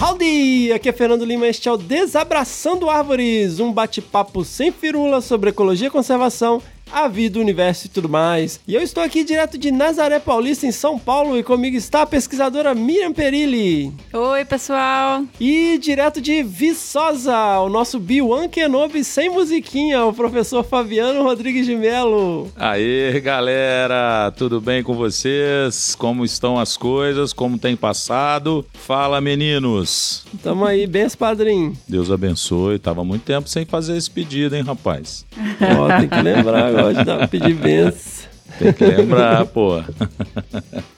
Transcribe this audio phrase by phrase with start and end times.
[0.00, 0.72] Howdy!
[0.72, 5.88] Aqui é Fernando Lima, este é o Desabraçando Árvores, um bate-papo sem firula sobre ecologia
[5.88, 6.62] e conservação
[6.92, 8.60] a vida, o universo e tudo mais.
[8.66, 12.06] E eu estou aqui direto de Nazaré Paulista, em São Paulo, e comigo está a
[12.06, 13.92] pesquisadora Miriam Perilli.
[14.12, 15.24] Oi, pessoal.
[15.40, 21.76] E direto de Viçosa, o nosso Biwan Kenobi sem musiquinha, o professor Fabiano Rodrigues de
[21.76, 22.50] Melo.
[22.56, 25.94] Aê, galera, tudo bem com vocês?
[25.94, 27.32] Como estão as coisas?
[27.32, 28.64] Como tem passado?
[28.72, 30.24] Fala, meninos.
[30.42, 31.76] Tamo aí, benção, padrinho.
[31.88, 32.78] Deus abençoe.
[32.78, 35.24] Tava muito tempo sem fazer esse pedido, hein, rapaz?
[35.60, 38.28] Ó, tem que lembrar agora de dar, pedir benção.
[38.58, 39.82] Tem que lembrar, pô.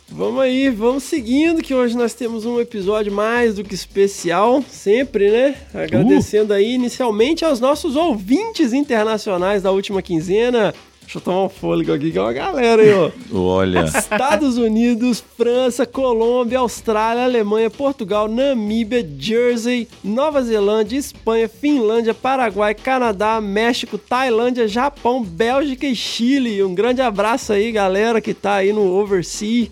[0.09, 5.31] Vamos aí, vamos seguindo, que hoje nós temos um episódio mais do que especial, sempre,
[5.31, 5.55] né?
[5.73, 10.75] Agradecendo aí inicialmente aos nossos ouvintes internacionais da última quinzena.
[11.11, 13.11] Deixa eu tomar um fôlego aqui, que é uma galera aí, ó.
[13.33, 13.81] Olha.
[13.83, 23.41] Estados Unidos, França, Colômbia, Austrália, Alemanha, Portugal, Namíbia, Jersey, Nova Zelândia, Espanha, Finlândia, Paraguai, Canadá,
[23.41, 26.63] México, Tailândia, Japão, Bélgica e Chile.
[26.63, 29.67] Um grande abraço aí, galera que tá aí no Oversea.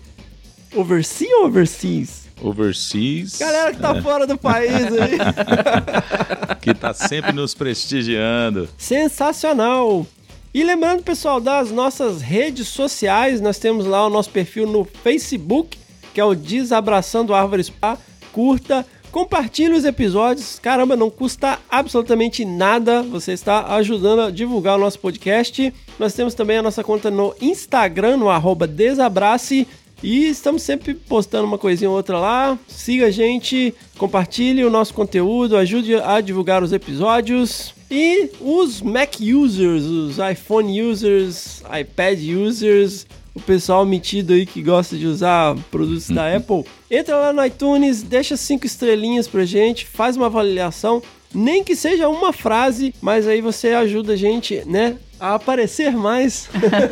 [0.75, 2.27] Oversea ou Overseas?
[2.41, 3.37] Overseas.
[3.39, 4.01] Galera que tá é.
[4.01, 5.17] fora do país aí.
[6.59, 8.67] que tá sempre nos prestigiando.
[8.77, 10.05] Sensacional.
[10.51, 15.77] E lembrando, pessoal, das nossas redes sociais, nós temos lá o nosso perfil no Facebook,
[16.11, 17.99] que é o Desabraçando Árvores Pá.
[18.31, 20.57] Curta, compartilhe os episódios.
[20.57, 23.03] Caramba, não custa absolutamente nada.
[23.03, 25.71] Você está ajudando a divulgar o nosso podcast.
[25.99, 29.67] Nós temos também a nossa conta no Instagram, no arroba Desabrace.
[30.01, 32.57] E estamos sempre postando uma coisinha ou outra lá.
[32.67, 37.77] Siga a gente, compartilhe o nosso conteúdo, ajude a divulgar os episódios.
[37.91, 44.95] E os Mac users, os iPhone users, iPad users, o pessoal metido aí que gosta
[44.95, 50.15] de usar produtos da Apple, entra lá no iTunes, deixa cinco estrelinhas pra gente, faz
[50.15, 51.01] uma avaliação,
[51.33, 56.49] nem que seja uma frase, mas aí você ajuda a gente, né, a aparecer mais.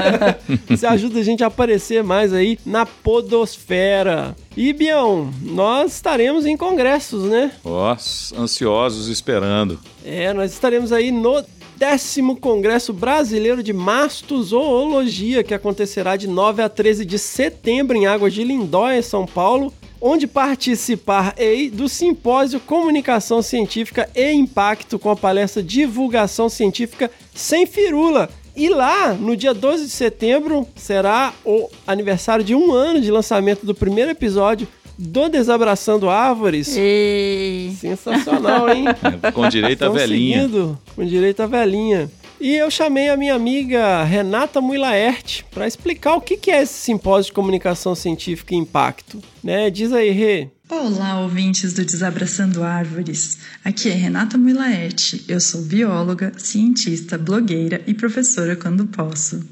[0.67, 4.35] Você ajuda a gente a aparecer mais aí na podosfera.
[4.55, 7.53] E, Bião, nós estaremos em congressos, né?
[7.63, 7.95] Ó,
[8.37, 9.79] ansiosos esperando.
[10.03, 11.41] É, nós estaremos aí no
[11.77, 18.33] décimo Congresso Brasileiro de Mastozoologia, que acontecerá de 9 a 13 de setembro em Águas
[18.33, 19.71] de Lindóia, São Paulo
[20.01, 27.65] onde participar ei do simpósio Comunicação Científica e Impacto com a palestra Divulgação Científica sem
[27.65, 28.29] firula.
[28.55, 33.65] E lá, no dia 12 de setembro, será o aniversário de um ano de lançamento
[33.65, 36.75] do primeiro episódio do Desabraçando Árvores.
[36.75, 37.71] Ei.
[37.79, 38.85] Sensacional, hein?
[39.33, 40.41] com direito à velhinha.
[40.41, 42.09] Seguindo, com direito à velhinha.
[42.39, 47.31] E eu chamei a minha amiga Renata Muilaert para explicar o que é esse simpósio
[47.31, 49.19] de comunicação científica e impacto.
[49.43, 49.71] Né?
[49.71, 50.47] Diz aí, Rê.
[50.69, 53.39] Olá, ouvintes do Desabraçando Árvores.
[53.65, 55.23] Aqui é Renata Muilaert.
[55.27, 59.43] Eu sou bióloga, cientista, blogueira e professora quando posso.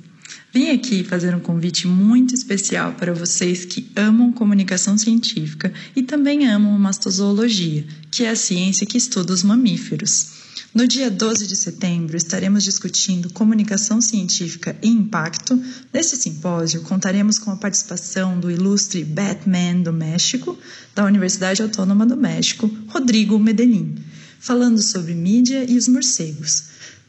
[0.53, 6.47] Vim aqui fazer um convite muito especial para vocês que amam comunicação científica e também
[6.47, 10.34] amam mastozoologia, que é a ciência que estuda os mamíferos.
[10.75, 15.58] No dia 12 de setembro, estaremos discutindo comunicação científica e impacto.
[15.94, 20.58] Nesse simpósio, contaremos com a participação do ilustre Batman do México,
[20.94, 23.96] da Universidade Autônoma do México, Rodrigo Medellín,
[24.38, 26.63] falando sobre mídia e os morcegos.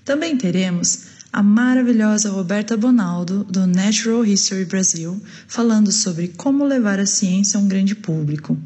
[0.05, 1.01] Também teremos
[1.33, 7.61] a maravilhosa Roberta Bonaldo, do Natural History Brasil, falando sobre como levar a ciência a
[7.61, 8.57] um grande público.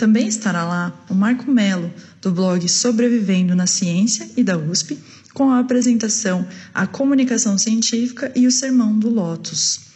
[0.00, 4.98] Também estará lá o Marco Melo, do blog Sobrevivendo na Ciência e da USP,
[5.32, 9.90] com a apresentação A Comunicação Científica e o Sermão do Lotus.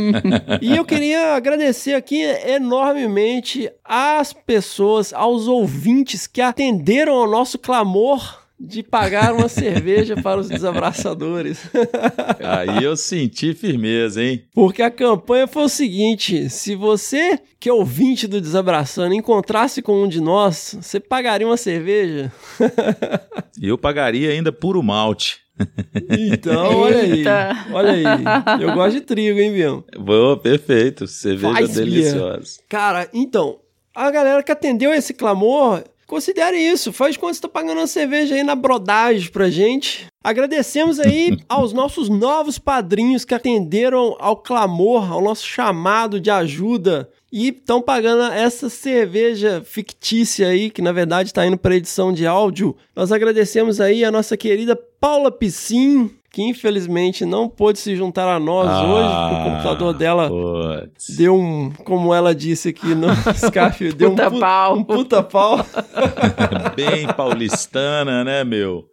[0.64, 8.47] e eu queria agradecer aqui enormemente às pessoas, aos ouvintes que atenderam ao nosso clamor
[8.60, 11.60] de pagar uma cerveja para os desabraçadores.
[12.42, 14.44] Aí eu senti firmeza, hein?
[14.54, 20.04] Porque a campanha foi o seguinte: se você, que é ouvinte do Desabraçando, encontrasse com
[20.04, 22.32] um de nós, você pagaria uma cerveja?
[23.62, 25.46] eu pagaria ainda puro malte.
[26.12, 27.24] Então, olha aí.
[27.72, 28.62] Olha aí.
[28.62, 29.84] Eu gosto de trigo, hein, Bião?
[29.98, 31.08] Boa, perfeito.
[31.08, 32.60] Cerveja Faz deliciosa.
[32.70, 33.58] Cara, então,
[33.94, 38.34] a galera que atendeu esse clamor Considere isso, faz quando você está pagando uma cerveja
[38.34, 40.08] aí na brodagem pra gente.
[40.24, 47.10] Agradecemos aí aos nossos novos padrinhos que atenderam ao clamor, ao nosso chamado de ajuda
[47.30, 52.26] e estão pagando essa cerveja fictícia aí, que na verdade está indo para edição de
[52.26, 52.74] áudio.
[52.96, 58.40] Nós agradecemos aí a nossa querida Paula Piscin, que infelizmente não pôde se juntar a
[58.40, 61.16] nós ah, hoje, porque o computador dela putz.
[61.16, 64.78] deu um, como ela disse aqui no Scarf, deu puta um, pau.
[64.78, 65.66] um puta pau.
[66.76, 68.86] Bem paulistana, né, meu?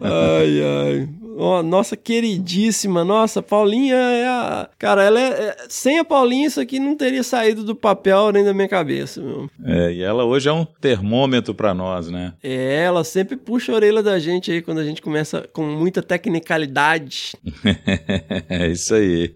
[0.00, 1.08] Ai, ai.
[1.36, 4.70] Oh, nossa queridíssima, nossa, Paulinha é a.
[4.78, 8.44] Cara, ela é, é, Sem a Paulinha, isso aqui não teria saído do papel nem
[8.44, 9.50] da minha cabeça, meu.
[9.64, 12.34] É, e ela hoje é um termômetro para nós, né?
[12.42, 16.02] É, ela sempre puxa a orelha da gente aí quando a gente começa com muita
[16.02, 17.32] tecnicalidade.
[18.48, 19.34] é isso aí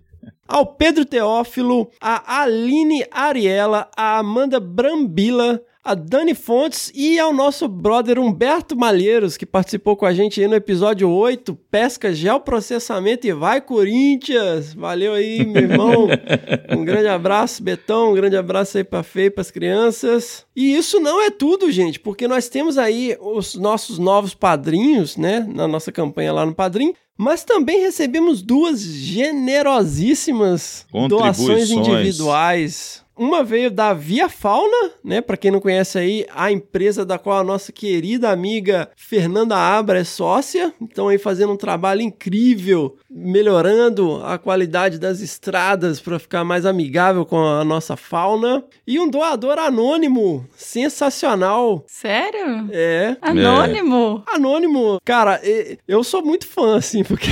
[0.49, 7.67] ao Pedro Teófilo, a Aline Ariela, a Amanda Brambila, a Dani Fontes e ao nosso
[7.67, 13.33] brother Humberto Malheiros, que participou com a gente aí no episódio 8, Pesca, Geoprocessamento e
[13.33, 14.75] Vai Corinthians!
[14.75, 16.07] Valeu aí, meu irmão!
[16.77, 20.45] um grande abraço, Betão, um grande abraço aí pra Fei, pras crianças.
[20.55, 25.47] E isso não é tudo, gente, porque nós temos aí os nossos novos padrinhos, né,
[25.49, 33.71] na nossa campanha lá no Padrim, mas também recebemos duas generosíssimas doações individuais uma veio
[33.71, 35.21] da Via Fauna, né?
[35.21, 39.99] Para quem não conhece aí, a empresa da qual a nossa querida amiga Fernanda Abra
[39.99, 40.73] é sócia.
[40.81, 47.27] Então aí fazendo um trabalho incrível, melhorando a qualidade das estradas para ficar mais amigável
[47.27, 48.65] com a nossa fauna.
[48.87, 51.85] E um doador anônimo, sensacional.
[51.87, 52.69] Sério?
[52.71, 53.17] É.
[53.21, 54.25] Anônimo?
[54.31, 54.37] É.
[54.37, 55.01] Anônimo.
[55.05, 55.41] Cara,
[55.87, 57.29] eu sou muito fã, assim, porque...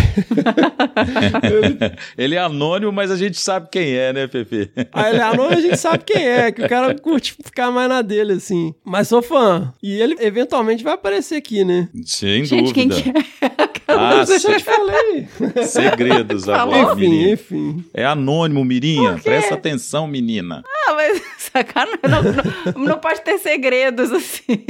[2.18, 4.70] ele é anônimo, mas a gente sabe quem é, né, Pepe?
[4.92, 7.88] Ah, ele é anônimo, a gente sabe quem é, que o cara curte ficar mais
[7.88, 8.74] na dele, assim.
[8.84, 9.72] Mas sou fã.
[9.82, 11.88] E ele eventualmente vai aparecer aqui, né?
[12.04, 12.74] Sem Gente, dúvida.
[12.74, 13.46] quem que é?
[13.88, 15.28] Ah, eu já te falei.
[15.64, 17.84] Segredos agora, enfim, enfim.
[17.94, 19.18] É anônimo, Mirinha.
[19.22, 20.62] Presta atenção, menina.
[20.88, 21.22] Ah, mas
[22.06, 24.64] Não, não, não pode ter segredos assim.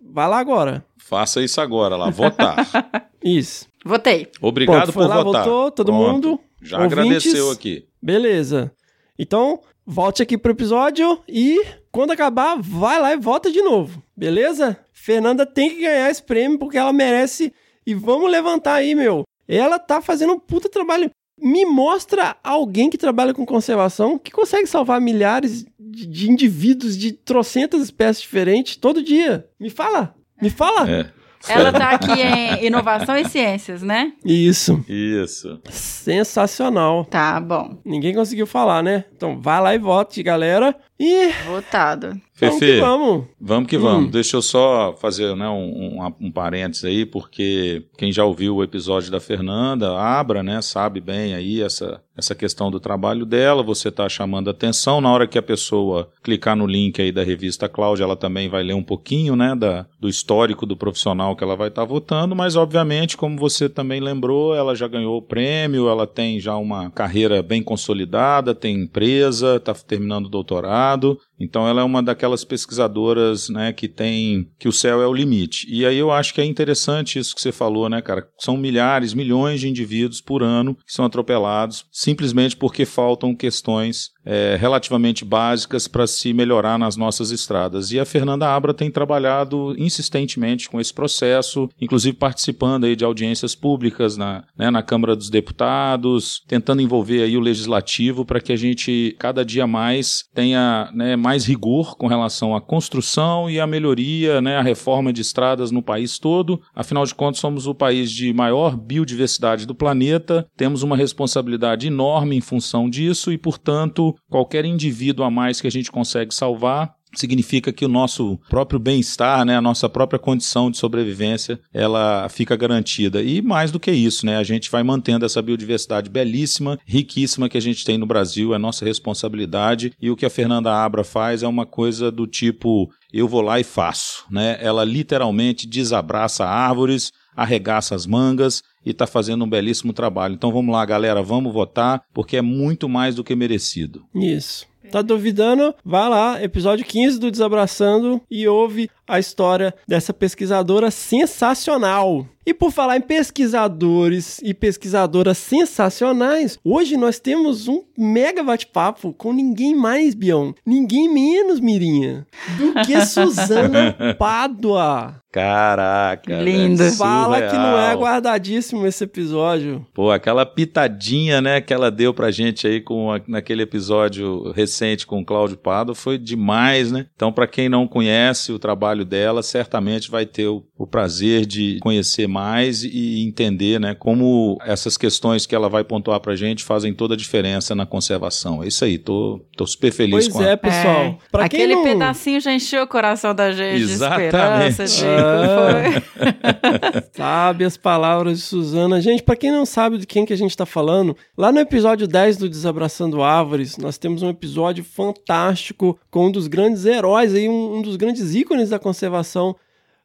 [0.00, 0.84] Vai lá agora.
[0.98, 2.56] Faça isso agora lá, votar.
[3.22, 3.66] Isso.
[3.84, 4.30] Votei.
[4.40, 5.44] Obrigado Pronto, foi por lá, votar.
[5.44, 6.28] votou, todo Pronto.
[6.28, 6.40] mundo.
[6.60, 6.98] Já Ouvintes?
[6.98, 7.86] agradeceu aqui.
[8.02, 8.70] Beleza.
[9.18, 11.60] Então, volte aqui pro episódio e
[11.92, 14.02] quando acabar, vai lá e vota de novo.
[14.16, 14.78] Beleza?
[14.92, 17.52] Fernanda tem que ganhar esse prêmio porque ela merece.
[17.86, 19.22] E vamos levantar aí, meu.
[19.46, 21.10] Ela tá fazendo um puta trabalho.
[21.38, 27.12] Me mostra alguém que trabalha com conservação que consegue salvar milhares de, de indivíduos de
[27.12, 29.48] trocentas espécies diferentes todo dia.
[29.60, 30.14] Me fala.
[30.40, 30.90] Me fala.
[30.90, 31.12] É.
[31.48, 34.12] Ela tá aqui em inovação e ciências, né?
[34.24, 34.84] Isso.
[34.88, 35.60] Isso.
[35.70, 37.04] Sensacional.
[37.04, 37.78] Tá bom.
[37.84, 39.04] Ninguém conseguiu falar, né?
[39.16, 40.74] Então vai lá e vote, galera.
[40.98, 42.20] E Votado.
[42.40, 43.24] Vamos que Fefe, vamos.
[43.40, 43.80] Vamos que Hum.
[43.80, 44.10] vamos.
[44.10, 48.64] Deixa eu só fazer né, um, um, um parênteses aí, porque quem já ouviu o
[48.64, 53.62] episódio da Fernanda, Abra, né, sabe bem aí essa, essa questão do trabalho dela.
[53.62, 55.00] Você está chamando atenção.
[55.00, 58.62] Na hora que a pessoa clicar no link aí da revista Cláudia, ela também vai
[58.62, 62.56] ler um pouquinho né, da, do histórico do profissional que ela vai estar votando, mas
[62.56, 67.42] obviamente, como você também lembrou, ela já ganhou o prêmio, ela tem já uma carreira
[67.42, 71.18] bem consolidada, tem empresa, está terminando o doutorado.
[71.38, 75.66] Então ela é uma daquelas pesquisadoras, né, que tem que o céu é o limite.
[75.68, 78.26] E aí eu acho que é interessante isso que você falou, né, cara?
[78.38, 84.56] São milhares, milhões de indivíduos por ano que são atropelados simplesmente porque faltam questões é,
[84.58, 87.92] relativamente básicas para se melhorar nas nossas estradas.
[87.92, 93.54] E a Fernanda Abra tem trabalhado insistentemente com esse processo, inclusive participando aí de audiências
[93.54, 98.56] públicas na, né, na Câmara dos Deputados, tentando envolver aí o legislativo para que a
[98.56, 104.40] gente cada dia mais tenha né, mais rigor com relação à construção e à melhoria,
[104.40, 106.60] né, à reforma de estradas no país todo.
[106.74, 112.36] Afinal de contas, somos o país de maior biodiversidade do planeta, temos uma responsabilidade enorme
[112.36, 117.72] em função disso e, portanto, qualquer indivíduo a mais que a gente consegue salvar significa
[117.72, 123.22] que o nosso próprio bem-estar, né, a nossa própria condição de sobrevivência, ela fica garantida.
[123.22, 127.58] E mais do que isso, né, a gente vai mantendo essa biodiversidade belíssima, riquíssima que
[127.58, 129.92] a gente tem no Brasil, é nossa responsabilidade.
[130.00, 133.60] E o que a Fernanda Abra faz é uma coisa do tipo eu vou lá
[133.60, 134.58] e faço, né?
[134.60, 140.34] Ela literalmente desabraça árvores, arregaça as mangas e está fazendo um belíssimo trabalho.
[140.34, 144.04] Então vamos lá, galera, vamos votar, porque é muito mais do que merecido.
[144.12, 144.66] Isso.
[144.90, 145.74] Tá duvidando?
[145.84, 152.26] Vai lá, episódio 15 do Desabraçando e ouve a história dessa pesquisadora sensacional.
[152.46, 159.32] E por falar em pesquisadores e pesquisadoras sensacionais, hoje nós temos um mega bate-papo com
[159.32, 162.26] ninguém mais, Bion, ninguém menos, Mirinha,
[162.58, 165.22] do que Suzana Pádua.
[165.32, 166.40] Caraca.
[166.42, 166.76] Lindo.
[166.76, 169.84] velho, Fala que não é guardadíssimo esse episódio.
[169.92, 175.04] Pô, aquela pitadinha, né, que ela deu pra gente aí com a- naquele episódio recente
[175.04, 177.06] com o Cláudio Pado foi demais, né?
[177.16, 181.78] Então, pra quem não conhece o trabalho dela, certamente vai ter o, o prazer de
[181.80, 186.92] conhecer mais e entender, né, como essas questões que ela vai pontuar pra gente fazem
[186.92, 188.62] toda a diferença na conservação.
[188.62, 190.56] É isso aí, tô, tô super feliz Pois com é, a...
[190.56, 191.02] pessoal.
[191.02, 191.84] É, Pra quem Aquele não...
[191.84, 194.20] pedacinho já encheu o coração da gente Exatamente.
[194.20, 195.04] de esperança, de...
[195.06, 196.02] Ah.
[197.12, 199.00] Sabe as palavras de Suzana.
[199.00, 202.06] Gente, pra quem não sabe de quem que a gente tá falando, lá no episódio
[202.06, 207.48] 10 do Desabraçando Árvores, nós temos um episódio fantástico com um dos grandes heróis aí,
[207.48, 209.54] um, um dos grandes ícones da conservação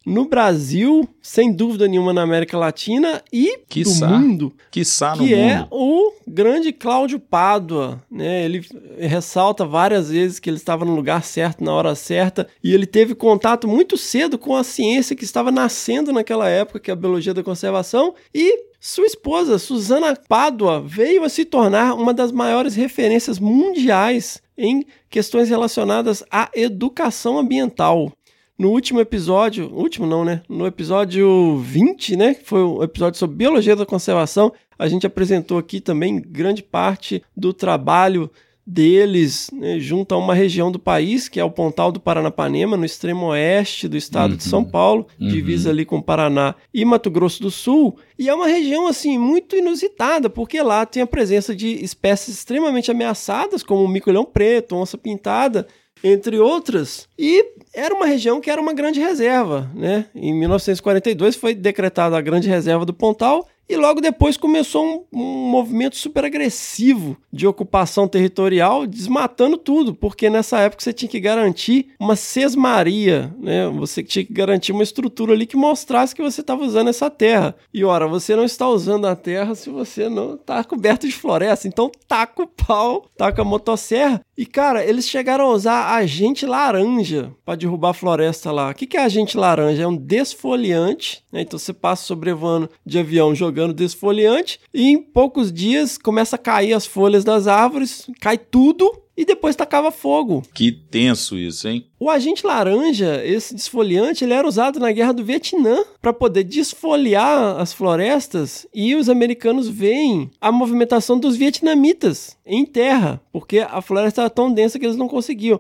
[0.06, 4.08] no Brasil, sem dúvida nenhuma na América Latina e Quiçá.
[4.08, 5.68] do mundo, Quiçá no que é mundo.
[5.72, 8.46] o grande Cláudio Pádua, né?
[8.46, 8.65] Ele
[8.98, 13.13] ressalta várias vezes que ele estava no lugar certo, na hora certa, e ele teve
[13.13, 17.34] contato muito cedo com a ciência que estava nascendo naquela época, que é a biologia
[17.34, 23.38] da conservação, e sua esposa, Susana Pádua, veio a se tornar uma das maiores referências
[23.38, 28.12] mundiais em questões relacionadas à educação ambiental.
[28.60, 30.42] No último episódio, último não, né?
[30.50, 32.34] No episódio 20, né?
[32.34, 37.24] Que foi o episódio sobre biologia da conservação, a gente apresentou aqui também grande parte
[37.36, 38.30] do trabalho
[38.68, 42.86] deles né, junto a uma região do país, que é o Pontal do Paranapanema, no
[42.86, 47.50] extremo oeste do estado de São Paulo, divisa ali com Paraná e Mato Grosso do
[47.50, 47.98] Sul.
[48.18, 52.92] E é uma região, assim, muito inusitada, porque lá tem a presença de espécies extremamente
[52.92, 55.66] ameaçadas, como o mico-leão preto, onça pintada,
[56.04, 57.08] entre outras.
[57.18, 60.06] E era uma região que era uma grande reserva, né?
[60.16, 65.48] Em 1942 foi decretada a grande reserva do Pontal e logo depois começou um, um
[65.48, 71.90] movimento super agressivo de ocupação territorial, desmatando tudo, porque nessa época você tinha que garantir
[72.00, 73.70] uma sesmaria, né?
[73.78, 77.56] Você tinha que garantir uma estrutura ali que mostrasse que você estava usando essa terra.
[77.72, 81.68] E ora, você não está usando a terra se você não está coberto de floresta.
[81.68, 84.20] Então taca o pau, taca a motosserra.
[84.36, 88.70] E cara, eles chegaram a usar agente laranja para derrubar a floresta lá.
[88.72, 89.84] O que, que é agente laranja?
[89.84, 91.42] É um desfoliante, né?
[91.42, 96.74] Então você passa sobrevoando de avião jogando desfoliante e em poucos dias começa a cair
[96.74, 100.41] as folhas das árvores, cai tudo e depois tacava fogo.
[100.53, 101.86] Que tenso isso, hein?
[101.99, 107.60] O agente laranja, esse desfoliante, ele era usado na guerra do Vietnã para poder desfoliar
[107.60, 114.21] as florestas e os americanos veem a movimentação dos vietnamitas em terra, porque a floresta
[114.21, 115.60] era tão densa que eles não conseguiam.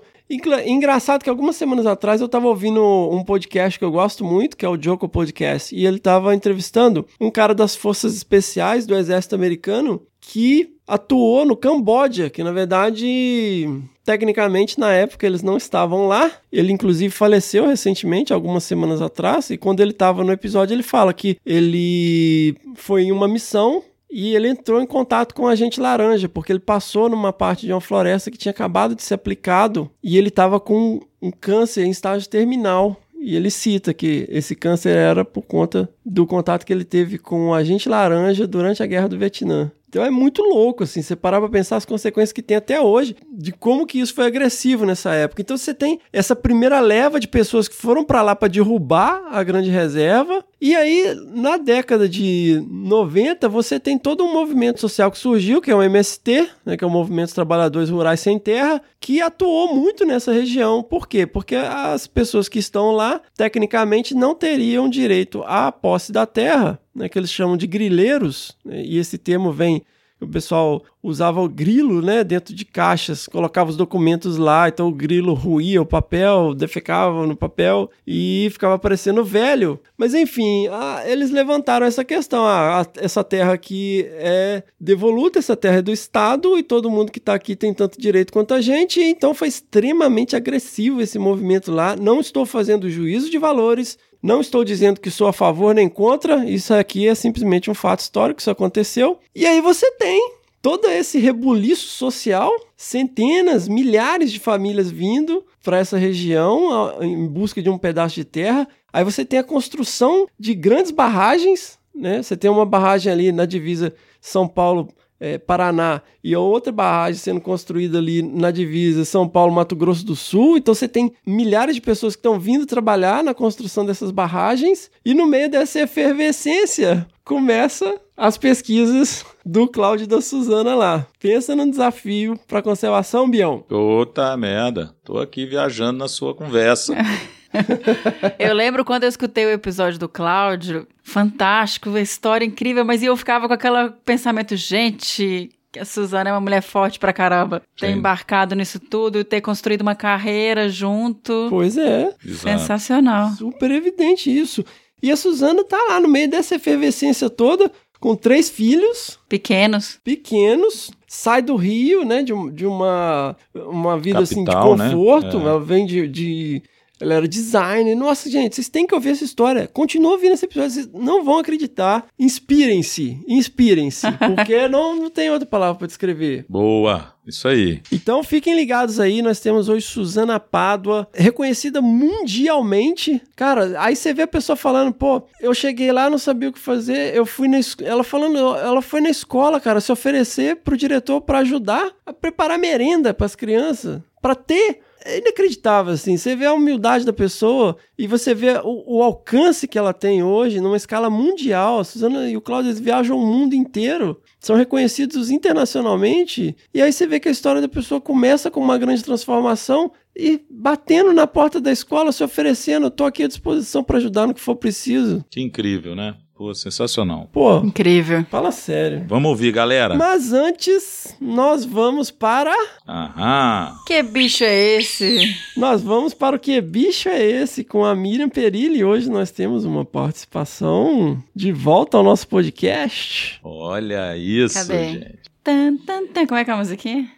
[0.65, 4.63] Engraçado que algumas semanas atrás eu estava ouvindo um podcast que eu gosto muito, que
[4.63, 9.35] é o Joko Podcast, e ele estava entrevistando um cara das forças especiais do exército
[9.35, 13.67] americano que atuou no Camboja, que na verdade,
[14.03, 16.31] tecnicamente na época eles não estavam lá.
[16.51, 21.13] Ele inclusive faleceu recentemente, algumas semanas atrás, e quando ele estava no episódio ele fala
[21.13, 26.27] que ele foi em uma missão e ele entrou em contato com o agente laranja,
[26.27, 30.17] porque ele passou numa parte de uma floresta que tinha acabado de ser aplicado e
[30.17, 32.99] ele estava com um câncer em estágio terminal.
[33.21, 37.49] E ele cita que esse câncer era por conta do contato que ele teve com
[37.49, 39.69] o agente laranja durante a guerra do Vietnã.
[39.89, 43.15] Então é muito louco, assim, você parar pra pensar as consequências que tem até hoje,
[43.31, 45.41] de como que isso foi agressivo nessa época.
[45.41, 49.43] Então você tem essa primeira leva de pessoas que foram para lá para derrubar a
[49.43, 55.17] grande reserva, e aí na década de 90 você tem todo um movimento social que
[55.17, 58.79] surgiu, que é o MST, né, que é o Movimento dos Trabalhadores Rurais Sem Terra,
[58.99, 60.83] que atuou muito nessa região.
[60.83, 61.25] Por quê?
[61.25, 67.09] Porque as pessoas que estão lá, tecnicamente, não teriam direito à posse da terra, né,
[67.09, 69.83] que eles chamam de grileiros, né, e esse termo vem
[70.21, 74.93] o pessoal usava o grilo, né, dentro de caixas, colocava os documentos lá, então o
[74.93, 79.79] grilo ruía o papel, defecava no papel e ficava parecendo velho.
[79.97, 80.65] Mas enfim,
[81.05, 86.57] eles levantaram essa questão, ah, essa terra aqui é devoluta, essa terra é do Estado
[86.57, 90.35] e todo mundo que está aqui tem tanto direito quanto a gente, então foi extremamente
[90.35, 91.95] agressivo esse movimento lá.
[91.95, 96.45] Não estou fazendo juízo de valores, não estou dizendo que sou a favor nem contra,
[96.45, 99.19] isso aqui é simplesmente um fato histórico, isso aconteceu.
[99.33, 105.97] E aí você tem todo esse rebuliço social, centenas, milhares de famílias vindo para essa
[105.97, 108.67] região em busca de um pedaço de terra.
[108.91, 112.21] Aí você tem a construção de grandes barragens, né?
[112.21, 117.19] Você tem uma barragem ali na divisa São Paulo é, Paraná e a outra barragem
[117.19, 120.57] sendo construída ali na divisa São Paulo-Mato Grosso do Sul.
[120.57, 125.13] Então você tem milhares de pessoas que estão vindo trabalhar na construção dessas barragens e
[125.13, 131.07] no meio dessa efervescência começa as pesquisas do Cláudio e da Suzana lá.
[131.19, 133.59] Pensa no desafio para conservação, Bião.
[133.67, 136.95] Puta merda, tô aqui viajando na sua conversa.
[138.37, 143.47] Eu lembro quando eu escutei o episódio do Cláudio, fantástico, história incrível, mas eu ficava
[143.47, 147.61] com aquele pensamento, gente, que a Suzana é uma mulher forte pra caramba.
[147.77, 147.93] Ter Sim.
[147.99, 151.47] embarcado nisso tudo, ter construído uma carreira junto.
[151.49, 152.59] Pois é, Exato.
[152.59, 153.29] Sensacional.
[153.31, 154.63] super evidente isso.
[155.01, 159.99] E a Suzana tá lá no meio dessa efervescência toda, com três filhos Pequenos.
[160.03, 164.85] pequenos, sai do Rio, né, de, de uma, uma vida assim de Capital, né?
[164.89, 165.37] conforto.
[165.37, 165.41] É.
[165.41, 166.61] Ela vem de, de-
[167.01, 167.95] Ela era designer.
[167.95, 169.67] Nossa, gente, vocês têm que ouvir essa história.
[169.67, 172.05] Continua ouvindo esse episódio, vocês não vão acreditar.
[172.17, 176.45] Inspirem-se, inspirem-se, porque não, não tem outra palavra para descrever.
[176.49, 177.81] Boa, isso aí.
[177.91, 183.21] Então fiquem ligados aí, nós temos hoje Suzana Pádua, reconhecida mundialmente.
[183.35, 186.59] Cara, aí você vê a pessoa falando, pô, eu cheguei lá, não sabia o que
[186.59, 187.89] fazer, eu fui na escola.
[187.89, 192.57] Ela falando, ela foi na escola, cara, se oferecer pro diretor para ajudar a preparar
[192.57, 194.81] merenda para as crianças, para ter.
[195.05, 196.17] É inacreditável, assim.
[196.17, 200.23] Você vê a humildade da pessoa e você vê o, o alcance que ela tem
[200.23, 201.79] hoje numa escala mundial.
[201.79, 206.55] A Suzana e o Cláudio viajam o mundo inteiro, são reconhecidos internacionalmente.
[206.73, 210.41] E aí você vê que a história da pessoa começa com uma grande transformação e
[210.49, 214.41] batendo na porta da escola, se oferecendo, tô aqui à disposição para ajudar no que
[214.41, 215.23] for preciso.
[215.29, 216.15] Que incrível, né?
[216.39, 217.27] Pô, sensacional.
[217.33, 218.25] Pô, Incrível.
[218.31, 219.03] fala sério.
[219.09, 219.95] Vamos ouvir, galera.
[219.95, 222.55] Mas antes, nós vamos para.
[222.87, 223.75] Aham.
[223.85, 225.35] Que bicho é esse?
[225.57, 228.85] Nós vamos para o que bicho é esse com a Miriam Perilli.
[228.85, 233.37] Hoje nós temos uma participação de volta ao nosso podcast.
[233.43, 234.91] Olha isso, Cadê?
[234.93, 235.19] gente.
[235.43, 236.25] Tan, tan, tan.
[236.25, 237.11] Como é que é a musiquinha?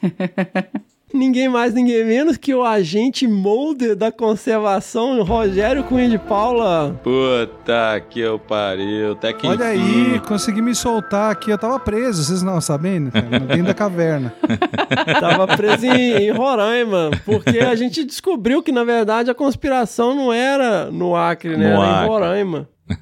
[1.14, 6.98] Ninguém mais, ninguém menos que o agente molder da conservação, Rogério Cunha de Paula.
[7.04, 9.12] Puta que eu pariu.
[9.12, 10.14] Até que Olha enfim.
[10.14, 11.52] aí, consegui me soltar aqui.
[11.52, 13.12] Eu tava preso, vocês não sabendo?
[13.12, 14.34] cara, Dentro da caverna.
[15.20, 20.32] Tava preso em, em Roraima, porque a gente descobriu que, na verdade, a conspiração não
[20.32, 21.74] era no Acre, né?
[21.74, 22.04] No era Acre.
[22.04, 22.68] em Roraima.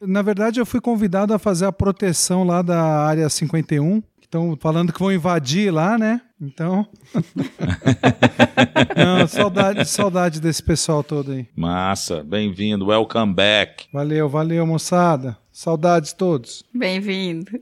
[0.00, 4.02] Na verdade, eu fui convidado a fazer a proteção lá da área 51.
[4.26, 6.20] Estão falando que vão invadir lá, né?
[6.40, 6.84] Então.
[8.96, 11.46] não, saudade, saudade desse pessoal todo aí.
[11.54, 13.86] Massa, bem-vindo, welcome back.
[13.92, 15.38] Valeu, valeu, moçada.
[15.52, 16.64] Saudades todos.
[16.74, 17.52] Bem-vindo.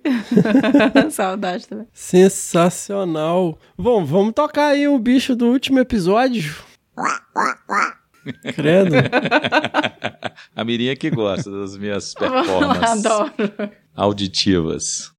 [1.13, 1.87] Saudade também.
[1.93, 3.59] Sensacional.
[3.77, 6.57] Bom, vamos tocar aí o bicho do último episódio.
[8.55, 8.95] Credo.
[10.57, 13.33] A Mirinha que gosta das minhas performances Adoro.
[13.95, 15.14] auditivas.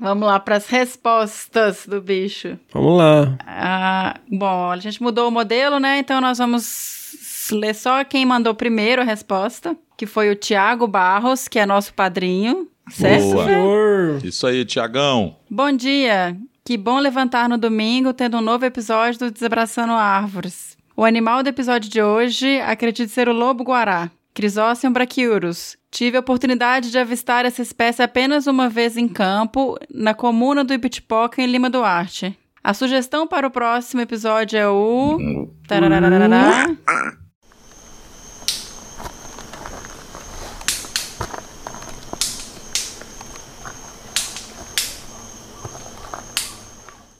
[0.00, 2.58] Vamos lá para as respostas do bicho.
[2.72, 3.36] Vamos lá.
[3.46, 5.98] Ah, bom, a gente mudou o modelo, né?
[5.98, 11.46] Então nós vamos ler só quem mandou primeiro a resposta, que foi o Tiago Barros,
[11.46, 12.68] que é nosso padrinho.
[12.88, 13.32] Certo?
[13.32, 13.44] Boa.
[13.44, 14.24] Senhor.
[14.24, 15.36] Isso aí, Tiagão.
[15.48, 16.36] Bom dia!
[16.64, 20.76] Que bom levantar no domingo tendo um novo episódio do Desabraçando Árvores.
[20.96, 24.10] O animal do episódio de hoje acredito ser o lobo-guará,
[24.40, 25.76] Crisóceum brachiurus.
[25.90, 30.72] Tive a oportunidade de avistar essa espécie apenas uma vez em campo, na comuna do
[30.72, 32.34] Ibitipoca, em Lima Duarte.
[32.64, 35.18] A sugestão para o próximo episódio é o...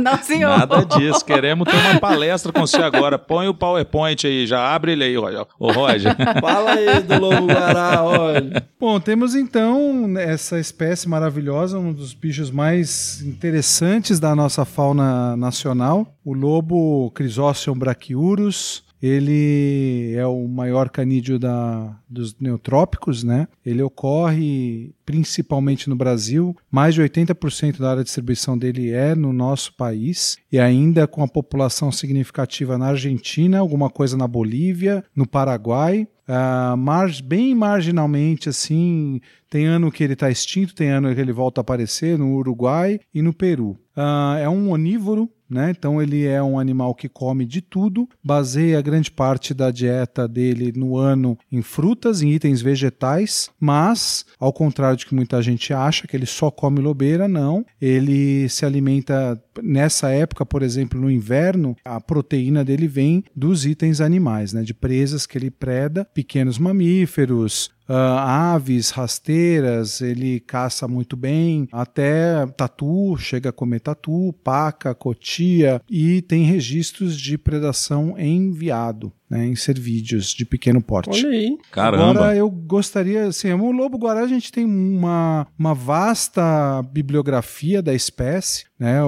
[0.00, 0.58] Não, senhor.
[0.58, 1.24] Nada disso.
[1.24, 3.18] Queremos ter uma palestra com você agora.
[3.18, 5.46] Põe o PowerPoint aí, já abre ele aí, Roger.
[5.58, 6.14] Ô, Roger.
[6.40, 8.62] Fala aí do lobo guará, olha.
[8.78, 16.16] Bom, temos então essa espécie maravilhosa, um dos bichos mais interessantes da nossa fauna nacional,
[16.24, 18.82] o lobo Chrysocium brachiurus.
[19.02, 23.48] Ele é o maior canídeo da, dos neotrópicos, né?
[23.66, 26.56] Ele ocorre principalmente no Brasil.
[26.70, 31.20] Mais de 80% da área de distribuição dele é no nosso país e ainda com
[31.24, 36.06] a população significativa na Argentina, alguma coisa na Bolívia, no Paraguai.
[36.28, 39.20] Ah, mar- bem marginalmente, assim,
[39.52, 42.98] tem ano que ele está extinto, tem ano que ele volta a aparecer no Uruguai
[43.12, 43.78] e no Peru.
[43.94, 45.70] Ah, é um onívoro, né?
[45.70, 50.72] Então ele é um animal que come de tudo, baseia grande parte da dieta dele
[50.74, 56.06] no ano em frutas, em itens vegetais, mas ao contrário de que muita gente acha
[56.06, 57.62] que ele só come lobeira, não.
[57.78, 64.00] Ele se alimenta nessa época, por exemplo, no inverno, a proteína dele vem dos itens
[64.00, 64.62] animais, né?
[64.62, 72.46] De presas que ele preda, pequenos mamíferos, ah, aves rasteiras, ele caça muito bem, até
[72.56, 78.50] tatu, chega a comer tatu, paca, cotia, e tem registros de predação em
[79.32, 81.24] né, em cervídeos de pequeno porte.
[81.24, 81.56] Olha aí.
[81.70, 82.10] Caramba.
[82.10, 87.94] Agora eu gostaria, assim, o lobo guará a gente tem uma, uma vasta bibliografia da
[87.94, 89.00] espécie, né?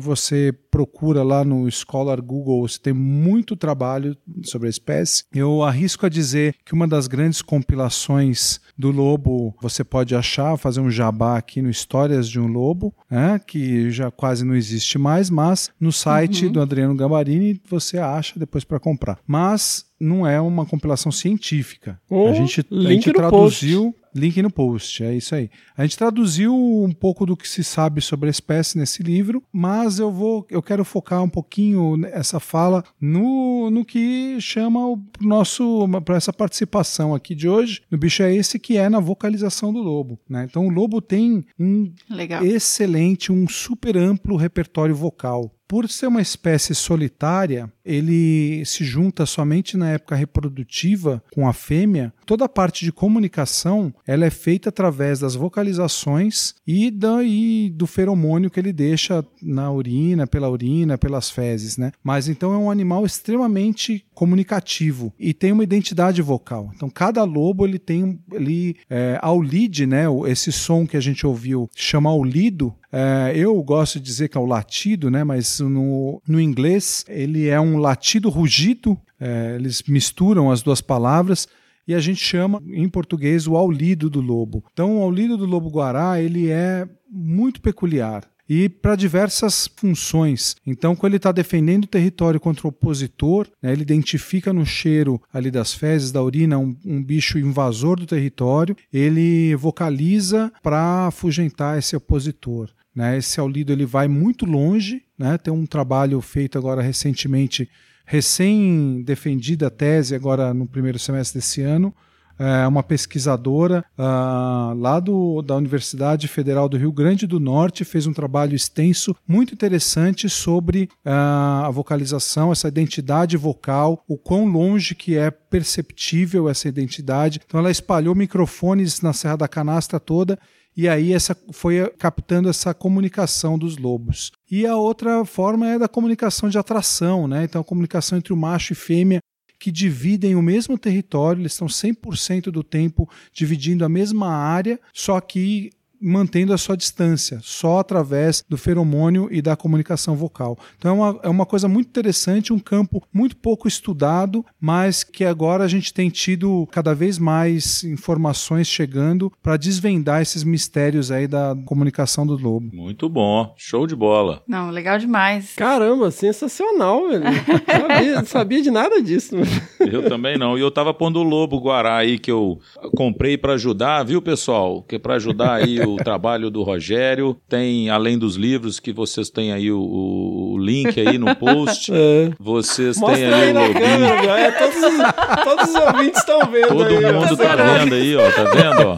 [0.00, 5.24] Você procura lá no Scholar Google, você tem muito trabalho sobre a espécie.
[5.32, 10.80] Eu arrisco a dizer que uma das grandes compilações do lobo você pode achar, fazer
[10.80, 13.40] um jabá aqui no Histórias de um Lobo, né?
[13.46, 18.64] Que já quase não existe mais, mas no site do Adriano Gambarini você acha depois
[18.64, 19.18] para comprar.
[19.26, 19.67] Mas
[20.00, 22.00] não é uma compilação científica.
[22.08, 23.94] Oh, a gente, a gente traduziu.
[24.14, 25.50] Link no post, é isso aí.
[25.76, 29.98] A gente traduziu um pouco do que se sabe sobre a espécie nesse livro, mas
[29.98, 35.86] eu vou, eu quero focar um pouquinho essa fala no, no que chama o nosso
[36.04, 37.82] para essa participação aqui de hoje.
[37.90, 40.46] No bicho é esse que é na vocalização do lobo, né?
[40.48, 42.42] Então o lobo tem um Legal.
[42.44, 45.52] excelente, um super amplo repertório vocal.
[45.68, 52.10] Por ser uma espécie solitária, ele se junta somente na época reprodutiva com a fêmea.
[52.24, 57.86] Toda a parte de comunicação ela é feita através das vocalizações e, da, e do
[57.86, 61.92] feromônio que ele deixa na urina, pela urina, pelas fezes, né?
[62.02, 66.70] Mas então é um animal extremamente comunicativo e tem uma identidade vocal.
[66.74, 70.04] Então cada lobo ele tem ele é, ao lead, né?
[70.26, 72.74] Esse som que a gente ouviu chama aulido.
[72.92, 75.24] É, eu gosto de dizer que é o latido, né?
[75.24, 78.98] Mas no, no inglês ele é um latido rugido.
[79.20, 81.48] é, eles misturam as duas palavras
[81.86, 84.64] e a gente chama em português o aulido do lobo.
[84.72, 90.56] Então o aulido do lobo guará ele é muito peculiar e para diversas funções.
[90.66, 95.20] Então, quando ele está defendendo o território contra o opositor, né, ele identifica no cheiro
[95.32, 101.78] ali das fezes, da urina, um, um bicho invasor do território, ele vocaliza para afugentar
[101.78, 102.70] esse opositor.
[102.98, 103.16] Né?
[103.16, 105.38] Esse aulido ele vai muito longe, né?
[105.38, 107.70] tem um trabalho feito agora recentemente,
[108.04, 111.94] recém defendida a tese agora no primeiro semestre desse ano,
[112.40, 118.04] é, uma pesquisadora ah, lá do, da Universidade Federal do Rio Grande do Norte fez
[118.04, 124.96] um trabalho extenso, muito interessante sobre ah, a vocalização, essa identidade vocal, o quão longe
[124.96, 127.40] que é perceptível essa identidade.
[127.46, 130.36] Então ela espalhou microfones na Serra da Canastra toda
[130.76, 134.30] e aí essa foi captando essa comunicação dos lobos.
[134.50, 137.44] E a outra forma é da comunicação de atração, né?
[137.44, 139.20] Então a comunicação entre o macho e fêmea
[139.58, 145.20] que dividem o mesmo território, eles estão 100% do tempo dividindo a mesma área, só
[145.20, 150.58] que mantendo a sua distância, só através do feromônio e da comunicação vocal.
[150.78, 155.24] Então é uma, é uma coisa muito interessante, um campo muito pouco estudado, mas que
[155.24, 161.26] agora a gente tem tido cada vez mais informações chegando para desvendar esses mistérios aí
[161.26, 162.70] da comunicação do lobo.
[162.74, 164.42] Muito bom, show de bola.
[164.46, 165.54] Não, legal demais.
[165.56, 167.24] Caramba, sensacional, velho.
[167.66, 169.36] sabia, não sabia de nada disso.
[169.80, 170.56] Eu também não.
[170.56, 172.58] E eu tava pondo o lobo guará aí que eu
[172.96, 174.82] comprei para ajudar, viu, pessoal?
[174.82, 179.52] Que para ajudar aí o trabalho do Rogério, tem além dos livros que vocês têm
[179.52, 181.90] aí o, o link aí no post.
[181.98, 182.30] É.
[182.38, 183.74] Vocês Mostra têm aí aí o lobinho.
[183.80, 184.40] câmera.
[184.40, 187.12] É, todos, os, todos os ouvintes estão vendo Todo aí.
[187.12, 188.96] mundo tá vendo aí, ó, tá vendo, ó?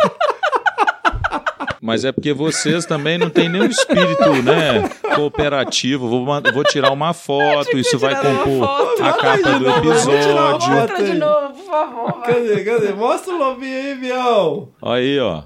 [1.82, 6.08] Mas é porque vocês também não têm nenhum espírito, né, cooperativo.
[6.08, 9.02] Vou, vou tirar uma foto, isso vai compor foto.
[9.02, 10.68] a capa do Vou tirar uma episódio.
[10.68, 10.80] foto.
[10.82, 12.12] Outra de novo, por favor.
[12.22, 12.92] Cadê, cadê?
[12.92, 14.68] Mostra o lobinho aí, Bião.
[14.82, 15.42] Aí, ó.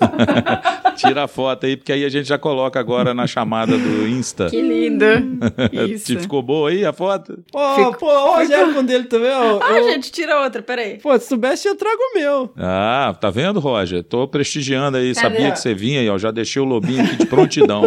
[0.96, 4.48] Tira a foto aí, porque aí a gente já coloca agora na chamada do Insta.
[4.48, 5.04] Que lindo.
[5.90, 6.06] Isso.
[6.06, 7.38] Te ficou boa aí a foto?
[7.54, 9.58] Ó, Fico- pô, o Rogério com dele também, ó.
[9.62, 10.98] Ah, Eu- gente, tira outra, peraí.
[10.98, 12.50] Pô, se soubesse, eu trago o meu.
[12.56, 14.02] Ah, tá vendo, Roger?
[14.02, 15.14] Tô prestigiando aí.
[15.14, 15.34] Cadê?
[15.36, 16.16] Sabia que você vinha aí, ó.
[16.16, 17.82] Já deixei o lobinho aqui de prontidão.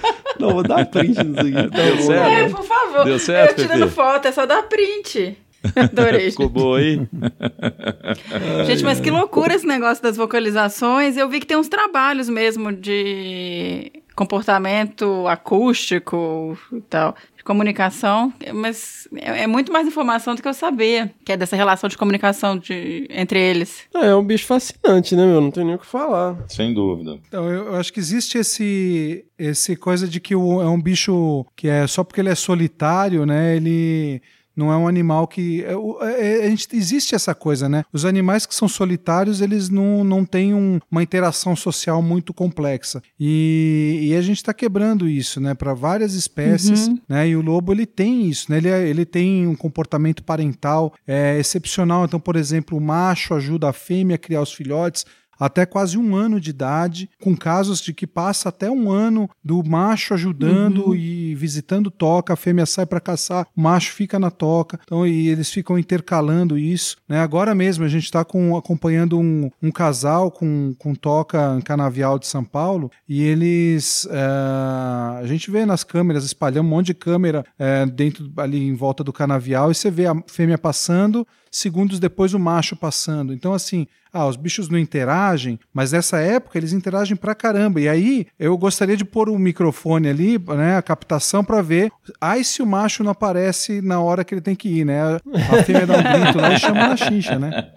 [0.40, 1.52] Não, vou dar print nisso aqui.
[1.70, 2.28] Tá Deu certo?
[2.28, 3.04] É, por favor.
[3.04, 3.92] Deu certo, Eu tirando Pepe?
[3.92, 5.36] foto, é só dar print.
[5.76, 6.30] Adorei.
[6.30, 7.00] Ficou boa aí?
[8.66, 11.16] Gente, mas que loucura esse negócio das vocalizações.
[11.16, 19.08] Eu vi que tem uns trabalhos mesmo de comportamento acústico e tal, de comunicação, mas
[19.16, 22.56] é, é muito mais informação do que eu sabia, que é dessa relação de comunicação
[22.56, 23.80] de, entre eles.
[23.92, 25.40] É, é um bicho fascinante, né, meu?
[25.40, 26.36] Não tem nem o que falar.
[26.48, 27.18] Sem dúvida.
[27.26, 31.44] Então, eu, eu acho que existe esse, esse coisa de que o- é um bicho
[31.56, 33.56] que é só porque ele é solitário, né?
[33.56, 34.22] Ele
[34.56, 35.64] não é um animal que.
[35.64, 37.84] é, é, a gente, existe essa coisa, né?
[37.92, 43.02] Os animais que são solitários, eles não, não têm um- uma interação social muito complexa.
[43.18, 45.54] E, e a gente está quebrando isso, né?
[45.54, 47.28] Para várias espécies, né?
[47.28, 48.58] E o lobo, ele tem isso, né?
[48.58, 52.04] Ele, é- ele tem um comportamento parental é, excepcional.
[52.04, 55.04] Então, por exemplo, o macho ajuda a fêmea a criar os filhotes
[55.38, 59.62] até quase um ano de idade, com casos de que passa até um ano do
[59.64, 64.78] macho ajudando e visitando toca, a fêmea sai para caçar, o macho fica na toca,
[64.84, 66.96] então e eles ficam intercalando isso.
[67.08, 67.20] Né?
[67.20, 72.26] Agora mesmo a gente está acompanhando um, um casal com, com toca em Canavial de
[72.26, 77.44] São Paulo e eles eh, a gente vê nas câmeras espalhando um monte de câmera
[77.58, 82.34] eh, dentro ali em volta do canavial e você vê a fêmea passando segundos depois
[82.34, 83.32] o macho passando.
[83.32, 87.80] Então, assim, ah, os bichos não interagem, mas nessa época eles interagem pra caramba.
[87.80, 91.90] E aí eu gostaria de pôr o microfone ali, né, a captação pra ver.
[92.20, 95.00] Ai, se o macho não aparece na hora que ele tem que ir, né?
[95.16, 97.70] A fêmea dá um grito lá e chama na chincha, né?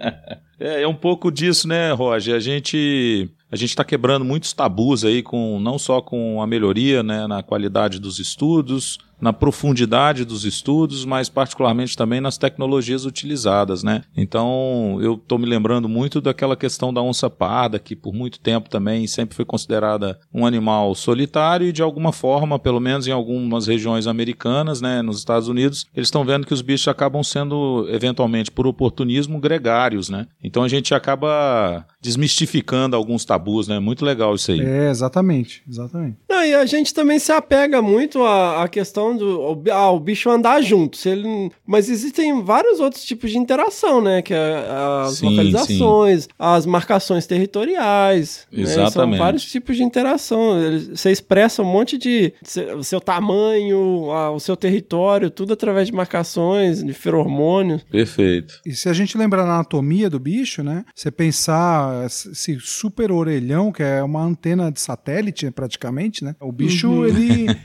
[0.59, 2.35] É, é um pouco disso, né, Roger?
[2.35, 7.01] A gente a gente está quebrando muitos tabus aí com não só com a melhoria,
[7.03, 13.83] né, na qualidade dos estudos, na profundidade dos estudos, mas particularmente também nas tecnologias utilizadas,
[13.83, 14.03] né?
[14.15, 18.69] Então, eu estou me lembrando muito daquela questão da onça parda, que por muito tempo
[18.69, 23.67] também sempre foi considerada um animal solitário e de alguma forma, pelo menos em algumas
[23.67, 28.51] regiões americanas, né, nos Estados Unidos, eles estão vendo que os bichos acabam sendo eventualmente
[28.51, 30.27] por oportunismo gregários, né?
[30.43, 33.79] Então a gente acaba desmistificando alguns tabus, né?
[33.79, 34.61] Muito legal isso aí.
[34.61, 36.17] É, exatamente, exatamente.
[36.29, 39.91] Não, e a gente também se apega muito à, à questão do ao, bi- ah,
[39.91, 40.97] o bicho andar junto.
[40.97, 44.21] Se ele, mas existem vários outros tipos de interação, né?
[44.21, 44.65] Que é
[45.05, 48.47] as Sim, localizações, as marcações territoriais.
[48.51, 48.65] né?
[48.65, 49.19] São Exatamente.
[49.19, 50.59] vários tipos de interação.
[50.61, 55.87] Eles- Você expressa um monte de seu, seu tamanho, a- o seu território, tudo através
[55.87, 57.83] de marcações, de feromônios.
[57.83, 58.59] Perfeito.
[58.65, 60.83] E se a gente lembrar na anatomia do bicho, né?
[60.95, 66.35] Você pensar esse super orelhão, que é uma antena de satélite, praticamente, né?
[66.39, 67.47] O bicho, ele.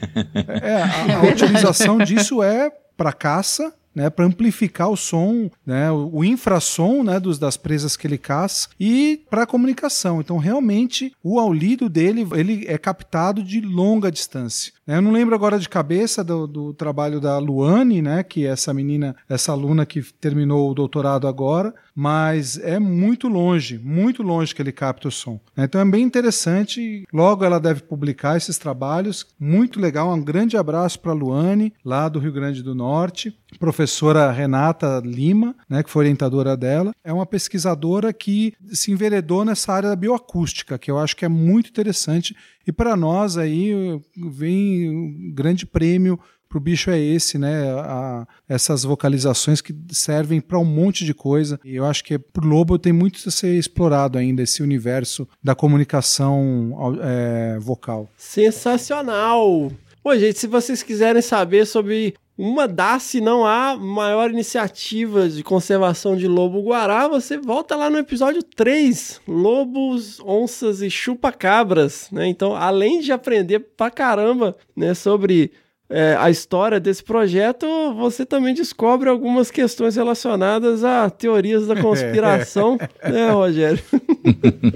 [0.63, 3.73] É, a, a utilização disso é para caça.
[3.95, 8.71] Né, para amplificar o som, né, o, infrassom né, dos, das presas que ele caça
[8.81, 10.19] e para comunicação.
[10.19, 14.73] Então, realmente, o aulido dele ele é captado de longa distância.
[14.87, 14.97] Né.
[14.97, 18.73] Eu não lembro agora de cabeça do, do trabalho da Luane, né, que é essa
[18.73, 24.63] menina, essa aluna que terminou o doutorado agora, mas é muito longe, muito longe que
[24.63, 25.41] ele capta o som.
[25.57, 25.65] né.
[25.65, 27.05] Então é bem interessante.
[27.13, 29.27] Logo ela deve publicar esses trabalhos.
[29.39, 30.13] Muito legal.
[30.13, 33.37] Um grande abraço para a Luane, lá do Rio Grande do Norte.
[33.59, 39.73] Professora Renata Lima, né, que foi orientadora dela, é uma pesquisadora que se enveredou nessa
[39.73, 42.35] área da bioacústica, que eu acho que é muito interessante.
[42.67, 43.73] E para nós aí
[44.17, 46.19] vem um grande prêmio
[46.53, 47.71] pro bicho é esse, né?
[47.81, 51.59] A, essas vocalizações que servem para um monte de coisa.
[51.65, 55.55] E eu acho que pro lobo tem muito a ser explorado ainda esse universo da
[55.55, 58.11] comunicação é, vocal.
[58.19, 59.73] Sensacional!
[60.05, 65.45] Bom, gente, se vocês quiserem saber sobre uma das, se não a maior iniciativa de
[65.45, 72.27] conservação de lobo-guará, você volta lá no episódio 3, Lobos, Onças e Chupa-Cabras, né?
[72.27, 75.53] Então, além de aprender pra caramba, né, sobre
[75.89, 82.77] é, a história desse projeto, você também descobre algumas questões relacionadas a teorias da conspiração,
[83.05, 83.85] né, Rogério?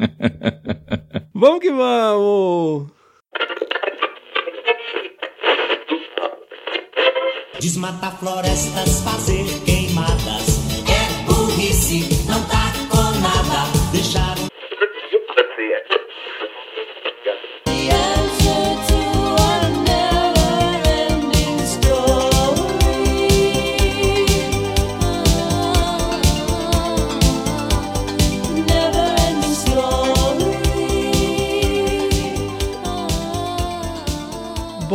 [1.34, 2.88] vamos que vamos!
[7.58, 10.60] Desmatar florestas, fazer queimadas.
[10.86, 13.92] É burrice, não tá com nada.
[13.92, 14.51] Deixar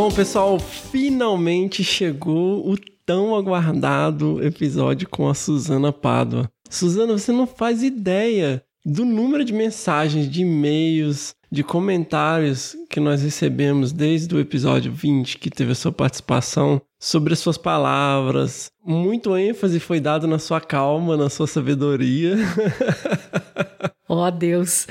[0.08, 6.50] Bom, pessoal, finalmente chegou o tão aguardado episódio com a Suzana Pádua.
[6.70, 13.22] Suzana, você não faz ideia do número de mensagens, de e-mails, de comentários que nós
[13.22, 18.72] recebemos desde o episódio 20, que teve a sua participação, sobre as suas palavras.
[18.86, 22.36] Muito ênfase foi dado na sua calma, na sua sabedoria.
[24.10, 24.88] Oh, Deus.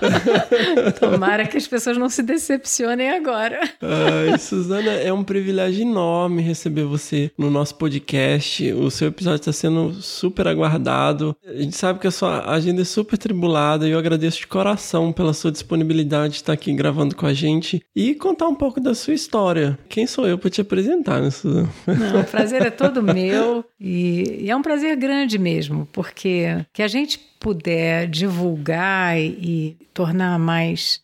[0.98, 3.60] Tomara que as pessoas não se decepcionem agora.
[3.82, 8.72] Ai, Suzana, é um privilégio enorme receber você no nosso podcast.
[8.72, 11.36] O seu episódio está sendo super aguardado.
[11.46, 15.12] A gente sabe que a sua agenda é super tribulada e eu agradeço de coração
[15.12, 18.94] pela sua disponibilidade de estar aqui gravando com a gente e contar um pouco da
[18.94, 19.78] sua história.
[19.90, 21.68] Quem sou eu para te apresentar, né, Suzana?
[21.86, 26.82] Não, o prazer é todo meu e, e é um prazer grande mesmo, porque que
[26.82, 31.02] a gente puder divulgar e, e tornar mais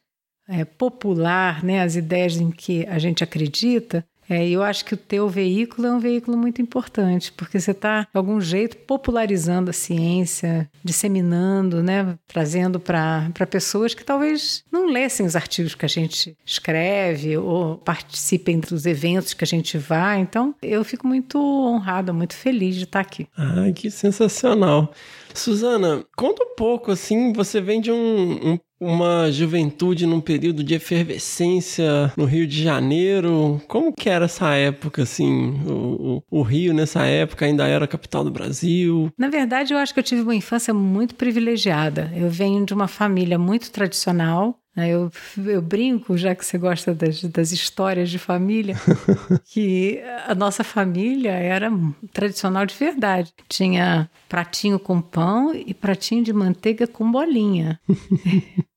[0.48, 4.96] é, popular né, as ideias em que a gente acredita, é, eu acho que o
[4.96, 9.72] teu veículo é um veículo muito importante, porque você está, de algum jeito, popularizando a
[9.72, 16.36] ciência, disseminando, né, trazendo para pessoas que talvez não lessem os artigos que a gente
[16.46, 20.20] escreve ou participem dos eventos que a gente vai.
[20.20, 23.26] Então, eu fico muito honrada, muito feliz de estar aqui.
[23.36, 24.94] Ai, que sensacional.
[25.34, 30.74] Suzana, conta um pouco, assim, você vem de um, um, uma juventude num período de
[30.74, 33.60] efervescência no Rio de Janeiro.
[33.68, 35.60] Como que era essa época, assim?
[35.66, 39.10] O, o, o Rio, nessa época, ainda era a capital do Brasil?
[39.18, 42.10] Na verdade, eu acho que eu tive uma infância muito privilegiada.
[42.14, 44.59] Eu venho de uma família muito tradicional?
[44.76, 45.10] Eu,
[45.46, 48.76] eu, brinco, já que você gosta das, das histórias de família,
[49.44, 51.70] que a nossa família era
[52.12, 53.32] tradicional de verdade.
[53.48, 57.80] Tinha pratinho com pão e pratinho de manteiga com bolinha.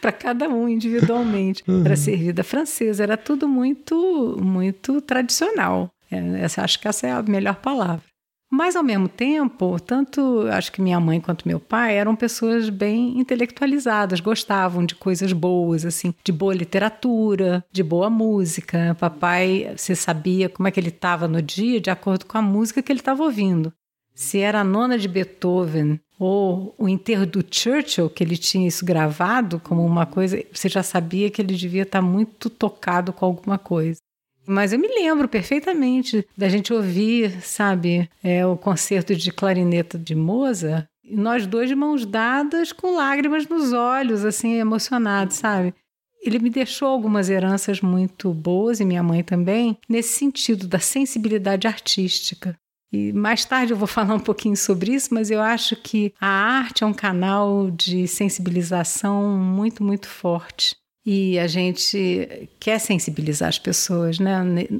[0.00, 1.64] para cada um individualmente.
[1.84, 5.90] Era servida francesa, era tudo muito, muito tradicional.
[6.10, 8.11] É, essa, acho que essa é a melhor palavra.
[8.54, 13.18] Mas, ao mesmo tempo, tanto acho que minha mãe quanto meu pai eram pessoas bem
[13.18, 18.94] intelectualizadas, gostavam de coisas boas, assim, de boa literatura, de boa música.
[19.00, 22.82] Papai, você sabia como é que ele estava no dia de acordo com a música
[22.82, 23.72] que ele estava ouvindo.
[24.14, 28.84] Se era a nona de Beethoven ou o enterro do Churchill, que ele tinha isso
[28.84, 33.56] gravado como uma coisa, você já sabia que ele devia estar muito tocado com alguma
[33.56, 33.98] coisa.
[34.46, 40.14] Mas eu me lembro perfeitamente da gente ouvir, sabe, é, o concerto de clarineta de
[40.14, 45.74] Mozart, e nós dois de mãos dadas com lágrimas nos olhos, assim, emocionados, sabe?
[46.24, 51.66] Ele me deixou algumas heranças muito boas, e minha mãe também, nesse sentido da sensibilidade
[51.66, 52.56] artística.
[52.92, 56.28] E mais tarde eu vou falar um pouquinho sobre isso, mas eu acho que a
[56.28, 60.76] arte é um canal de sensibilização muito, muito forte.
[61.04, 64.34] E a gente quer sensibilizar as pessoas, né?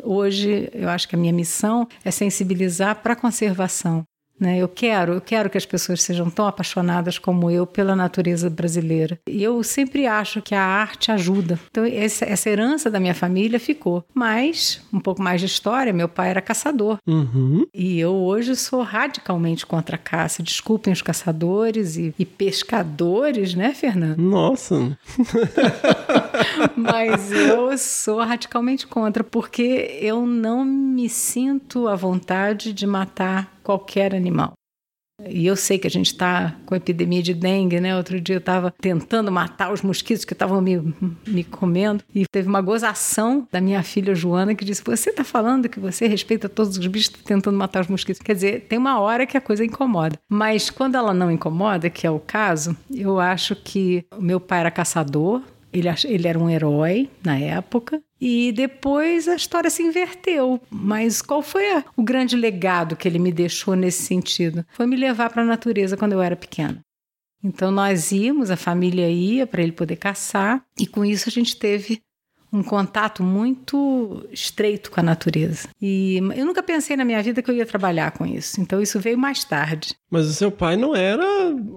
[0.04, 4.04] Hoje, eu acho que a minha missão é sensibilizar para a conservação.
[4.42, 4.58] Né?
[4.58, 9.16] Eu quero, eu quero que as pessoas sejam tão apaixonadas como eu pela natureza brasileira.
[9.28, 11.60] E eu sempre acho que a arte ajuda.
[11.70, 14.04] Então essa, essa herança da minha família ficou.
[14.12, 16.98] Mas um pouco mais de história, meu pai era caçador.
[17.06, 17.64] Uhum.
[17.72, 20.42] E eu hoje sou radicalmente contra a caça.
[20.42, 24.18] Desculpem os caçadores e, e pescadores, né, Fernando?
[24.18, 24.98] Nossa.
[26.74, 34.14] Mas eu sou radicalmente contra porque eu não me sinto à vontade de matar qualquer
[34.14, 34.54] animal.
[35.28, 37.96] E eu sei que a gente está com epidemia de dengue, né?
[37.96, 40.94] Outro dia eu estava tentando matar os mosquitos que estavam me,
[41.26, 42.02] me comendo.
[42.14, 46.06] E teve uma gozação da minha filha Joana que disse: Você está falando que você
[46.06, 48.22] respeita todos os bichos tentando matar os mosquitos?
[48.22, 50.18] Quer dizer, tem uma hora que a coisa incomoda.
[50.28, 54.60] Mas quando ela não incomoda, que é o caso, eu acho que o meu pai
[54.60, 55.42] era caçador,
[55.72, 58.02] ele, ele era um herói na época.
[58.20, 60.60] E depois a história se inverteu.
[60.70, 64.64] Mas qual foi a, o grande legado que ele me deixou nesse sentido?
[64.72, 66.80] Foi me levar para a natureza quando eu era pequena.
[67.42, 71.56] Então nós íamos, a família ia para ele poder caçar, e com isso a gente
[71.56, 72.00] teve
[72.52, 75.68] um contato muito estreito com a natureza.
[75.80, 78.60] E eu nunca pensei na minha vida que eu ia trabalhar com isso.
[78.60, 79.94] Então isso veio mais tarde.
[80.12, 81.24] Mas o seu pai não era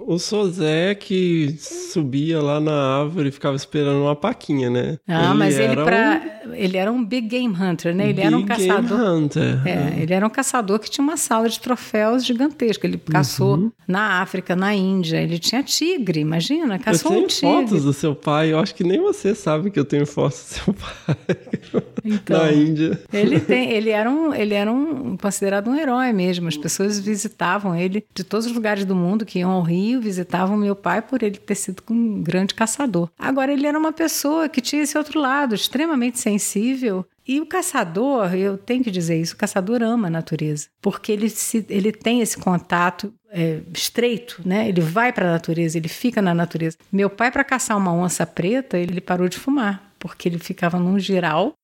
[0.05, 4.99] o Sozé que subia lá na árvore e ficava esperando uma paquinha, né?
[5.07, 6.53] Ah, ele mas ele para um...
[6.53, 8.03] ele era um big game hunter, né?
[8.03, 8.97] Ele big era um caçador.
[8.97, 9.61] Game hunter.
[9.65, 12.85] É, ele era um caçador que tinha uma sala de troféus gigantesca.
[12.85, 13.71] Ele caçou uhum.
[13.87, 15.15] na África, na Índia.
[15.15, 17.55] Ele tinha tigre, imagina, caçou eu tenho um tigre.
[17.55, 18.51] fotos do seu pai.
[18.51, 22.51] Eu acho que nem você sabe que eu tenho fotos do seu pai então, na
[22.51, 22.99] Índia.
[23.13, 26.49] Ele tem, ele era um, ele era um considerado um herói mesmo.
[26.49, 30.57] As pessoas visitavam ele de todos os lugares do mundo que iam ao Rio, visitavam
[30.57, 33.09] meu pai por ele ter sido um grande caçador.
[33.17, 37.05] Agora, ele era uma pessoa que tinha esse outro lado, extremamente sensível.
[37.27, 41.29] E o caçador, eu tenho que dizer isso, o caçador ama a natureza, porque ele,
[41.29, 44.69] se, ele tem esse contato é, estreito, né?
[44.69, 46.77] Ele vai para a natureza, ele fica na natureza.
[46.91, 50.99] Meu pai, para caçar uma onça preta, ele parou de fumar, porque ele ficava num
[50.99, 51.55] giral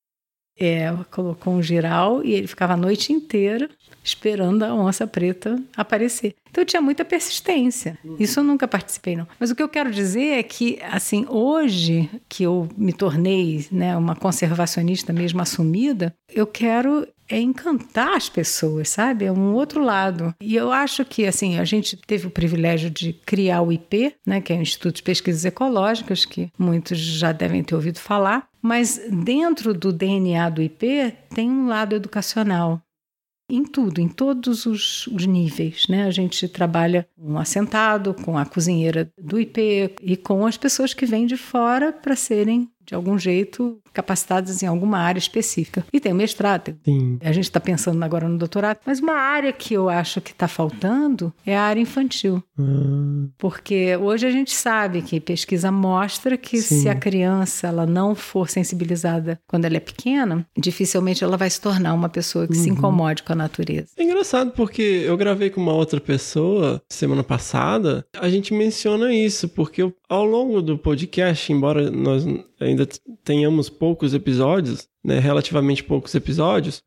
[0.58, 3.68] é, colocou um giral e ele ficava a noite inteira
[4.02, 6.34] esperando a onça preta aparecer.
[6.50, 7.98] Então tinha muita persistência.
[8.18, 9.26] Isso eu nunca participei não.
[9.40, 13.96] Mas o que eu quero dizer é que assim, hoje que eu me tornei, né,
[13.96, 19.24] uma conservacionista mesmo assumida, eu quero é encantar as pessoas, sabe?
[19.24, 20.34] É um outro lado.
[20.38, 24.40] E eu acho que, assim, a gente teve o privilégio de criar o IP, né,
[24.42, 29.00] que é o Instituto de Pesquisas Ecológicas, que muitos já devem ter ouvido falar, mas
[29.10, 32.82] dentro do DNA do IP tem um lado educacional
[33.52, 35.86] em tudo, em todos os, os, níveis.
[35.86, 36.04] Né?
[36.04, 41.04] A gente trabalha um assentado, com a cozinheira do IP e com as pessoas que
[41.04, 45.84] vêm de fora para serem de algum jeito, capacitadas em alguma área específica.
[45.92, 46.76] E tem o mestrado.
[46.84, 47.18] Sim.
[47.20, 48.78] A gente está pensando agora no doutorado.
[48.86, 52.42] Mas uma área que eu acho que está faltando é a área infantil.
[52.58, 53.28] Hum.
[53.38, 56.82] Porque hoje a gente sabe que pesquisa mostra que Sim.
[56.82, 61.60] se a criança ela não for sensibilizada quando ela é pequena, dificilmente ela vai se
[61.60, 62.62] tornar uma pessoa que uhum.
[62.62, 63.88] se incomode com a natureza.
[63.96, 69.48] É engraçado porque eu gravei com uma outra pessoa semana passada, a gente menciona isso,
[69.48, 69.82] porque
[70.12, 72.26] ao longo do podcast, embora nós
[72.60, 72.86] ainda
[73.24, 76.82] tenhamos poucos episódios, né, relativamente poucos episódios,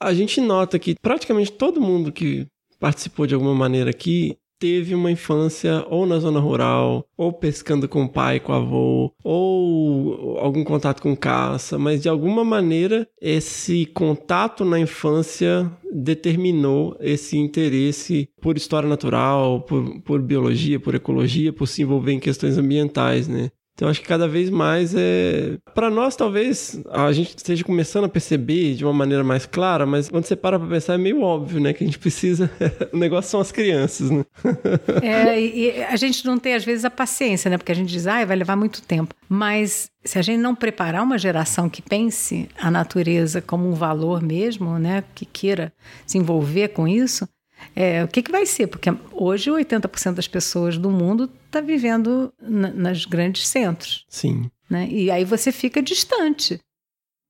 [0.00, 2.46] a gente nota que praticamente todo mundo que
[2.78, 8.04] participou de alguma maneira aqui teve uma infância ou na zona rural, ou pescando com
[8.04, 13.86] o pai, com o avô, ou algum contato com caça, mas de alguma maneira esse
[13.86, 21.66] contato na infância determinou esse interesse por história natural, por, por biologia, por ecologia, por
[21.66, 23.50] se envolver em questões ambientais, né?
[23.80, 25.56] Então acho que cada vez mais é.
[25.74, 30.10] Para nós, talvez a gente esteja começando a perceber de uma maneira mais clara, mas
[30.10, 31.72] quando você para pra pensar é meio óbvio, né?
[31.72, 32.50] Que a gente precisa.
[32.92, 34.22] o negócio são as crianças, né?
[35.02, 37.56] é, e a gente não tem, às vezes, a paciência, né?
[37.56, 39.14] Porque a gente diz, ah, vai levar muito tempo.
[39.26, 44.20] Mas se a gente não preparar uma geração que pense a natureza como um valor
[44.20, 45.04] mesmo, né?
[45.14, 45.72] Que queira
[46.04, 47.26] se envolver com isso,
[47.74, 48.66] é, o que, que vai ser?
[48.66, 54.04] Porque hoje 80% das pessoas do mundo está vivendo nas grandes centros.
[54.08, 54.50] Sim.
[54.68, 54.88] Né?
[54.88, 56.60] E aí você fica distante.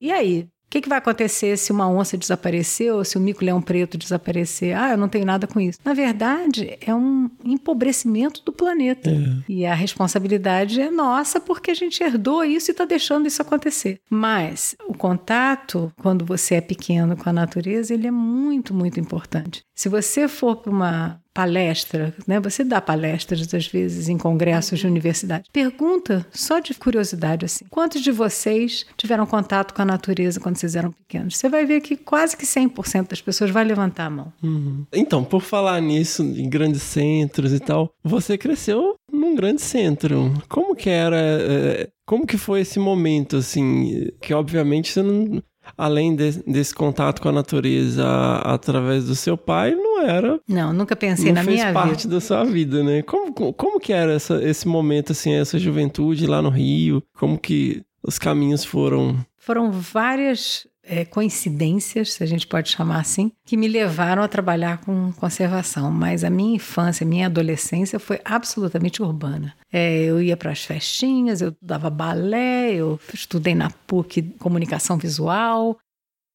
[0.00, 0.48] E aí?
[0.66, 4.76] O que, que, vai acontecer se uma onça desaparecer ou se o mico-leão preto desaparecer?
[4.76, 5.80] Ah, eu não tenho nada com isso.
[5.84, 9.10] Na verdade, é um empobrecimento do planeta.
[9.10, 9.42] É.
[9.48, 14.00] E a responsabilidade é nossa porque a gente herdou isso e está deixando isso acontecer.
[14.08, 19.64] Mas o contato, quando você é pequeno com a natureza, ele é muito, muito importante.
[19.80, 22.38] Se você for para uma palestra, né?
[22.38, 25.48] Você dá palestras às vezes em congressos de universidade.
[25.50, 30.76] Pergunta, só de curiosidade assim, quantos de vocês tiveram contato com a natureza quando vocês
[30.76, 31.38] eram pequenos?
[31.38, 34.30] Você vai ver que quase que 100% das pessoas vai levantar a mão.
[34.42, 34.84] Uhum.
[34.92, 40.30] Então, por falar nisso, em grandes centros e tal, você cresceu num grande centro.
[40.46, 45.42] Como que era, é, como que foi esse momento, assim, que obviamente você não
[45.76, 48.06] além de, desse contato com a natureza
[48.44, 50.40] através do seu pai, não era.
[50.48, 52.14] Não, nunca pensei não na fez minha parte vida.
[52.14, 53.02] da sua vida, né?
[53.02, 57.02] Como, como que era essa, esse momento, assim, essa juventude lá no Rio?
[57.14, 59.16] Como que os caminhos foram?
[59.38, 64.78] Foram várias é, coincidências, se a gente pode chamar assim, que me levaram a trabalhar
[64.78, 65.88] com conservação.
[65.93, 69.55] Mas a minha infância, a minha adolescência foi absolutamente urbana.
[69.72, 75.78] É, eu ia para as festinhas, eu dava balé, eu estudei na PUC comunicação visual,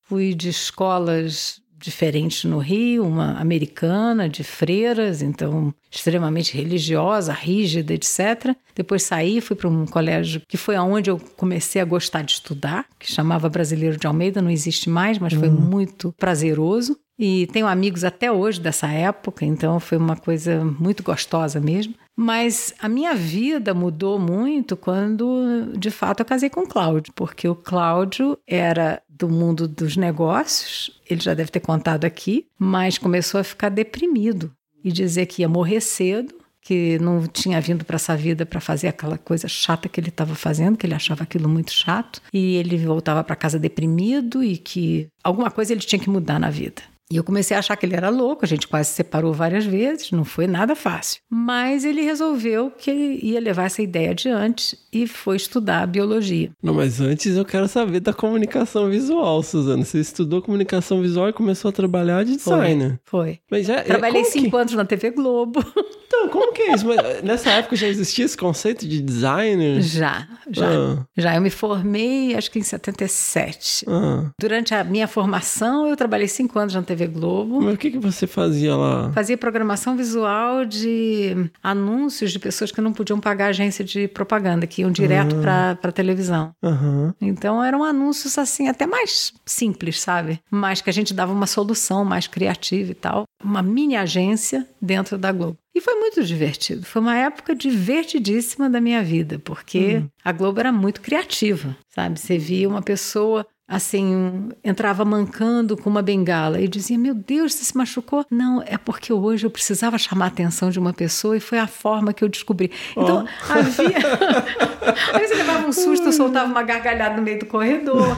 [0.07, 8.55] fui de escolas diferentes no Rio, uma americana de freiras, então extremamente religiosa, rígida, etc.
[8.75, 12.85] Depois saí, fui para um colégio que foi aonde eu comecei a gostar de estudar,
[12.99, 16.97] que chamava Brasileiro de Almeida, não existe mais, mas foi muito prazeroso.
[17.17, 21.93] E tenho amigos até hoje dessa época, então foi uma coisa muito gostosa mesmo.
[22.15, 27.47] Mas a minha vida mudou muito quando, de fato, eu casei com o Cláudio, porque
[27.47, 33.39] o Cláudio era do mundo dos negócios, ele já deve ter contado aqui, mas começou
[33.39, 34.51] a ficar deprimido
[34.83, 38.87] e dizer que ia morrer cedo, que não tinha vindo para essa vida para fazer
[38.87, 42.77] aquela coisa chata que ele estava fazendo, que ele achava aquilo muito chato, e ele
[42.77, 46.81] voltava para casa deprimido e que alguma coisa ele tinha que mudar na vida.
[47.11, 49.63] E eu comecei a achar que ele era louco, a gente quase se separou várias
[49.63, 51.19] vezes, não foi nada fácil.
[51.29, 56.49] Mas ele resolveu que ele ia levar essa ideia adiante e foi estudar biologia.
[56.63, 59.85] Não, mas antes eu quero saber da comunicação visual, Suzana.
[59.85, 62.99] Você estudou comunicação visual e começou a trabalhar de designer.
[63.05, 63.39] Foi.
[63.51, 65.63] Mas já, Trabalhei como que- cinco anos na TV Globo.
[66.07, 66.85] Então, como que é isso?
[66.87, 69.81] Mas, nessa época já existia esse conceito de designer?
[69.81, 70.67] Já, já.
[70.69, 71.05] Ah.
[71.17, 71.35] Já.
[71.35, 73.85] Eu me formei, acho que em 77.
[73.87, 77.61] Ah, Durante a minha formação, eu trabalhei cinco anos na TV Globo.
[77.61, 79.11] mas o que, que você fazia lá?
[79.11, 84.81] Fazia programação visual de anúncios de pessoas que não podiam pagar agência de propaganda, que
[84.81, 86.51] iam direto para para televisão.
[86.63, 87.13] Aham.
[87.19, 90.39] Então eram anúncios assim, até mais simples, sabe?
[90.49, 93.23] Mas que a gente dava uma solução mais criativa e tal.
[93.43, 95.57] Uma mini agência dentro da Globo.
[95.75, 96.85] E foi muito divertido.
[96.85, 102.17] Foi uma época divertidíssima da minha vida, porque a Globo era muito criativa, sabe?
[102.17, 107.65] Você via uma pessoa assim, entrava mancando com uma bengala e dizia: Meu Deus, você
[107.65, 108.25] se machucou?
[108.29, 111.67] Não, é porque hoje eu precisava chamar a atenção de uma pessoa e foi a
[111.67, 112.71] forma que eu descobri.
[112.91, 113.97] Então, havia.
[115.13, 118.15] Aí você levava um susto, eu soltava uma gargalhada no meio do corredor,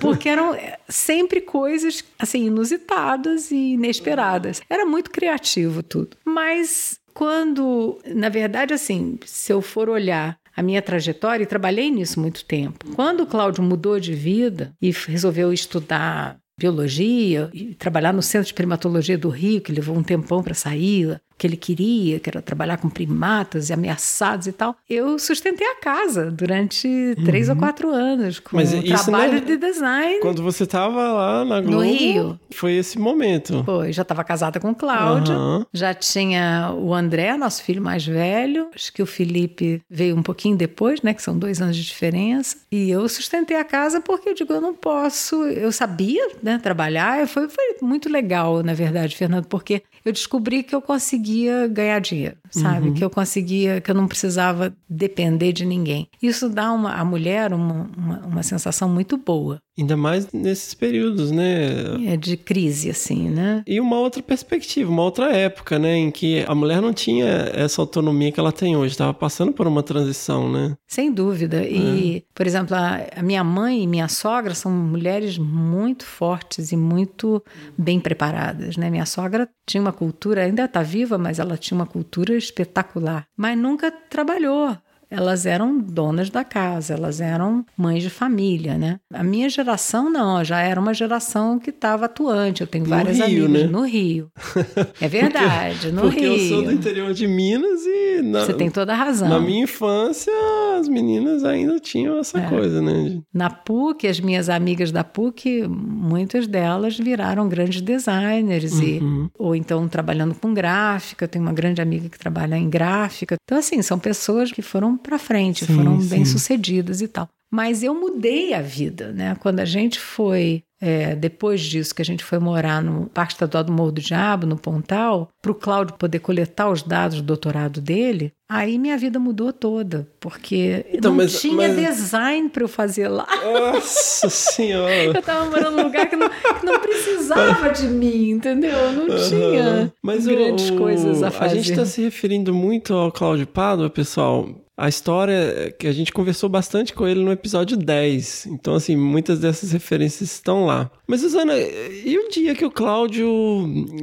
[0.00, 4.60] porque eram eh, sempre coisas assim, inusitadas e inesperadas.
[4.68, 6.16] Era muito criativo tudo.
[6.24, 12.18] Mas quando, na verdade, assim, se eu for olhar a minha trajetória, e trabalhei nisso
[12.18, 12.84] muito tempo.
[12.96, 18.54] Quando o Cláudio mudou de vida e resolveu estudar biologia e trabalhar no Centro de
[18.54, 22.76] Primatologia do Rio, que levou um tempão para sair, que ele queria, que era trabalhar
[22.78, 26.88] com primatas e ameaçados e tal, eu sustentei a casa durante
[27.24, 28.62] três ou quatro anos com Uhum.
[28.62, 30.20] Mas isso trabalho não- de design.
[30.20, 32.40] Quando você tava lá na Globo, Rio.
[32.50, 33.62] foi esse momento.
[33.64, 35.66] Foi, já estava casada com o Cláudio, Aham.
[35.72, 38.68] já tinha o André, nosso filho mais velho.
[38.74, 41.14] Acho que o Felipe veio um pouquinho depois, né?
[41.14, 42.56] Que são dois anos de diferença.
[42.72, 45.44] E eu sustentei a casa porque eu digo, eu não posso.
[45.44, 46.58] Eu sabia, né?
[46.60, 47.26] Trabalhar.
[47.28, 50.80] Foi, foi muito legal, na verdade, Fernando, porque eu descobri que eu
[51.28, 52.92] conseguia ganhar dinheiro, sabe?
[52.92, 56.08] Que eu conseguia, que eu não precisava depender de ninguém.
[56.22, 59.60] Isso dá uma, à mulher uma, uma, uma sensação muito boa.
[59.78, 62.12] Ainda mais nesses períodos, né?
[62.12, 63.62] É de crise, assim, né?
[63.66, 65.96] E uma outra perspectiva, uma outra época, né?
[65.96, 68.92] Em que a mulher não tinha essa autonomia que ela tem hoje.
[68.92, 70.76] Estava passando por uma transição, né?
[70.86, 71.62] Sem dúvida.
[71.62, 76.76] E, por exemplo, a, a minha mãe e minha sogra são mulheres muito fortes e
[76.76, 77.42] muito
[77.76, 78.90] bem preparadas, né?
[78.90, 83.56] Minha sogra tinha uma cultura, ainda está viva, mas ela tinha uma cultura espetacular, mas
[83.56, 84.76] nunca trabalhou.
[85.10, 88.98] Elas eram donas da casa, elas eram mães de família, né?
[89.12, 92.60] A minha geração não, já era uma geração que estava atuante.
[92.60, 93.68] Eu tenho No várias Rio, amigas né?
[93.68, 94.30] no Rio.
[95.00, 96.32] É verdade, no Porque Rio.
[96.32, 99.28] eu sou do interior de Minas e na, Você tem toda a razão.
[99.28, 100.32] na minha infância
[100.78, 102.48] as meninas ainda tinham essa É.
[102.48, 103.20] coisa, né?
[103.32, 109.00] Na PUC, as minhas amigas da PUC, muitas delas viraram grandes designers e
[109.38, 111.24] ou então trabalhando com gráfica.
[111.24, 113.36] Eu tenho uma grande amiga que trabalha em gráfica.
[113.44, 116.08] Então assim, são pessoas que foram para frente, Sim, foram sim.
[116.08, 117.28] bem sucedidas e tal.
[117.50, 119.34] Mas eu mudei a vida, né?
[119.40, 123.64] Quando a gente foi é, depois disso que a gente foi morar no Parque Estadual
[123.64, 127.80] do Morro do Diabo, no Pontal, para o Cláudio poder coletar os dados do doutorado
[127.80, 132.68] dele, aí minha vida mudou toda, porque Então, não mas- tinha mas- design para eu
[132.68, 133.26] fazer lá.
[133.72, 135.04] Nossa senhora.
[135.06, 138.92] Eu tava morando num lugar que não, que não precisava de mim, entendeu?
[138.92, 141.56] Não tinha Mas grandes o- coisas a fazer.
[141.56, 144.48] gente está se referindo muito ao Cláudio Pádua, pessoal.
[144.80, 148.46] A história é que a gente conversou bastante com ele no episódio 10.
[148.46, 150.88] Então, assim, muitas dessas referências estão lá.
[151.04, 153.28] Mas, Suzana, e o dia que o Cláudio.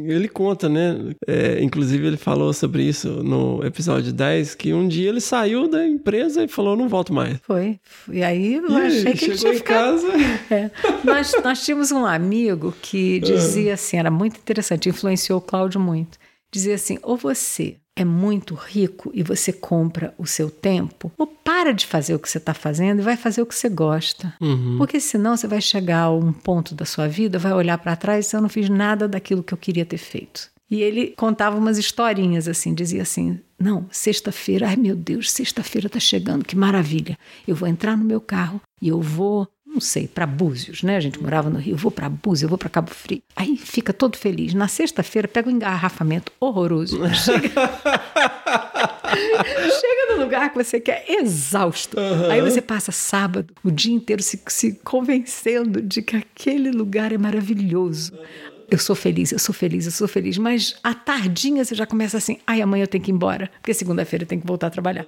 [0.06, 1.16] Ele conta, né?
[1.26, 5.88] É, inclusive, ele falou sobre isso no episódio 10, que um dia ele saiu da
[5.88, 7.38] empresa e falou: não volto mais.
[7.44, 7.80] Foi.
[8.12, 10.02] E aí eu E achei que ele chegou tinha em ficado.
[10.02, 10.14] casa.
[10.54, 10.70] É.
[11.06, 16.18] Nós, nós tínhamos um amigo que dizia assim, era muito interessante, influenciou o Cláudio muito.
[16.52, 21.74] Dizia assim: ou você é muito rico e você compra o seu tempo, ou para
[21.74, 24.34] de fazer o que você está fazendo e vai fazer o que você gosta.
[24.42, 24.78] Uhum.
[24.78, 28.32] Porque senão você vai chegar a um ponto da sua vida, vai olhar para trás
[28.32, 30.50] e eu não fiz nada daquilo que eu queria ter feito.
[30.70, 36.00] E ele contava umas historinhas assim, dizia assim: Não, sexta-feira, ai meu Deus, sexta-feira tá
[36.00, 37.18] chegando, que maravilha.
[37.48, 40.96] Eu vou entrar no meu carro e eu vou, não sei, para Búzios, né?
[40.96, 43.22] A gente morava no Rio, eu vou para Búzios, eu vou para Cabo Frio.
[43.36, 44.54] Aí fica todo feliz.
[44.54, 46.98] Na sexta-feira pega um engarrafamento horroroso.
[47.14, 47.50] Chega,
[49.70, 51.98] chega no lugar que você quer exausto.
[52.32, 57.18] Aí você passa sábado, o dia inteiro se, se convencendo de que aquele lugar é
[57.18, 58.18] maravilhoso.
[58.72, 60.38] Eu sou feliz, eu sou feliz, eu sou feliz.
[60.38, 63.74] Mas à tardinha você já começa assim: ai, amanhã eu tenho que ir embora, porque
[63.74, 65.06] segunda-feira eu tenho que voltar a trabalhar.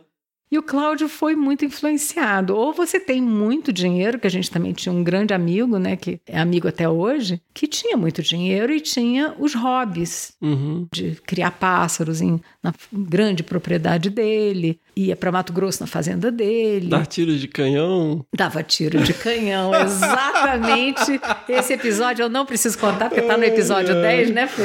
[0.49, 2.55] E o Cláudio foi muito influenciado.
[2.55, 6.21] Ou você tem muito dinheiro, que a gente também tinha um grande amigo, né, que
[6.25, 10.87] é amigo até hoje, que tinha muito dinheiro e tinha os hobbies Uhum.
[10.93, 16.89] de criar pássaros em, na grande propriedade dele, ia para Mato Grosso na fazenda dele.
[16.89, 18.25] Dar tiros de canhão.
[18.35, 21.19] Dava tiro de canhão, exatamente.
[21.47, 24.63] Esse episódio eu não preciso contar, porque tá no episódio 10, né, Fê?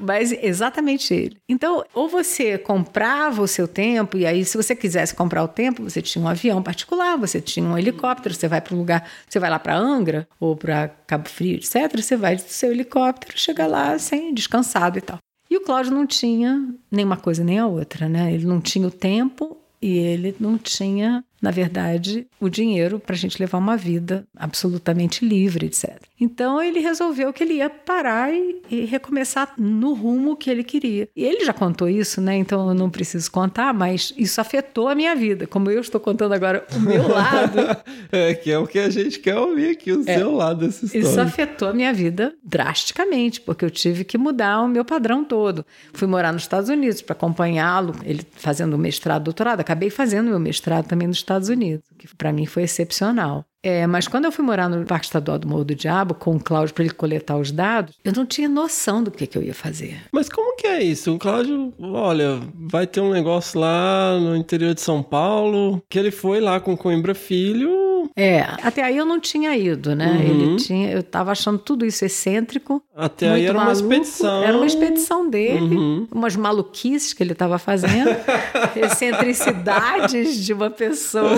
[0.00, 1.36] Mas exatamente ele.
[1.48, 5.82] Então, ou você comprava o seu tempo, e aí, se você quisesse comprar o tempo,
[5.82, 9.38] você tinha um avião particular, você tinha um helicóptero, você vai para um lugar, você
[9.38, 11.90] vai lá para Angra ou para Cabo Frio, etc.
[11.96, 15.18] Você vai do seu helicóptero, chega lá sem descansado e tal.
[15.54, 18.34] E o Cláudio não tinha nenhuma coisa nem a outra, né?
[18.34, 23.18] Ele não tinha o tempo e ele não tinha, na verdade, o dinheiro para a
[23.18, 26.00] gente levar uma vida absolutamente livre, etc.
[26.18, 31.06] Então ele resolveu que ele ia parar e, e recomeçar no rumo que ele queria.
[31.14, 32.34] E ele já contou isso, né?
[32.34, 35.46] Então eu não preciso contar, mas isso afetou a minha vida.
[35.46, 37.58] Como eu estou contando agora o meu lado,
[38.10, 41.06] É, que é o que a gente quer ouvir aqui, o seu lado dessa história.
[41.06, 45.66] Isso afetou a minha vida drasticamente, porque eu tive que mudar o meu padrão todo.
[45.92, 49.60] Fui morar nos Estados Unidos para acompanhá-lo, ele fazendo o mestrado, doutorado.
[49.60, 53.44] Acabei fazendo meu mestrado também nos Estados Unidos, que para mim foi excepcional.
[53.62, 56.40] É, mas quando eu fui morar no Parque Estadual do Morro do Diabo com o
[56.40, 59.54] Cláudio para ele coletar os dados, eu não tinha noção do que, que eu ia
[59.54, 60.02] fazer.
[60.12, 61.14] Mas como que é isso?
[61.14, 66.10] O Cláudio, olha, vai ter um negócio lá no interior de São Paulo, que ele
[66.10, 67.83] foi lá com Coimbra Filho.
[68.16, 70.06] É, até aí eu não tinha ido, né?
[70.12, 70.20] Uhum.
[70.20, 72.80] Ele tinha, eu estava achando tudo isso excêntrico.
[72.96, 73.82] Até aí era uma maluco.
[73.92, 74.42] expedição.
[74.44, 76.06] Era uma expedição dele, Uhum.
[76.12, 78.10] umas maluquices que ele estava fazendo,
[78.76, 81.36] excentricidades de uma pessoa,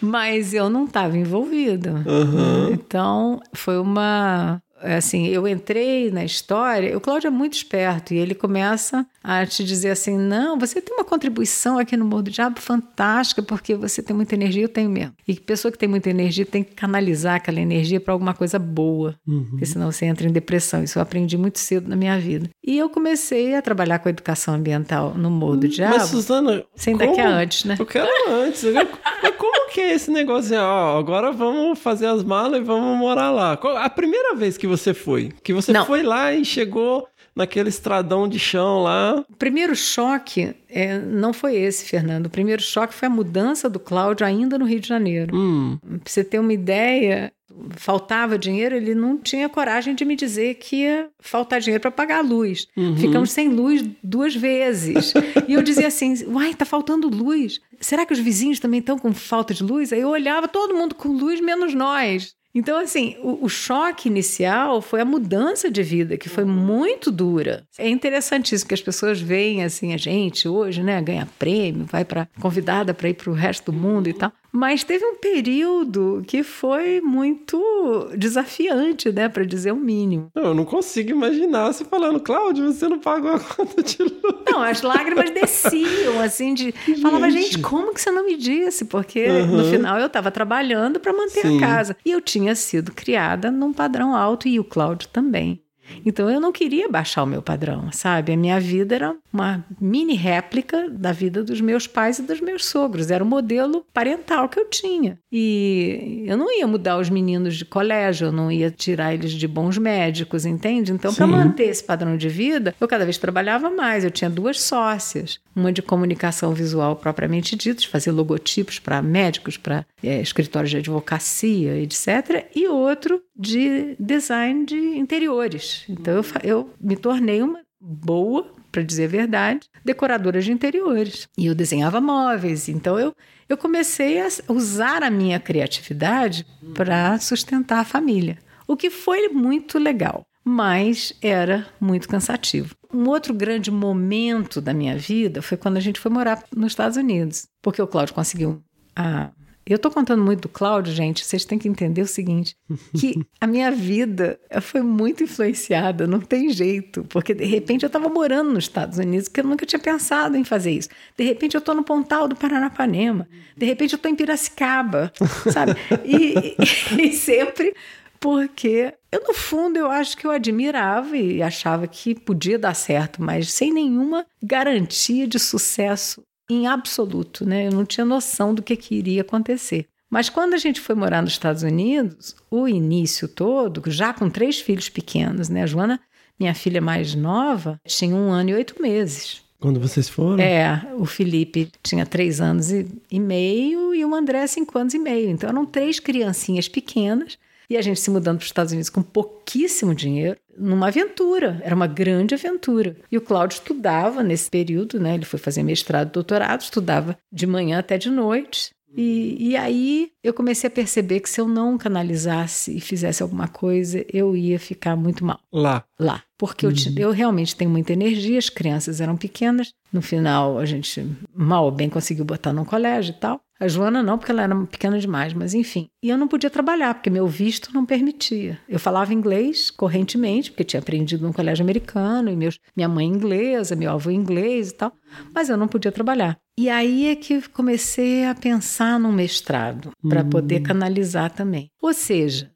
[0.00, 2.02] mas eu não estava envolvida.
[2.06, 2.72] Uhum.
[2.72, 4.60] Então foi uma.
[4.82, 9.62] Assim, eu entrei na história, o Cláudio é muito esperto e ele começa a te
[9.64, 14.02] dizer assim: não, você tem uma contribuição aqui no Morro do Diabo fantástica, porque você
[14.02, 15.12] tem muita energia, eu tenho mesmo.
[15.28, 19.14] E pessoa que tem muita energia tem que canalizar aquela energia para alguma coisa boa,
[19.50, 20.82] porque senão você entra em depressão.
[20.82, 22.48] Isso eu aprendi muito cedo na minha vida.
[22.64, 25.96] E eu comecei a trabalhar com educação ambiental no Morro do Diabo.
[25.98, 26.64] Mas, Suzana.
[26.74, 27.76] Sem daqui como- a antes, né?
[27.78, 28.64] Eu quero antes.
[28.64, 30.54] Eu- Mas como que é esse negócio?
[30.56, 33.52] assim, Ó, agora vamos fazer as malas e vamos morar lá.
[33.52, 35.32] A primeira vez que você foi?
[35.42, 35.84] Que você Não.
[35.84, 39.24] foi lá e chegou naquele estradão de chão lá.
[39.28, 42.26] O primeiro choque é, não foi esse, Fernando.
[42.26, 45.34] O primeiro choque foi a mudança do Cláudio ainda no Rio de Janeiro.
[45.36, 45.78] Hum.
[45.82, 47.32] Pra você ter uma ideia,
[47.76, 52.18] faltava dinheiro, ele não tinha coragem de me dizer que ia faltar dinheiro para pagar
[52.18, 52.66] a luz.
[52.98, 55.12] Ficamos sem luz duas vezes.
[55.48, 57.60] e eu dizia assim: uai, tá faltando luz.
[57.80, 59.92] Será que os vizinhos também estão com falta de luz?
[59.92, 62.34] Aí eu olhava todo mundo com luz, menos nós.
[62.54, 67.64] Então, assim, o, o choque inicial foi a mudança de vida, que foi muito dura.
[67.78, 72.28] É interessantíssimo que as pessoas veem, assim, a gente hoje, né, ganha prêmio, vai para
[72.40, 74.32] convidada para ir para o resto do mundo e tal.
[74.52, 80.30] Mas teve um período que foi muito desafiante, né, para dizer o mínimo.
[80.34, 84.34] Eu não consigo imaginar você falando, Cláudio, você não pagou a conta de luz.
[84.50, 86.72] Não, as lágrimas desciam, assim, de.
[87.00, 88.84] Falava, gente, como que você não me disse?
[88.84, 89.58] Porque uhum.
[89.58, 91.58] no final eu estava trabalhando para manter Sim.
[91.58, 91.96] a casa.
[92.04, 95.62] E eu tinha sido criada num padrão alto e o Cláudio também.
[96.04, 98.32] Então eu não queria baixar o meu padrão, sabe?
[98.32, 102.64] A minha vida era uma mini réplica da vida dos meus pais e dos meus
[102.64, 103.10] sogros.
[103.10, 105.18] Era o modelo parental que eu tinha.
[105.32, 109.46] E eu não ia mudar os meninos de colégio, eu não ia tirar eles de
[109.46, 110.92] bons médicos, entende?
[110.92, 114.04] Então, para manter esse padrão de vida, eu cada vez trabalhava mais.
[114.04, 119.56] Eu tinha duas sócias, uma de comunicação visual propriamente dita, de fazer logotipos para médicos,
[119.56, 125.84] para é, escritórios de advocacia, etc., e outro de design de interiores.
[125.88, 131.28] Então eu, eu me tornei uma boa, para dizer a verdade, decoradora de interiores.
[131.36, 132.68] E eu desenhava móveis.
[132.68, 133.14] Então eu,
[133.48, 138.38] eu comecei a usar a minha criatividade para sustentar a família.
[138.66, 142.74] O que foi muito legal, mas era muito cansativo.
[142.92, 146.96] Um outro grande momento da minha vida foi quando a gente foi morar nos Estados
[146.96, 148.62] Unidos, porque o Cláudio conseguiu
[148.94, 149.30] a
[149.72, 152.56] eu estou contando muito do Cláudio, gente, vocês têm que entender o seguinte,
[152.98, 158.08] que a minha vida foi muito influenciada, não tem jeito, porque de repente eu estava
[158.08, 160.88] morando nos Estados Unidos, que eu nunca tinha pensado em fazer isso.
[161.16, 165.12] De repente eu estou no Pontal do Paranapanema, de repente eu estou em Piracicaba,
[165.52, 165.76] sabe?
[166.04, 166.56] E,
[166.98, 167.74] e, e sempre
[168.20, 173.22] porque eu no fundo eu acho que eu admirava e achava que podia dar certo,
[173.22, 176.22] mas sem nenhuma garantia de sucesso
[176.52, 177.66] em absoluto, né?
[177.66, 179.86] Eu não tinha noção do que, que iria acontecer.
[180.10, 184.60] Mas quando a gente foi morar nos Estados Unidos, o início todo, já com três
[184.60, 185.62] filhos pequenos, né?
[185.62, 186.00] A Joana,
[186.38, 189.42] minha filha mais nova, tinha um ano e oito meses.
[189.60, 190.42] Quando vocês foram?
[190.42, 194.98] É, o Felipe tinha três anos e, e meio e o André cinco anos e
[194.98, 195.28] meio.
[195.28, 197.38] Então eram três criancinhas pequenas
[197.70, 201.74] e a gente se mudando para os Estados Unidos com pouquíssimo dinheiro, numa aventura, era
[201.74, 202.96] uma grande aventura.
[203.10, 205.14] E o Cláudio estudava nesse período, né?
[205.14, 208.72] Ele foi fazer mestrado, doutorado, estudava de manhã até de noite.
[208.96, 213.46] E, e aí eu comecei a perceber que se eu não canalizasse e fizesse alguma
[213.46, 215.38] coisa, eu ia ficar muito mal.
[215.52, 215.84] Lá.
[215.98, 216.24] Lá.
[216.36, 216.72] Porque uhum.
[216.96, 219.72] eu, eu realmente tenho muita energia, as crianças eram pequenas.
[219.92, 223.40] No final, a gente mal ou bem conseguiu botar no colégio e tal.
[223.60, 225.90] A Joana não, porque ela era pequena demais, mas enfim.
[226.02, 228.58] E eu não podia trabalhar, porque meu visto não permitia.
[228.66, 233.76] Eu falava inglês correntemente, porque tinha aprendido no colégio americano, e meus, minha mãe inglesa,
[233.76, 234.92] meu avô inglês e tal,
[235.34, 236.38] mas eu não podia trabalhar.
[236.58, 240.30] E aí é que comecei a pensar num mestrado, para uhum.
[240.30, 241.70] poder canalizar também.
[241.82, 242.50] Ou seja,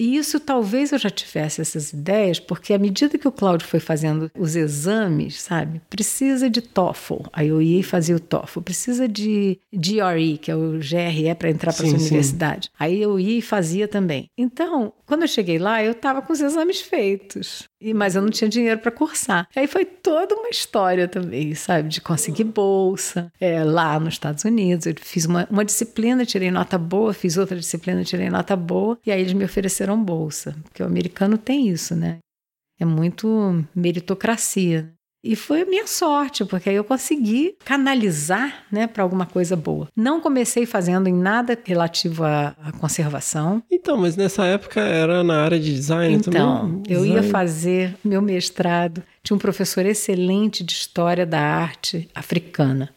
[0.00, 3.78] e isso talvez eu já tivesse essas ideias, porque à medida que o Cláudio foi
[3.78, 5.82] fazendo os exames, sabe?
[5.90, 8.62] Precisa de TOEFL, aí eu ia e fazia o TOEFL.
[8.62, 12.70] Precisa de GRE, que é o GRE para entrar para a universidade.
[12.78, 14.30] Aí eu ia e fazia também.
[14.38, 17.68] Então, quando eu cheguei lá, eu estava com os exames feitos.
[17.80, 19.48] E, mas eu não tinha dinheiro para cursar.
[19.56, 21.88] Aí foi toda uma história também, sabe?
[21.88, 24.86] De conseguir bolsa é, lá nos Estados Unidos.
[24.86, 28.98] Eu fiz uma, uma disciplina, tirei nota boa, fiz outra disciplina, tirei nota boa.
[29.04, 30.56] E aí eles me ofereceram bolsa.
[30.64, 32.18] Porque o americano tem isso, né?
[32.78, 34.92] É muito meritocracia.
[35.22, 39.86] E foi a minha sorte, porque aí eu consegui canalizar né, para alguma coisa boa.
[39.94, 43.62] Não comecei fazendo em nada relativo à, à, conservação.
[43.70, 46.80] Então, mas nessa época era na área de design então, também?
[46.80, 49.02] Então, eu ia fazer meu mestrado.
[49.22, 52.88] Tinha um professor excelente de história da arte africana.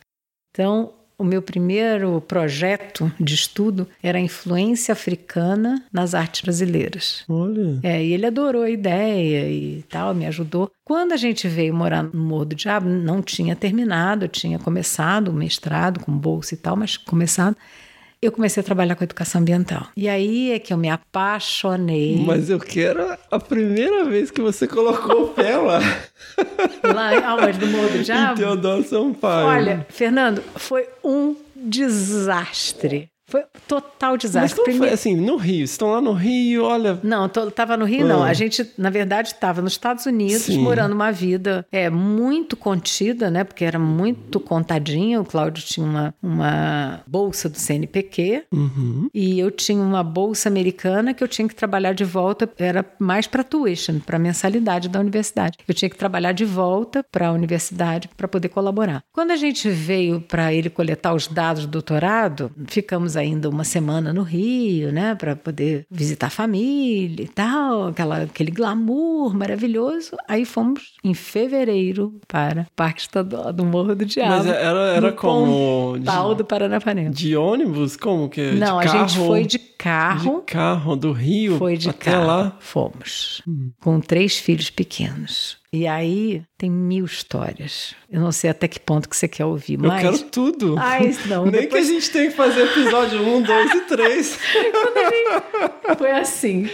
[0.51, 7.23] Então, o meu primeiro projeto de estudo era a influência africana nas artes brasileiras.
[7.29, 7.79] Olha.
[7.83, 10.71] É, e ele adorou a ideia e tal, me ajudou.
[10.83, 15.29] Quando a gente veio morar no Morro do Diabo, não tinha terminado, eu tinha começado
[15.29, 17.55] o mestrado com bolsa e tal, mas começado
[18.25, 19.87] eu comecei a trabalhar com educação ambiental.
[19.95, 22.23] E aí é que eu me apaixonei.
[22.25, 25.79] Mas eu quero a primeira vez que você colocou o pé lá.
[26.83, 27.59] Lá aonde?
[27.59, 28.33] No Morro do Diabo?
[28.33, 29.45] Em Teodoro Sampaio.
[29.47, 33.09] Olha, Fernando, foi um desastre.
[33.33, 34.61] Foi total desastre.
[34.67, 35.63] Mas foi assim, no Rio?
[35.63, 36.99] Estão lá no Rio, olha.
[37.01, 38.09] Não, tô, tava no Rio, ah.
[38.09, 38.23] não.
[38.23, 40.59] A gente, na verdade, estava nos Estados Unidos, Sim.
[40.59, 43.43] morando uma vida é, muito contida, né?
[43.43, 45.19] Porque era muito contadinha.
[45.19, 49.09] O Cláudio tinha uma, uma bolsa do CNPq uhum.
[49.11, 52.47] e eu tinha uma bolsa americana que eu tinha que trabalhar de volta.
[52.55, 55.57] Era mais para tuition, para mensalidade da universidade.
[55.67, 59.03] Eu tinha que trabalhar de volta para a universidade para poder colaborar.
[59.11, 63.63] Quando a gente veio para ele coletar os dados do doutorado, ficamos aí ainda uma
[63.63, 70.15] semana no Rio, né, para poder visitar a família e tal, aquela, aquele glamour maravilhoso.
[70.27, 74.29] Aí fomos em fevereiro para o Parque Estadual do Morro do Diabo.
[74.31, 75.97] Mas era, era como.
[76.03, 77.09] Tal De, do Paranapanema.
[77.09, 77.95] de ônibus?
[77.97, 78.51] Como que?
[78.51, 80.39] Não, de a gente foi de carro.
[80.45, 82.27] De carro, do Rio Foi de até carro.
[82.27, 82.55] lá.
[82.59, 83.41] Fomos.
[83.81, 85.57] Com três filhos pequenos.
[85.75, 87.95] E aí tem mil histórias.
[88.07, 90.03] Eu não sei até que ponto que você quer ouvir, Eu mas.
[90.03, 90.75] quero tudo.
[90.77, 94.39] Ai, não, Nem depois- que a gente tem que fazer episódio 1, 2 e 3.
[95.97, 96.69] Foi assim.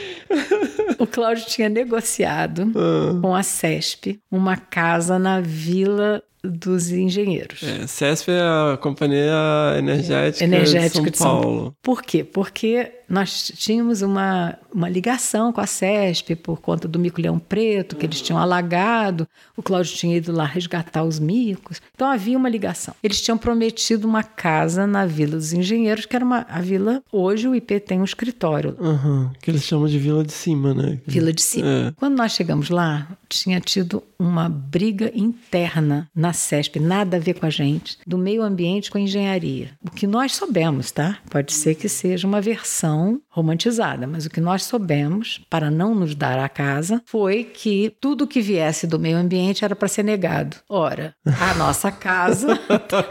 [0.97, 3.19] O Cláudio tinha negociado Ah.
[3.21, 7.61] com a CESP uma casa na Vila dos Engenheiros.
[7.63, 11.75] É, CESP é a Companhia Energética, Energética de São Paulo.
[11.81, 12.23] Por quê?
[12.23, 18.05] Porque nós tínhamos uma, uma ligação com a CESP por conta do mico-leão preto, que
[18.05, 19.27] eles tinham alagado,
[19.57, 21.81] o Cláudio tinha ido lá resgatar os micos.
[21.95, 22.93] Então havia uma ligação.
[23.01, 27.01] Eles tinham prometido uma casa na Vila dos Engenheiros, que era uma a vila.
[27.11, 30.99] Hoje o IP tem um escritório Aham, que eles chamam de Vila de Cima, né?
[31.05, 31.67] Vila de Cima.
[31.67, 31.91] É.
[31.95, 37.45] Quando nós chegamos lá, tinha tido uma briga interna na CESP, nada a ver com
[37.45, 39.71] a gente, do meio ambiente com a engenharia.
[39.85, 41.17] O que nós soubemos, tá?
[41.29, 46.15] Pode ser que seja uma versão romantizada, mas o que nós soubemos, para não nos
[46.15, 50.57] dar a casa, foi que tudo que viesse do meio ambiente era para ser negado.
[50.69, 52.59] Ora, a nossa casa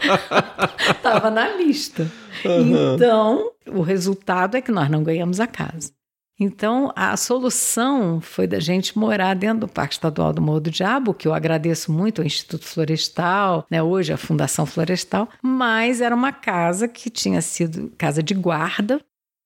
[0.91, 2.09] estava na lista.
[2.43, 5.91] Então, o resultado é que nós não ganhamos a casa.
[6.39, 11.13] Então, a solução foi da gente morar dentro do Parque Estadual do Morro do Diabo,
[11.13, 16.31] que eu agradeço muito ao Instituto Florestal, né, hoje a Fundação Florestal, mas era uma
[16.31, 19.01] casa que tinha sido casa de guarda.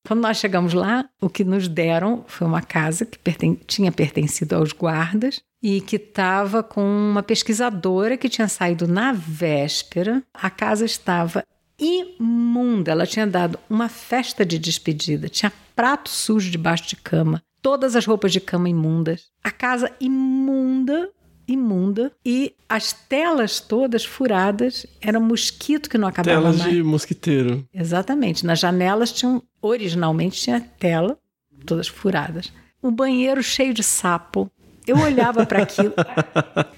[0.06, 4.56] Quando nós chegamos lá, o que nos deram foi uma casa que perten tinha pertencido
[4.56, 10.22] aos guardas e que estava com uma pesquisadora que tinha saído na véspera.
[10.34, 11.46] A casa estava
[11.80, 12.92] imunda.
[12.92, 18.06] Ela tinha dado uma festa de despedida, tinha prato sujo debaixo de cama, todas as
[18.06, 21.10] roupas de cama imundas, a casa imunda,
[21.48, 26.72] imunda e as telas todas furadas, era mosquito que não acabava Telas mais.
[26.72, 27.68] de mosquiteiro.
[27.74, 31.18] Exatamente, nas janelas tinham, originalmente tinha tela,
[31.66, 32.52] todas furadas.
[32.82, 34.50] Um banheiro cheio de sapo.
[34.86, 35.94] Eu olhava para aquilo,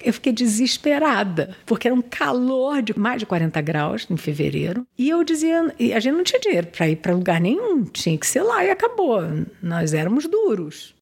[0.02, 4.86] eu fiquei desesperada, porque era um calor de mais de 40 graus em fevereiro.
[4.96, 8.16] E eu dizia, e a gente não tinha dinheiro para ir para lugar nenhum, tinha
[8.16, 9.20] que ser lá e acabou.
[9.62, 10.94] Nós éramos duros.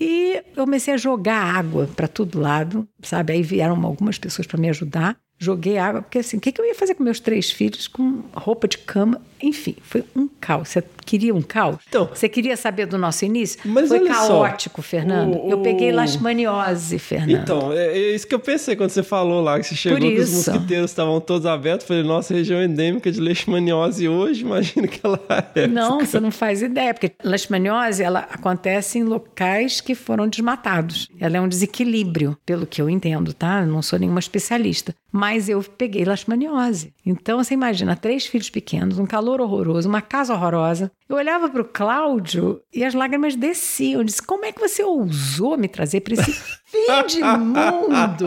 [0.00, 3.34] E eu comecei a jogar água para todo lado, sabe?
[3.34, 5.16] Aí vieram algumas pessoas para me ajudar.
[5.38, 8.66] Joguei água, porque assim, o que, eu ia fazer com meus três filhos com roupa
[8.66, 9.20] de cama?
[9.42, 10.70] Enfim, foi um caos.
[10.70, 11.76] Você queria um caos?
[11.88, 13.60] Então- Você queria saber do nosso início?
[13.64, 15.36] Mas foi olha só, caótico, Fernando.
[15.44, 17.30] o- Eu peguei o- leishmaniose, Fernando.
[17.42, 20.18] Então, é, é isso que eu pensei quando você falou lá, que você chegou que
[20.20, 21.86] os mosquiteiros estavam todos abertos.
[21.86, 25.20] Falei, nossa, região endêmica de leishmaniose hoje, imagina que ela
[25.54, 25.66] é.
[25.66, 31.08] Não, você não faz ideia, porque leishmaniose ela acontece em locais que foram desmatados.
[31.18, 33.60] Ela é um desequilíbrio, pelo que eu entendo, tá?
[33.62, 34.94] Eu não sou nenhuma especialista.
[35.12, 36.92] Mas eu peguei leishmaniose.
[37.04, 40.90] Então você imagina, três filhos pequenos, um calor horroroso, uma casa horrorosa.
[41.10, 44.00] Eu olhava para o Cláudio e as lágrimas desciam.
[44.00, 46.30] Eu disse: como é que você ousou me trazer para esse
[46.64, 48.26] fim de mundo?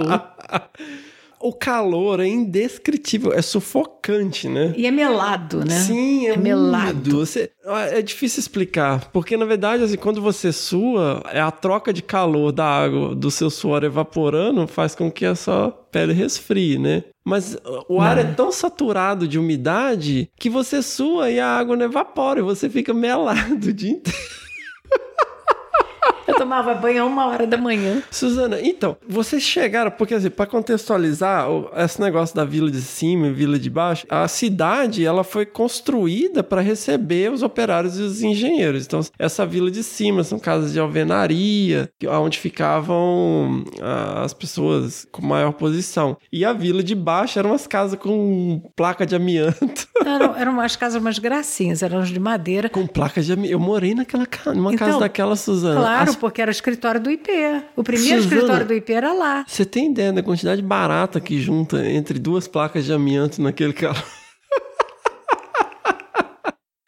[1.40, 4.74] O calor é indescritível, é sufocante, né?
[4.78, 5.78] E é melado, né?
[5.80, 7.18] Sim, é, é melado.
[7.20, 7.52] Você-
[7.92, 12.52] é difícil explicar, porque na verdade, assim, quando você sua, é a troca de calor
[12.54, 17.04] da água, do seu suor evaporando, faz com que a sua pele resfrie, né?
[17.24, 21.76] Mas uh, o ar é tão saturado de umidade que você sua e a água
[21.76, 24.34] não evapora, e você fica melado o dia inteiro.
[26.28, 28.02] Eu tomava banho a uma hora da manhã.
[28.12, 31.48] Suzana, então, vocês chegaram, porque assim, para contextualizar
[31.78, 36.44] esse negócio da vila de cima e vila de baixo, a cidade ela foi construída
[36.44, 38.86] para receber os operários e os engenheiros.
[38.86, 42.38] Então, essa vila de cima são casas de alvenaria, que- onde
[42.88, 46.18] ficavam ah, as pessoas com maior posição.
[46.32, 49.64] E a vila de baixo eram umas casas com placa de amianto.
[50.04, 52.68] Eram, eram umas casas umas gracinhas, eram de madeira.
[52.68, 53.54] com placa de amianto.
[53.54, 55.80] Eu morei naquela casa, numa Então, casa daquela, Suzana.
[55.80, 57.30] Claro, Porque era o escritório do IP.
[57.76, 58.36] O primeiro Suzana.
[58.36, 59.46] escritório do IP era lá.
[59.48, 64.04] Você tem ideia da quantidade barata que junta entre duas placas de amianto naquele carro?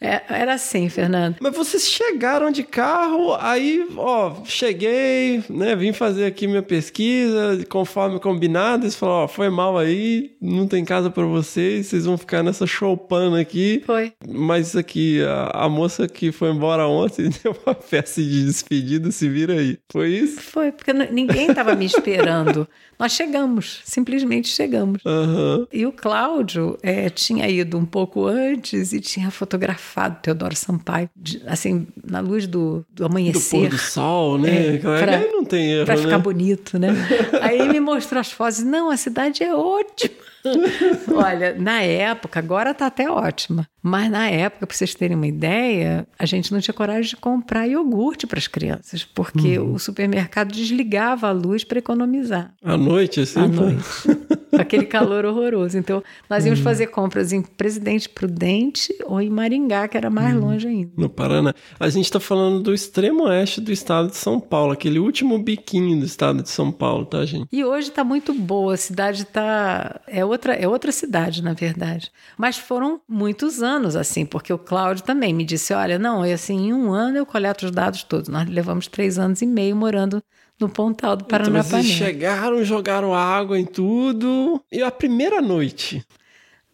[0.06, 1.38] É, era assim, Fernando.
[1.39, 8.20] Mas vocês chegaram de carro, aí, ó, cheguei, né, vim fazer aqui minha pesquisa, conforme
[8.20, 12.43] combinado, eles falaram, ó, foi mal aí, não tem casa pra vocês, vocês vão ficar
[12.43, 13.82] nessa choupana aqui.
[13.84, 14.14] Foi.
[14.28, 19.12] Mas isso aqui, a, a moça que foi embora ontem deu uma festa de despedida,
[19.12, 19.80] se vira aí.
[19.91, 20.39] Foi isso?
[20.39, 22.68] Foi, porque ninguém estava me esperando.
[22.98, 25.02] Nós chegamos, simplesmente chegamos.
[25.06, 25.68] Aham.
[25.72, 31.41] E o Cláudio eh, tinha ido um pouco antes e tinha fotografado Teodoro Sampaio, de-
[31.46, 33.60] assim, na luz do, do Do amanhecer.
[33.60, 34.76] pôr do sol, né?
[34.76, 36.02] É, Claro pra- não tem erro, Pra né?
[36.02, 36.89] ficar bonito, né?
[37.41, 38.60] Aí ele me mostrou as fotos.
[38.64, 40.16] Não, a cidade é ótima.
[41.14, 43.68] Olha, na época, agora tá até ótima.
[43.82, 47.68] Mas na época, para vocês terem uma ideia, a gente não tinha coragem de comprar
[47.68, 49.74] iogurte para as crianças, porque Uhum.
[49.74, 52.54] o supermercado desligava a luz para economizar.
[52.64, 53.39] À noite, assim?
[53.39, 53.50] À pô.
[53.62, 53.84] noite.
[54.62, 55.78] Aquele calor horroroso.
[55.78, 60.41] Então, nós íamos fazer compras em Presidente Prudente ou em Maringá, que era mais Uhum.
[60.41, 60.91] longe ainda.
[60.97, 61.53] No Paraná.
[61.80, 65.99] A gente tá falando do extremo oeste do estado de São Paulo, aquele último biquinho
[65.99, 67.47] do estado de São Paulo, tá, gente?
[67.51, 72.12] E hoje está muito boa, a cidade tá é outra é outra cidade, na verdade.
[72.38, 76.68] Mas foram muitos anos assim, porque o Cláudio também me disse, olha, não, e assim,
[76.68, 78.30] em um ano eu coleto os dados todos.
[78.30, 80.22] Nós levamos três anos e meio morando
[80.60, 81.84] no Pontal do Então, vocês Paranapanema.
[81.84, 84.62] chegaram, jogaram água em tudo.
[84.72, 86.06] E a primeira noite?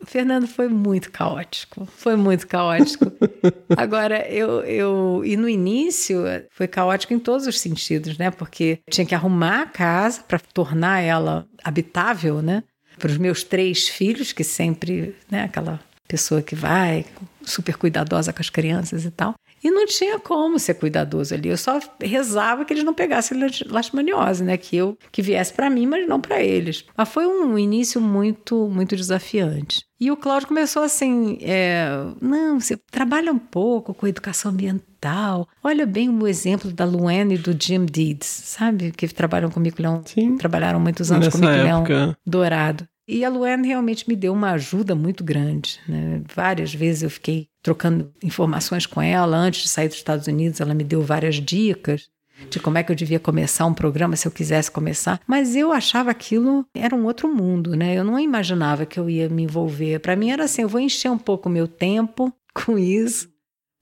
[0.01, 3.05] O Fernando foi muito caótico, foi muito caótico.
[3.77, 5.21] Agora, eu, eu.
[5.23, 8.31] E no início foi caótico em todos os sentidos, né?
[8.31, 12.63] Porque tinha que arrumar a casa para tornar ela habitável, né?
[12.97, 15.43] Para os meus três filhos, que sempre, né?
[15.43, 17.05] Aquela pessoa que vai,
[17.43, 19.35] super cuidadosa com as crianças e tal.
[19.63, 21.49] E não tinha como ser cuidadoso ali.
[21.49, 24.57] Eu só rezava que eles não pegassem leishmaniose, né?
[24.57, 26.83] Que eu que viesse para mim, mas não para eles.
[26.97, 29.85] Mas foi um início muito muito desafiante.
[29.99, 31.85] E o Cláudio começou assim, é,
[32.19, 35.47] não, você trabalha um pouco com educação ambiental.
[35.63, 38.91] Olha bem o exemplo da Luana e do Jim Deeds, sabe?
[38.91, 40.37] Que trabalham com o mico-leão, Sim.
[40.37, 42.17] trabalharam muitos anos com Nessa época.
[42.25, 42.87] dourado.
[43.07, 45.79] E a Luana realmente me deu uma ajuda muito grande.
[45.87, 46.21] Né?
[46.33, 49.37] Várias vezes eu fiquei trocando informações com ela.
[49.37, 52.09] Antes de sair dos Estados Unidos, ela me deu várias dicas
[52.49, 55.19] de como é que eu devia começar um programa se eu quisesse começar.
[55.27, 57.95] Mas eu achava aquilo era um outro mundo, né?
[57.95, 59.99] Eu não imaginava que eu ia me envolver.
[59.99, 63.30] Para mim era assim, eu vou encher um pouco o meu tempo com isso,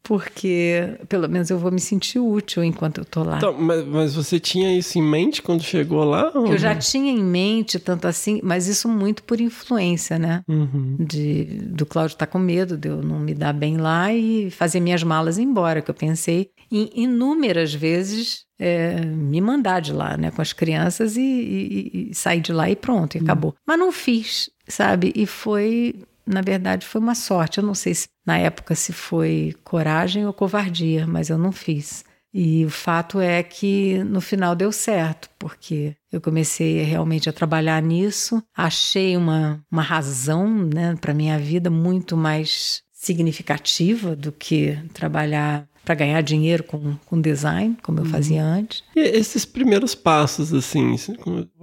[0.09, 3.37] porque pelo menos eu vou me sentir útil enquanto eu tô lá.
[3.37, 6.31] Então, mas, mas você tinha isso em mente quando chegou lá?
[6.33, 10.41] ou Eu já tinha em mente tanto assim, mas isso muito por influência, né?
[10.47, 10.95] Uhum.
[10.99, 14.79] De, do Cláudio estar com medo de eu não me dar bem lá e fazer
[14.79, 20.31] minhas malas embora, que eu pensei em inúmeras vezes é, me mandar de lá, né?
[20.31, 23.53] Com as crianças e, e- e sair de lá e pronto, e acabou.
[23.65, 25.13] Mas não fiz, sabe?
[25.15, 25.95] E foi,
[26.29, 27.57] na verdade, foi uma sorte.
[27.57, 32.05] Eu não sei se na época se foi coragem ou covardia, mas eu não fiz.
[32.31, 37.81] E o fato é que no final deu certo, porque eu comecei realmente a trabalhar
[37.81, 45.67] nisso, achei uma, uma razão né, para minha vida muito mais significativa do que trabalhar
[45.83, 48.83] para ganhar dinheiro com, com design, como eu fazia antes.
[48.95, 50.95] E esses primeiros passos, assim,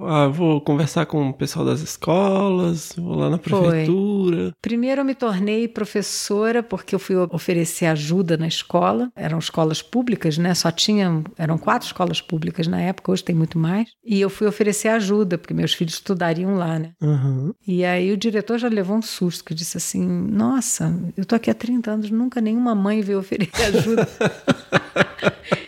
[0.01, 3.61] ah, vou conversar com o pessoal das escolas, vou lá na Foi.
[3.61, 4.53] prefeitura.
[4.61, 9.11] Primeiro eu me tornei professora porque eu fui oferecer ajuda na escola.
[9.15, 10.55] Eram escolas públicas, né?
[10.55, 13.89] Só tinham, eram quatro escolas públicas na época, hoje tem muito mais.
[14.05, 16.93] E eu fui oferecer ajuda porque meus filhos estudariam lá, né?
[17.01, 17.53] Uhum.
[17.67, 21.51] E aí o diretor já levou um susto, que disse assim: Nossa, eu tô aqui
[21.51, 24.06] há 30 anos, nunca nenhuma mãe veio oferecer ajuda.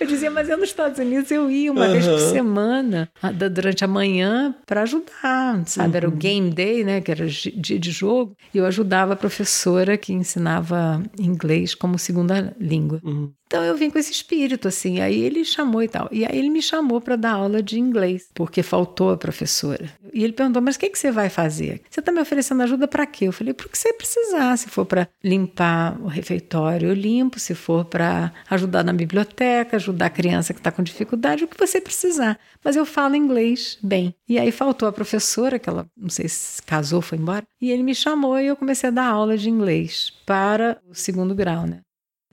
[0.00, 3.10] Eu dizia, mas eu nos Estados Unidos eu ia uma vez por semana,
[3.50, 5.96] durante a manhã, para ajudar, sabe?
[5.96, 7.00] Era o game day, né?
[7.00, 8.36] Que era dia de jogo.
[8.52, 13.00] E eu ajudava a professora que ensinava inglês como segunda língua.
[13.04, 13.32] Uhum.
[13.48, 15.00] Então eu vim com esse espírito, assim.
[15.00, 16.06] Aí ele chamou e tal.
[16.12, 19.90] E aí ele me chamou para dar aula de inglês, porque faltou a professora.
[20.12, 21.80] E ele perguntou: Mas o que, que você vai fazer?
[21.88, 23.26] Você está me oferecendo ajuda para quê?
[23.26, 24.56] Eu falei: Para o que você precisar.
[24.58, 27.40] Se for para limpar o refeitório, eu limpo.
[27.40, 31.58] Se for para ajudar na biblioteca, ajudar a criança que está com dificuldade, o que
[31.58, 32.38] você precisar.
[32.62, 34.14] Mas eu falo inglês bem.
[34.28, 37.46] E aí faltou a professora, que ela não sei se casou, foi embora.
[37.58, 41.34] E ele me chamou e eu comecei a dar aula de inglês para o segundo
[41.34, 41.80] grau, né?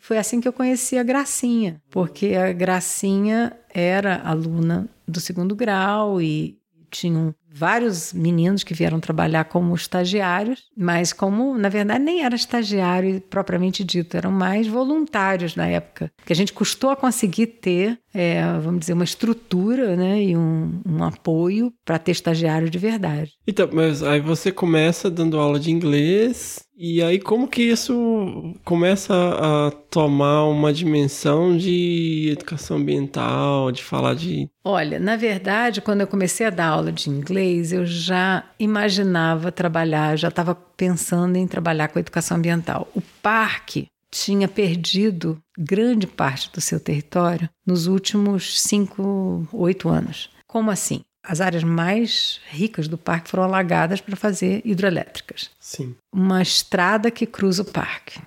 [0.05, 6.21] Foi assim que eu conheci a Gracinha, porque a Gracinha era aluna do segundo grau
[6.21, 6.59] e
[6.91, 13.21] tinham vários meninos que vieram trabalhar como estagiários, mas como, na verdade, nem era estagiário
[13.29, 18.41] propriamente dito, eram mais voluntários na época, que a gente custou a conseguir ter, é,
[18.59, 23.31] vamos dizer, uma estrutura né, e um, um apoio para ter estagiário de verdade.
[23.47, 29.13] Então, mas aí você começa dando aula de inglês, e aí como que isso começa
[29.13, 34.49] a tomar uma dimensão de educação ambiental, de falar de.
[34.61, 40.17] Olha, na verdade, quando eu comecei a dar aula de inglês, eu já imaginava trabalhar,
[40.17, 42.87] já estava pensando em trabalhar com educação ambiental.
[42.95, 50.29] O parque tinha perdido grande parte do seu território nos últimos cinco, oito anos.
[50.47, 51.01] Como assim?
[51.21, 55.49] As áreas mais ricas do parque foram alagadas para fazer hidrelétricas.
[55.59, 55.95] Sim.
[56.13, 58.21] Uma estrada que cruza o parque.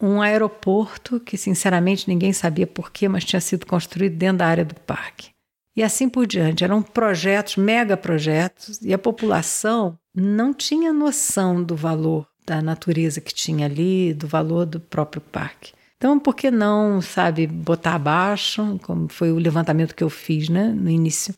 [0.00, 4.64] Um aeroporto que, sinceramente, ninguém sabia por quê, mas tinha sido construído dentro da área
[4.64, 5.30] do parque.
[5.76, 6.64] E assim por diante.
[6.64, 13.34] Eram projetos, mega projetos, e a população não tinha noção do valor da natureza que
[13.34, 15.72] tinha ali, do valor do próprio parque.
[15.96, 20.68] Então, por que não, sabe, botar abaixo, como foi o levantamento que eu fiz né,
[20.68, 21.34] no início?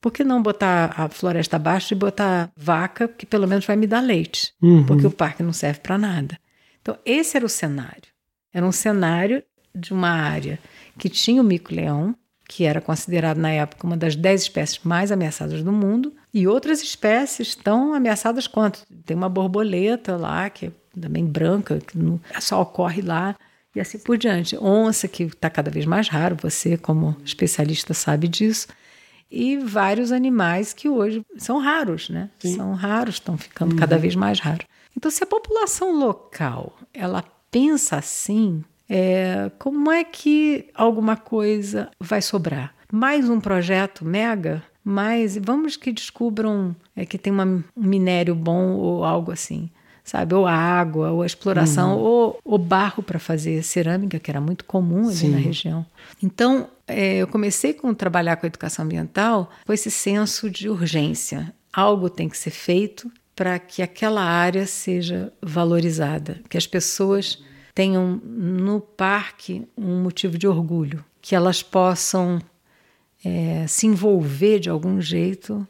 [0.00, 3.86] Por que não botar a floresta abaixo e botar vaca, que pelo menos vai me
[3.86, 4.54] dar leite?
[4.62, 4.86] Uhum.
[4.86, 6.38] Porque o parque não serve para nada.
[6.80, 8.08] Então, esse era o cenário.
[8.52, 9.42] Era um cenário
[9.74, 10.58] de uma área
[10.96, 12.16] que tinha o mico-leão,
[12.48, 16.82] que era considerado na época uma das dez espécies mais ameaçadas do mundo, e outras
[16.82, 18.82] espécies tão ameaçadas quanto.
[19.04, 23.36] Tem uma borboleta lá, que é também branca, que não, só ocorre lá,
[23.74, 24.56] e assim por diante.
[24.56, 28.68] Onça, que está cada vez mais raro, você, como especialista, sabe disso.
[29.30, 32.30] E vários animais que hoje são raros, né?
[32.38, 34.66] São raros, estão ficando cada vez mais raros.
[34.96, 42.22] Então, se a população local ela pensa assim, é, como é que alguma coisa vai
[42.22, 42.74] sobrar?
[42.92, 44.62] Mais um projeto mega?
[44.84, 49.68] Mais, vamos que descubram é, que tem uma, um minério bom ou algo assim,
[50.04, 50.32] sabe?
[50.34, 54.64] Ou a água, ou a exploração, ou o barro para fazer cerâmica, que era muito
[54.64, 55.30] comum ali Sim.
[55.30, 55.84] na região.
[56.22, 61.52] Então, é, eu comecei com trabalhar com a educação ambiental com esse senso de urgência.
[61.72, 67.42] Algo tem que ser feito para que aquela área seja valorizada, que as pessoas
[67.76, 72.40] tenham no parque um motivo de orgulho, que elas possam
[73.22, 75.68] é, se envolver de algum jeito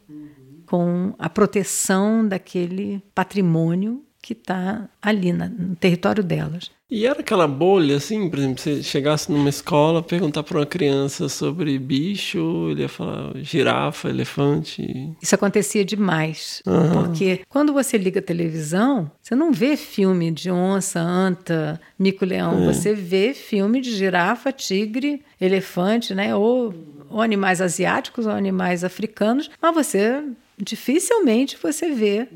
[0.65, 6.69] com a proteção daquele patrimônio que está ali na- no território delas.
[6.89, 11.27] E era aquela bolha, assim, por exemplo, você chegasse numa escola, perguntar para uma criança
[11.27, 15.13] sobre bicho, ele ia falar girafa, elefante.
[15.21, 17.03] Isso acontecia demais, Aham.
[17.03, 22.73] porque quando você liga a televisão, você não vê filme de onça, anta, mico-leão, É.
[22.73, 26.33] você vê filme de girafa, tigre, elefante, né?
[26.35, 26.73] Ou,
[27.09, 30.23] ou animais asiáticos ou animais africanos, mas você
[30.57, 32.27] dificilmente você vê.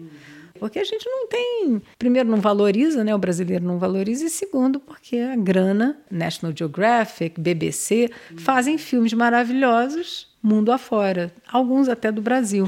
[0.61, 3.15] Porque a gente não tem, primeiro, não valoriza, né?
[3.15, 10.29] O brasileiro não valoriza, e segundo, porque a grana, National Geographic, BBC, fazem filmes maravilhosos
[10.41, 12.67] mundo afora, alguns até do Brasil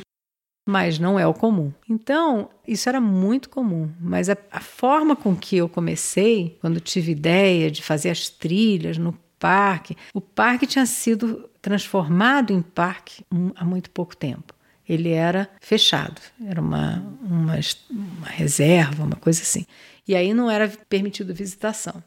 [0.65, 1.73] mas não é o comum.
[1.89, 7.11] Então, isso era muito comum, mas a, a forma com que eu comecei, quando tive
[7.11, 13.25] ideia de fazer as trilhas no parque, o parque tinha sido transformado em parque
[13.55, 14.52] há muito pouco tempo.
[14.87, 19.65] Ele era fechado, era uma, uma, uma reserva, uma coisa assim.
[20.07, 22.03] E aí não era permitido visitação.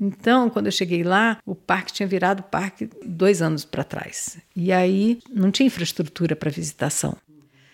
[0.00, 4.38] Então, quando eu cheguei lá, o parque tinha virado parque dois anos para trás.
[4.54, 7.16] E aí não tinha infraestrutura para visitação.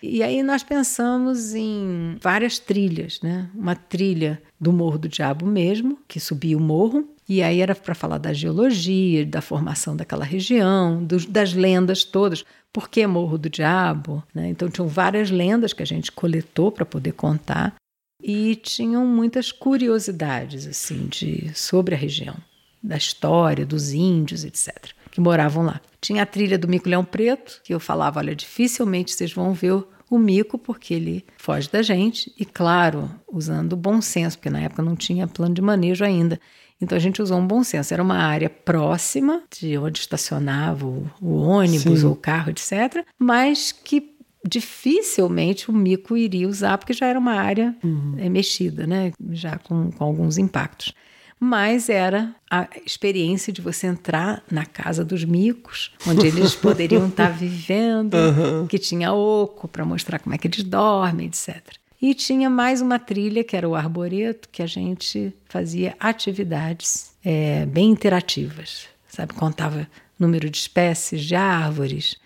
[0.01, 3.49] E aí nós pensamos em várias trilhas, né?
[3.55, 7.95] Uma trilha do Morro do Diabo mesmo, que subia o morro, e aí era para
[7.95, 12.43] falar da geologia, da formação daquela região, dos- das lendas todas.
[12.71, 14.23] Por que Morro do Diabo?
[14.33, 14.49] né?
[14.49, 17.75] Então tinham várias lendas que a gente coletou para poder contar
[18.21, 22.35] e tinham muitas curiosidades assim de sobre a região,
[22.81, 25.79] da história dos índios, etc, que moravam lá.
[26.01, 30.17] Tinha a trilha do mico-leão preto, que eu falava, olha, dificilmente vocês vão ver o,
[30.19, 34.95] mico porque ele foge da gente e claro, usando bom senso, porque na época não
[34.95, 36.39] tinha plano de manejo ainda.
[36.81, 37.93] Então a gente usou um bom senso.
[37.93, 42.05] Era uma área próxima de onde estacionava o, o ônibus Sim.
[42.05, 44.15] ou o carro, etc., mas que
[44.47, 47.75] dificilmente o mico iria usar, porque já era uma área
[48.17, 49.11] eh, mexida, né?
[49.31, 50.93] já com, com alguns impactos.
[51.39, 57.29] Mas era a experiência de você entrar na casa dos micos, onde eles poderiam estar
[57.29, 58.67] vivendo, Aham.
[58.67, 61.61] que tinha oco para mostrar como é que eles dormem, etc.
[62.01, 67.65] E tinha mais uma trilha, que era o arboreto, que a gente fazia atividades eh,
[67.65, 69.33] bem interativas, sabe?
[69.33, 69.87] Contava
[70.19, 72.17] número de espécies de árvores,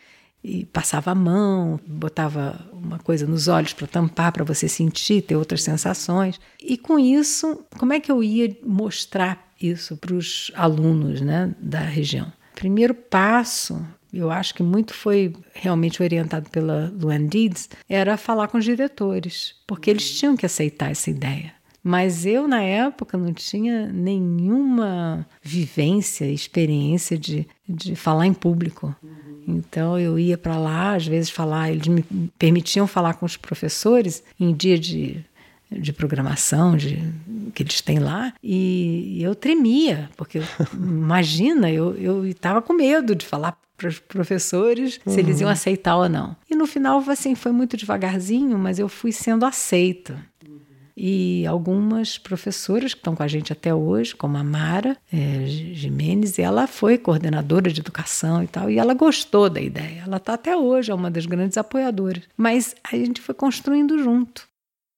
[0.44, 5.36] e passava a mão, botava uma coisa nos olhos para tampar, para você sentir, ter
[5.36, 6.40] outras sensações.
[6.62, 11.82] E com isso, como é que eu ia mostrar isso para os alunos né, da
[11.82, 12.32] região?
[12.56, 18.57] Primeiro passo, eu acho que muito foi realmente orientado pela Luann Deeds, era falar com
[18.57, 21.53] os diretores, porque eles tinham que aceitar essa ideia.
[21.84, 28.94] Mas eu, na época, não tinha nenhuma vivência, experiência de, de falar em público.
[29.48, 32.03] Então eu ia para lá, às vezes falar, eles me
[32.38, 35.23] permitiam falar com os professores em dia de,
[35.72, 36.98] de programação de,
[37.49, 40.41] que eles têm lá, e eu tremia, porque
[40.73, 46.09] imagina, eu estava com medo de falar para os professores se eles iam aceitar ou
[46.09, 46.35] não.
[46.49, 50.19] E no final, assim, foi muito devagarzinho, mas eu fui sendo aceita.
[51.01, 56.38] E algumas professoras que estão com a gente até hoje, como a Mara é, Jimenez,
[56.38, 60.03] ela foi coordenadora de educação e tal, e ela gostou da ideia.
[60.05, 62.23] Ela está até hoje, é uma das grandes apoiadoras.
[62.35, 64.48] Mas a gente foi construindo junto.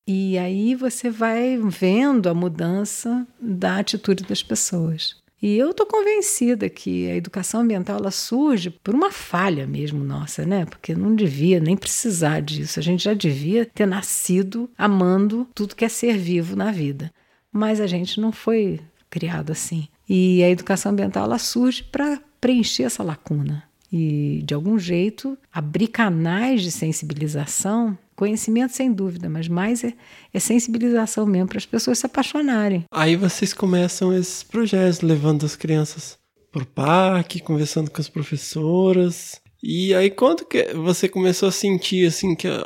[0.08, 5.16] E aí você vai vendo a mudança da atitude das pessoas.
[5.42, 10.46] E eu estou convencida que a educação ambiental ela surge por uma falha mesmo nossa,
[10.46, 10.66] né?
[10.66, 12.80] Porque não devia nem precisar disso.
[12.80, 17.12] A gente já devia ter nascido amando tudo que é ser vivo na vida.
[17.52, 18.80] Mas a gente não foi
[19.10, 19.88] criado assim.
[20.08, 25.88] E a educação ambiental ela surge para preencher essa lacuna e, de algum jeito, abrir
[25.88, 29.96] canais de sensibilização Conhecimento, sem dúvida, mas mais é,
[30.32, 32.86] é sensibilização mesmo para as pessoas se apaixonarem.
[32.92, 36.20] Aí vocês começam esses projetos, levando as crianças
[36.52, 39.42] pro parque, conversando com as professoras.
[39.64, 42.64] E aí, quando que você começou a sentir assim que a,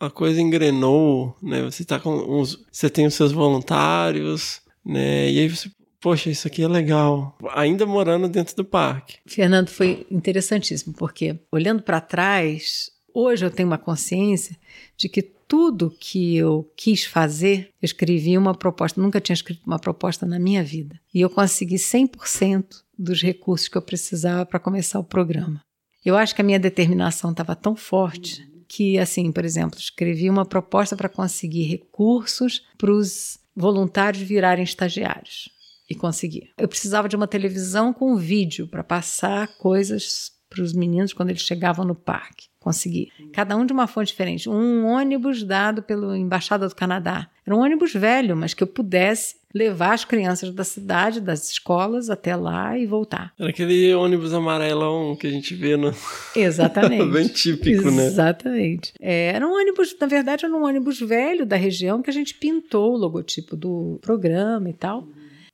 [0.00, 1.60] a coisa engrenou, né?
[1.64, 5.30] Você tá com uns, você tem os seus voluntários, né?
[5.30, 5.68] E aí você,
[6.00, 7.36] poxa, isso aqui é legal.
[7.50, 9.18] Ainda morando dentro do parque.
[9.26, 14.56] Fernando, foi interessantíssimo, porque olhando para trás, hoje eu tenho uma consciência
[14.96, 19.78] de que tudo que eu quis fazer, eu escrevi uma proposta, nunca tinha escrito uma
[19.78, 21.00] proposta na minha vida.
[21.14, 25.62] E eu consegui 100% dos recursos que eu precisava para começar o programa.
[26.04, 30.44] Eu acho que a minha determinação estava tão forte que, assim, por exemplo, escrevi uma
[30.44, 35.48] proposta para conseguir recursos para os voluntários virarem estagiários.
[35.88, 36.50] E consegui.
[36.58, 41.42] Eu precisava de uma televisão com vídeo para passar coisas para os meninos quando eles
[41.42, 42.48] chegavam no parque.
[42.66, 43.12] Consegui.
[43.32, 44.48] Cada um de uma fonte diferente.
[44.48, 47.28] Um ônibus dado pela Embaixada do Canadá.
[47.46, 52.10] Era um ônibus velho, mas que eu pudesse levar as crianças da cidade, das escolas,
[52.10, 53.32] até lá e voltar.
[53.38, 55.94] Era aquele ônibus amarelão que a gente vê no.
[56.34, 57.08] Exatamente.
[57.08, 58.06] Bem típico, né?
[58.06, 58.94] Exatamente.
[59.00, 62.34] É, era um ônibus, na verdade, era um ônibus velho da região que a gente
[62.34, 65.06] pintou o logotipo do programa e tal.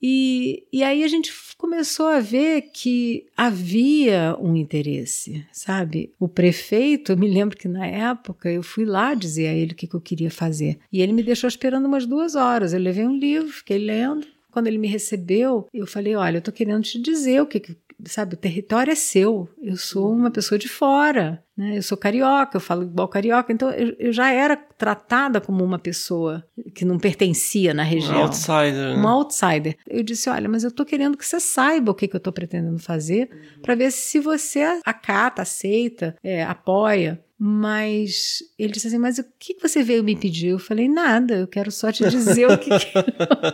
[0.02, 6.12] E, e aí a gente começou a ver que havia um interesse, sabe?
[6.18, 9.76] O prefeito, eu me lembro que na época eu fui lá dizer a ele o
[9.76, 10.78] que, que eu queria fazer.
[10.92, 12.72] E ele me deixou esperando umas duas horas.
[12.72, 14.26] Eu levei um livro, fiquei lendo.
[14.50, 17.60] Quando ele me recebeu, eu falei: Olha, eu estou querendo te dizer o que,
[18.06, 19.48] sabe, o território é seu.
[19.60, 21.76] Eu sou uma pessoa de fora, né?
[21.76, 25.78] Eu sou carioca, eu falo igual carioca, então eu, eu já era tratada como uma
[25.78, 28.18] pessoa que não pertencia na região.
[28.18, 28.74] Um outsider.
[28.74, 28.96] Né?
[28.96, 29.76] Um outsider.
[29.86, 32.32] Eu disse, olha, mas eu estou querendo que você saiba o que, que eu estou
[32.32, 33.30] pretendendo fazer,
[33.60, 37.22] para ver se você acata, aceita, é, apoia.
[37.44, 40.51] Mas ele disse assim: Mas o que você veio me pedir?
[40.51, 42.70] Eu falei: Nada, eu quero só te dizer o que.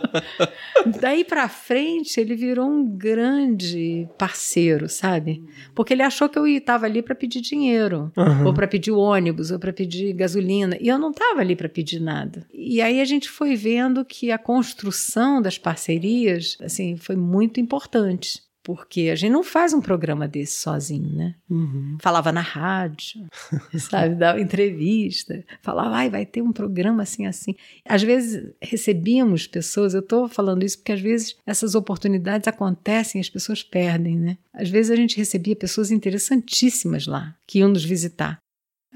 [1.01, 5.43] Daí para frente, ele virou um grande parceiro, sabe?
[5.73, 8.45] Porque ele achou que eu estava ali para pedir dinheiro, uhum.
[8.45, 10.77] ou para pedir ônibus, ou para pedir gasolina.
[10.79, 12.45] E eu não estava ali para pedir nada.
[12.53, 18.47] E aí a gente foi vendo que a construção das parcerias assim, foi muito importante
[18.63, 21.35] porque a gente não faz um programa desse sozinho, né?
[21.49, 21.97] Uhum.
[22.01, 23.27] Falava na rádio,
[23.79, 27.55] sabe, dava entrevista, falava, ai, vai ter um programa assim, assim.
[27.85, 33.23] Às vezes recebíamos pessoas, eu estou falando isso porque às vezes essas oportunidades acontecem e
[33.23, 34.37] as pessoas perdem, né?
[34.53, 38.39] Às vezes a gente recebia pessoas interessantíssimas lá, que iam nos visitar.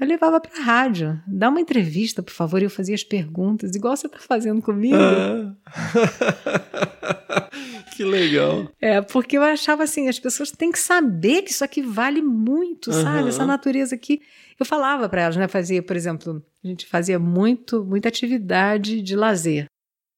[0.00, 3.76] Eu levava para a rádio, dá uma entrevista, por favor, e eu fazia as perguntas,
[3.76, 4.96] igual você está fazendo comigo.
[4.96, 5.54] Ah.
[7.94, 8.68] que legal.
[8.80, 12.90] É, porque eu achava assim, as pessoas têm que saber que isso aqui vale muito,
[12.90, 13.02] uhum.
[13.02, 13.28] sabe?
[13.28, 14.20] Essa natureza aqui.
[14.58, 15.46] Eu falava para elas, né?
[15.46, 19.66] Fazia, por exemplo, a gente fazia muito, muita atividade de lazer.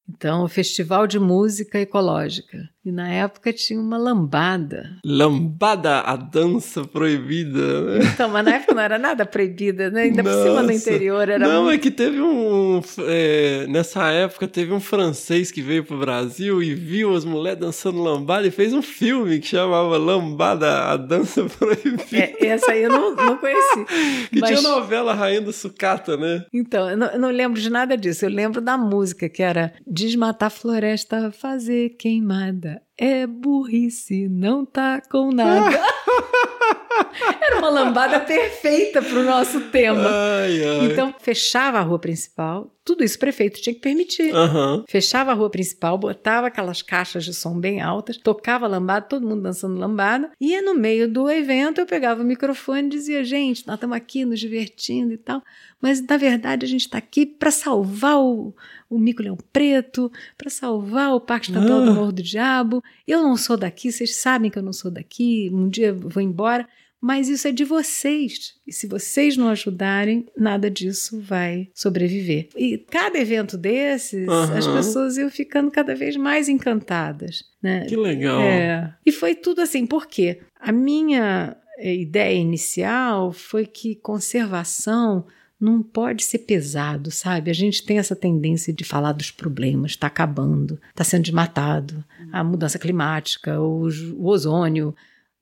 [0.09, 2.69] Então, o Festival de Música Ecológica.
[2.87, 4.97] E na época tinha uma lambada.
[5.03, 7.81] Lambada, a dança proibida.
[7.81, 7.99] Né?
[8.13, 10.03] Então, mas na época não era nada proibida, né?
[10.03, 10.37] Ainda Nossa.
[10.37, 11.45] por cima no interior era.
[11.45, 11.75] Não, muito...
[11.75, 12.81] é que teve um.
[12.99, 18.01] É, nessa época teve um francês que veio pro Brasil e viu as mulheres dançando
[18.01, 22.05] lambada e fez um filme que chamava Lambada, a dança proibida.
[22.13, 23.85] É, essa aí eu não, não conheci.
[24.31, 24.49] que mas...
[24.49, 26.45] tinha novela Rainha do Sucata, né?
[26.53, 28.23] Então, eu não, eu não lembro de nada disso.
[28.23, 35.31] Eu lembro da música que era Desmatar floresta, fazer queimada é burrice, não tá com
[35.31, 35.79] nada.
[37.41, 40.07] Era uma lambada perfeita para o nosso tema.
[40.07, 40.85] Ai, ai.
[40.85, 44.33] Então, fechava a rua principal, tudo isso o prefeito tinha que permitir.
[44.33, 44.85] Uhum.
[44.87, 49.41] Fechava a rua principal, botava aquelas caixas de som bem altas, tocava lambada, todo mundo
[49.41, 50.31] dançando lambada.
[50.39, 54.23] E no meio do evento eu pegava o microfone e dizia: gente, nós estamos aqui
[54.23, 55.43] nos divertindo e tal.
[55.81, 58.55] Mas na verdade a gente está aqui para salvar o,
[58.89, 61.85] o Mico Leão Preto, para salvar o Parque Estadual ah.
[61.85, 62.83] do Morro do Diabo.
[63.07, 66.67] Eu não sou daqui, vocês sabem que eu não sou daqui, um dia vou embora
[66.99, 68.55] Mas isso é de vocês.
[68.65, 72.49] E se vocês não ajudarem, nada disso vai sobreviver.
[72.55, 74.57] E cada evento desses, Aham.
[74.57, 77.43] as pessoas iam ficando cada vez mais encantadas.
[77.61, 77.85] Né?
[77.85, 78.41] Que legal.
[78.41, 78.95] É.
[79.05, 80.39] E foi tudo assim, por quê?
[80.59, 85.25] A minha eh, ideia inicial foi que conservação
[85.59, 87.49] não pode ser pesado, sabe?
[87.49, 92.43] A gente tem essa tendência de falar dos problemas, está acabando, está sendo desmatado, a
[92.43, 94.93] mudança climática, os- o ozônio,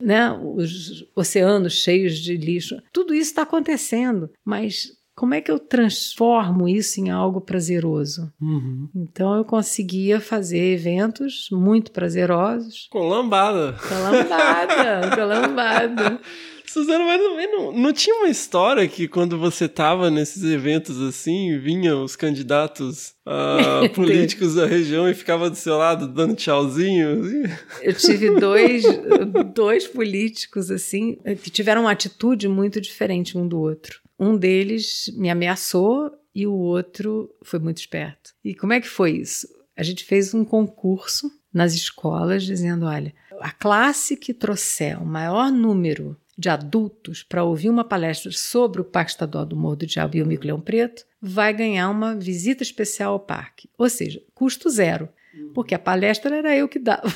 [0.02, 0.32] né?
[0.32, 2.82] os oceanos cheios de lixo.
[2.94, 8.32] Tudo isso está acontecendo, mas como é que eu transformo isso em algo prazeroso?
[8.42, 8.90] Uhum.
[8.94, 12.88] Então eu conseguia fazer eventos muito prazerosos.
[12.92, 13.74] Com lambada.
[13.88, 16.20] Com lambada, com lambada.
[16.72, 21.58] Suzana, mas não, não, não tinha uma história que quando você tava nesses eventos assim,
[21.60, 27.24] vinham os candidatos ah, políticos da região e ficava do seu lado dando tchauzinho?
[27.82, 28.84] Eu tive dois,
[29.54, 34.02] dois políticos assim que tiveram uma atitude muito diferente um do outro.
[34.20, 38.32] Um deles me ameaçou e o outro foi muito esperto.
[38.44, 39.48] E como é que foi isso?
[39.78, 45.52] A gente fez um concurso nas escolas dizendo, olha, a classe que trouxer o maior
[45.52, 50.18] número de adultos para ouvir uma palestra sobre o Parque Estadual do Morro do Diabo
[50.18, 53.70] e o Mico Leão Preto vai ganhar uma visita especial ao parque.
[53.78, 55.10] Ou seja, custo zero.
[55.54, 57.12] Porque a palestra era eu que dava.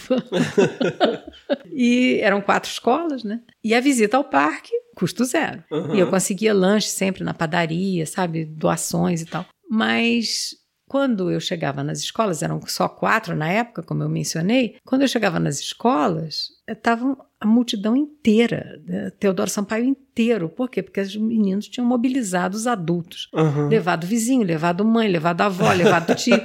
[1.72, 3.42] e eram quatro escolas, né?
[3.64, 5.64] E a visita ao parque, custo zero.
[5.72, 5.96] Uhum.
[5.96, 8.44] E eu conseguia lanche sempre na padaria, sabe?
[8.44, 9.46] Doações e tal.
[9.70, 10.56] Mas
[10.90, 15.08] quando eu chegava nas escolas, eram só quatro na época, como eu mencionei, quando eu
[15.08, 19.12] chegava nas escolas, estava a multidão inteira, né?
[19.18, 20.50] Teodoro Sampaio inteiro.
[20.50, 20.84] Por quê?
[20.84, 23.30] Porque os meninos tinham mobilizado os adultos.
[23.34, 23.70] Uhum.
[23.70, 26.36] Levado vizinho, levado mãe, levado avó, levado tio.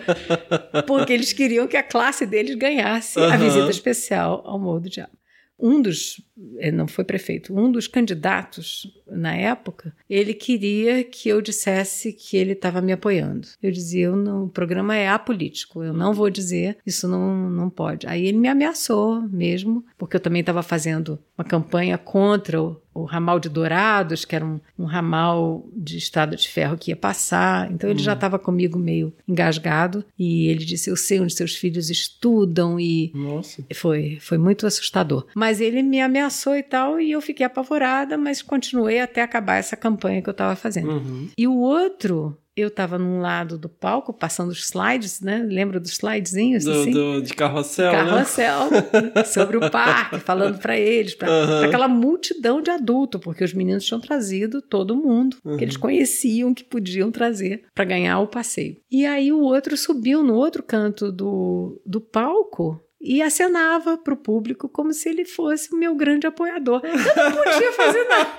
[0.86, 3.38] porque eles queriam que a classe deles ganhasse a Aham.
[3.38, 5.12] visita especial ao Morro do Diabo.
[5.58, 6.20] Um dos,
[6.58, 12.36] eh, não foi prefeito, um dos candidatos na época, ele queria que eu dissesse que
[12.36, 13.48] ele estava me apoiando.
[13.62, 17.70] Eu dizia, eu não, o programa é apolítico, eu não vou dizer, isso não, não
[17.70, 18.06] pode.
[18.06, 23.04] Aí ele me ameaçou mesmo, porque eu também estava fazendo uma campanha contra o, o
[23.04, 27.70] ramal de Dourados, que era um, um ramal de estrada de ferro que ia passar.
[27.70, 31.90] Então ele já estava comigo meio engasgado e ele disse: Eu sei onde seus filhos
[31.90, 33.64] estudam e Nossa.
[33.74, 35.26] foi, foi muito assustador.
[35.34, 36.23] Mas ele me ameaçou
[36.56, 40.56] e tal, e eu fiquei apavorada, mas continuei até acabar essa campanha que eu estava
[40.56, 40.90] fazendo.
[40.90, 41.28] Uhum.
[41.36, 45.44] E o outro, eu estava num lado do palco, passando os slides, né?
[45.46, 46.64] Lembra dos slidezinhos?
[46.64, 46.90] Do, assim?
[46.92, 47.98] do- de carrossel, né?
[48.04, 48.68] Carrossel,
[49.26, 51.64] sobre o parque, falando para eles, para Aham.
[51.64, 55.56] aquela multidão de adulto, porque os meninos tinham trazido todo mundo Uhum.
[55.56, 58.76] que eles conheciam que podiam trazer para ganhar o passeio.
[58.90, 64.16] E aí o outro subiu no outro canto do, do palco e acenava para o
[64.16, 66.80] público como se ele fosse o meu grande apoiador.
[66.82, 68.30] Eu não podia fazer nada.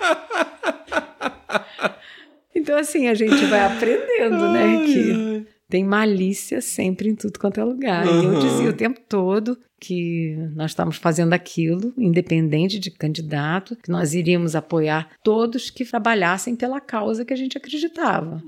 [2.56, 4.86] Então, assim, a gente vai aprendendo, né?
[4.86, 8.08] Que tem malícia sempre em tudo quanto é lugar.
[8.08, 13.92] E eu dizia o tempo todo que nós estávamos fazendo aquilo, independente de candidato, que
[13.92, 18.42] nós iríamos apoiar todos que trabalhassem pela causa que a gente acreditava,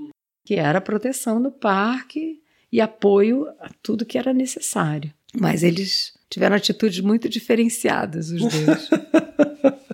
[0.43, 2.41] que era a proteção do parque
[2.71, 5.13] e apoio a tudo que era necessário.
[5.39, 8.89] Mas eles tiveram atitudes muito diferenciadas, os dois.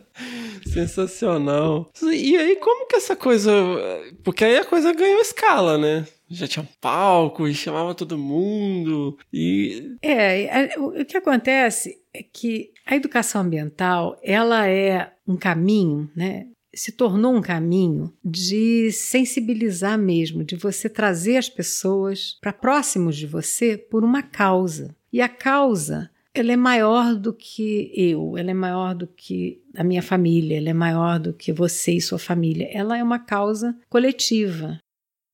[0.73, 1.91] Sensacional.
[2.01, 3.51] E aí, como que essa coisa.
[4.23, 6.07] Porque aí a coisa ganhou escala, né?
[6.29, 9.17] Já tinha palco e chamava todo mundo.
[9.31, 9.95] E.
[10.01, 16.47] É, o que acontece é que a educação ambiental, ela é um caminho, né?
[16.73, 23.27] Se tornou um caminho de sensibilizar mesmo, de você trazer as pessoas para próximos de
[23.27, 24.95] você por uma causa.
[25.13, 29.83] E a causa, ela é maior do que eu, ela é maior do que a
[29.83, 32.67] minha família, ela é maior do que você e sua família.
[32.73, 34.79] Ela é uma causa coletiva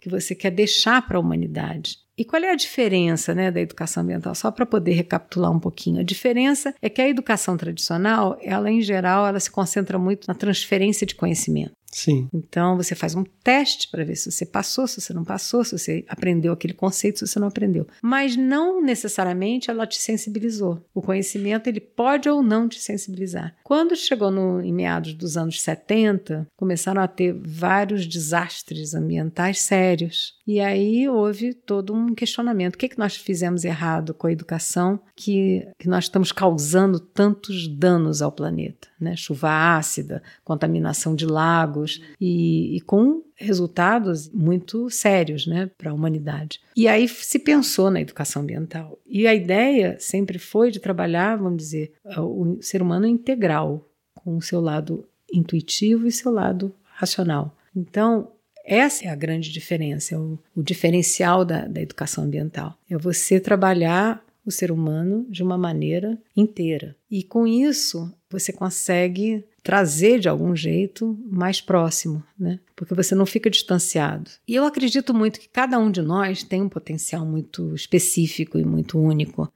[0.02, 1.98] que você quer deixar para a humanidade.
[2.18, 4.36] E qual é a diferença né, da educação ambiental?
[4.36, 6.02] Só para poder recapitular um pouquinho.
[6.02, 10.34] A diferença é que a educação tradicional, ela em geral, ela se concentra muito na
[10.34, 11.72] transferência de conhecimento.
[11.92, 12.30] Sim.
[12.34, 15.78] Então você faz um teste para ver se você passou, se você não passou, se
[15.78, 17.88] você aprendeu aquele conceito, se você não aprendeu.
[18.02, 20.84] Mas não necessariamente ela te sensibilizou.
[20.94, 23.56] O conhecimento ele pode ou não te sensibilizar.
[23.64, 30.38] Quando chegou no, em meados dos anos 70, começaram a ter vários desastres ambientais sérios.
[30.46, 32.76] E aí houve todo um questionamento.
[32.76, 37.68] O que, que nós fizemos errado com a educação que, que nós estamos causando tantos
[37.68, 38.89] danos ao planeta?
[39.00, 39.16] Né?
[39.16, 46.60] Chuva ácida, contaminação de lagos e, e com resultados muito sérios né, para a humanidade.
[46.76, 49.00] E aí se pensou na educação ambiental.
[49.08, 54.42] E a ideia sempre foi de trabalhar, vamos dizer, o ser humano integral, com o
[54.42, 57.56] seu lado intuitivo e seu lado racional.
[57.76, 58.32] Então,
[58.66, 62.78] essa é a grande diferença, é o, o diferencial da, da educação ambiental.
[62.90, 66.96] É você trabalhar o ser humano de uma maneira inteira.
[67.10, 72.60] E com isso, você consegue trazer de algum jeito mais próximo, né?
[72.76, 74.30] Porque você não fica distanciado.
[74.48, 78.66] E eu acredito muito que cada um de nós tem um potencial muito específico e
[78.66, 79.52] muito único.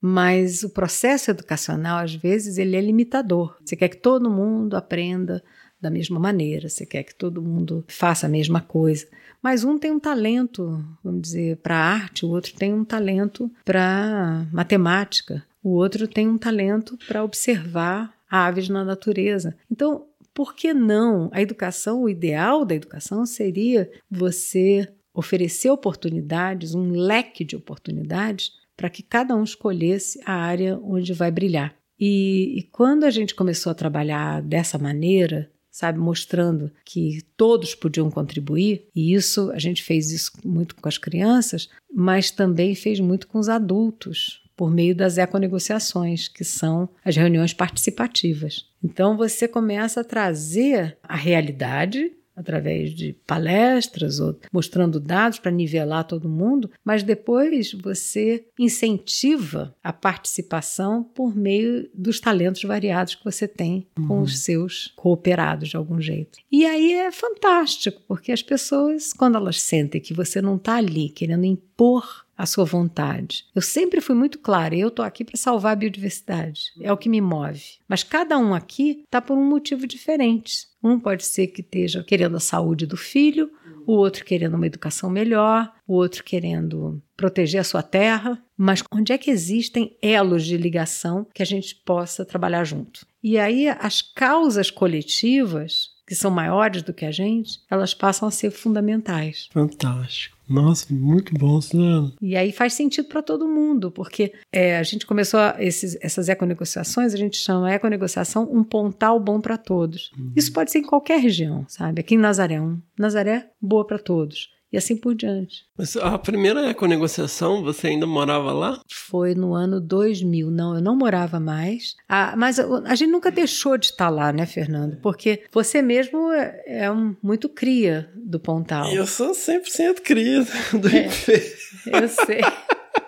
[0.00, 3.56] Mas o processo educacional, às vezes, ele é limitador.
[3.64, 5.42] Você quer que todo mundo aprenda
[5.80, 9.06] da mesma maneira, você quer que todo mundo faça a mesma coisa.
[9.42, 14.46] Mas um tem um talento, vamos dizer, para arte, o outro tem um talento para
[14.52, 19.56] matemática, o outro tem um talento para observar aves na natureza.
[19.70, 21.28] Então, por que não?
[21.32, 28.88] A educação, o ideal da educação seria você oferecer oportunidades, um leque de oportunidades, para
[28.88, 31.74] que cada um escolhesse a área onde vai brilhar.
[31.98, 38.10] E, e, quando a gente começou a trabalhar dessa maneira, sabe, mostrando que todos podiam
[38.10, 43.28] contribuir, e isso a gente fez isso muito com as crianças, mas também fez muito
[43.28, 48.66] com os adultos, por meio das econegociações, que são as reuniões participativas.
[48.82, 56.04] Então você começa a trazer a realidade através de palestras ou mostrando dados para nivelar
[56.04, 63.48] todo mundo, mas depois você incentiva a participação por meio dos talentos variados que você
[63.48, 64.06] tem uhum.
[64.06, 66.38] com os seus cooperados de algum jeito.
[66.50, 71.08] E aí é fantástico, porque as pessoas, quando elas sentem que você não está ali
[71.08, 73.44] querendo impor a sua vontade.
[73.52, 77.08] Eu sempre fui muito clara, eu estou aqui para salvar a biodiversidade, é o que
[77.08, 77.64] me move.
[77.88, 80.68] Mas cada um aqui está por um motivo diferente.
[80.82, 83.50] Um pode ser que esteja querendo a saúde do filho,
[83.84, 88.40] o outro querendo uma educação melhor, o outro querendo proteger a sua terra.
[88.56, 93.04] Mas onde é que existem elos de ligação que a gente possa trabalhar junto?
[93.20, 98.30] E aí as causas coletivas, que são maiores do que a gente, elas passam a
[98.30, 99.48] ser fundamentais.
[99.52, 100.37] Fantástico.
[100.48, 102.12] Nossa, muito bom, Suzana.
[102.20, 107.12] E aí faz sentido para todo mundo, porque é, a gente começou esses, essas econegociações,
[107.12, 110.10] a gente chama econegociação um pontal bom para todos.
[110.18, 110.32] Uhum.
[110.34, 112.00] Isso pode ser em qualquer região, sabe?
[112.00, 115.64] Aqui em Nazaré, um Nazaré, boa para todos e assim por diante.
[115.76, 118.80] Mas a primeira econegociação, você ainda morava lá?
[118.90, 120.50] Foi no ano 2000.
[120.50, 121.94] Não, eu não morava mais.
[122.08, 124.98] Ah, mas a, a, gente nunca deixou de estar lá, né, Fernando?
[125.00, 128.92] Porque você mesmo é, é um, muito cria do Pontal.
[128.92, 132.40] Eu sou 100% cria do é, Eu sei.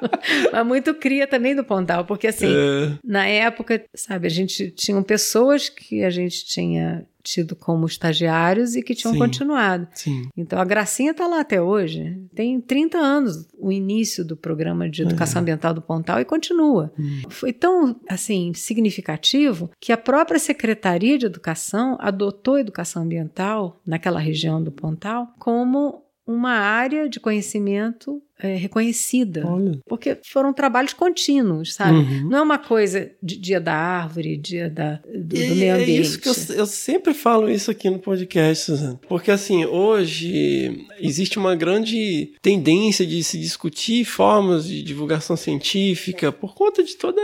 [0.53, 2.93] Mas muito cria também do Pontal, porque assim, é.
[3.05, 8.83] na época, sabe, a gente tinham pessoas que a gente tinha tido como estagiários e
[8.83, 9.89] que tinham sim, continuado.
[9.95, 10.29] Sim.
[10.37, 12.19] Então a Gracinha está lá até hoje.
[12.35, 15.43] Tem 30 anos o início do programa de educação é.
[15.43, 16.93] ambiental do Pontal e continua.
[16.99, 17.23] Hum.
[17.29, 24.19] Foi tão assim significativo que a própria Secretaria de Educação adotou a educação ambiental naquela
[24.19, 29.47] região do Pontal como uma área de conhecimento é, reconhecida.
[29.47, 29.79] Olha.
[29.87, 31.99] Porque foram trabalhos contínuos, sabe?
[31.99, 32.29] Uhum.
[32.31, 35.91] Não é uma coisa de dia da árvore, dia da, do, do meio ambiente.
[35.91, 39.01] É isso que eu, eu, sempre falo isso aqui no podcast, Suzana.
[39.09, 46.55] Porque assim, hoje existe uma grande tendência de se discutir formas de divulgação científica por
[46.55, 47.21] conta de toda,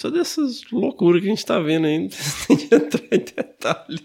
[0.00, 1.98] todas essas loucuras que a gente está vendo aí.
[1.98, 4.00] Não precisa entrar em detalhe.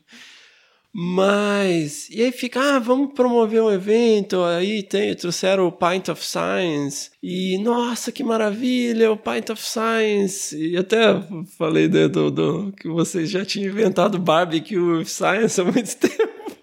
[0.98, 6.24] Mas, e aí fica, ah, vamos promover um evento, aí tem, trouxeram o Pint of
[6.24, 11.22] Science, e nossa, que maravilha, o Pint of Science, e até
[11.58, 16.56] falei né, do, do, que você já tinha inventado barbecue with science há muito tempo.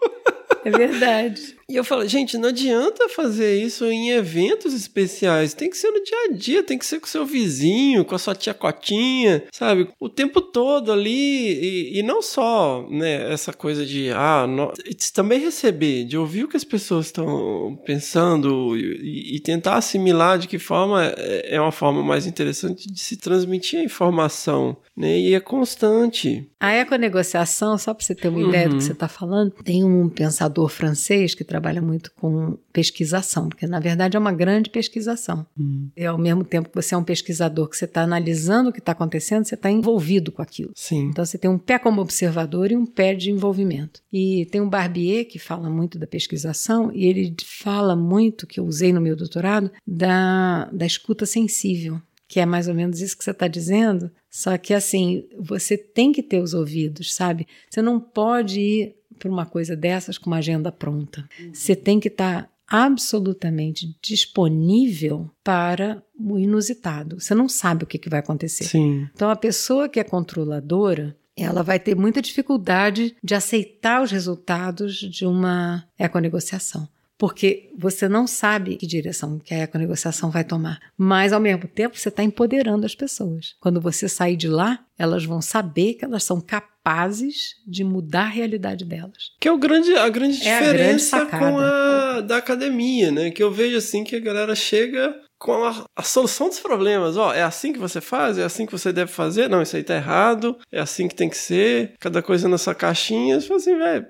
[0.65, 1.55] É verdade.
[1.73, 5.55] E eu falo, gente, não adianta fazer isso em eventos especiais.
[5.55, 8.19] Tem que ser no dia a dia, tem que ser com seu vizinho, com a
[8.19, 9.89] sua tia Cotinha, sabe?
[9.99, 11.09] O tempo todo ali.
[11.11, 14.71] E, e não só, né, essa coisa de, ah, no...
[15.15, 20.49] também receber, de ouvir o que as pessoas estão pensando e, e, tentar assimilar de
[20.49, 25.19] que forma é, é uma forma mais interessante de se transmitir a informação, né?
[25.19, 26.47] E é constante.
[26.61, 28.49] A econegociação, só para você ter uma uhum.
[28.51, 28.81] ideia do que uhum.
[28.83, 33.79] você está falando, tem um pensador francês que trabalha trabalha muito com pesquisação, porque na
[33.79, 35.47] verdade é uma grande pesquisação.
[35.59, 35.89] Hum.
[35.97, 38.81] E ao mesmo tempo que você é um pesquisador, que você está analisando o que
[38.81, 40.73] está acontecendo, você está envolvido com aquilo.
[40.75, 41.07] Sim.
[41.07, 44.01] Então você tem um pé como observador e um pé de envolvimento.
[44.13, 48.65] E tem um Barbier que fala muito da pesquisação e ele fala muito, que eu
[48.65, 53.23] usei no meu doutorado, da, da escuta sensível que é mais ou menos isso que
[53.23, 54.11] você está dizendo.
[54.31, 57.47] Só que assim, você tem que ter os ouvidos, sabe?
[57.69, 61.29] Você não pode ir para uma coisa dessas com uma agenda pronta.
[61.53, 67.21] Você tem que estar tá absolutamente disponível para o inusitado.
[67.21, 68.65] Você não sabe o que, que vai acontecer.
[68.65, 69.09] Sim.
[69.15, 74.97] Então, a pessoa que é controladora, ela vai ter muita dificuldade de aceitar os resultados
[74.97, 76.89] de uma econegociação.
[77.23, 80.81] Porque você não sabe que direção que a econegociação vai tomar.
[80.99, 83.55] Mas, ao mesmo tempo, você está empoderando as pessoas.
[83.61, 88.29] Quando você sair de lá, elas vão saber que elas são capazes de mudar a
[88.29, 89.31] realidade delas.
[89.41, 93.31] Que é o grande, a grande É a grande diferença com a da academia, né?
[93.31, 97.17] Que eu vejo assim que a galera chega com a, a solução dos problemas.
[97.17, 98.39] Ó, é assim que você faz?
[98.39, 99.49] É assim que você deve fazer?
[99.49, 100.57] Não, isso aí tá errado.
[100.71, 101.95] É assim que tem que ser.
[101.99, 103.41] Cada coisa na sua caixinha.
[103.41, 104.07] Você fala assim, velho.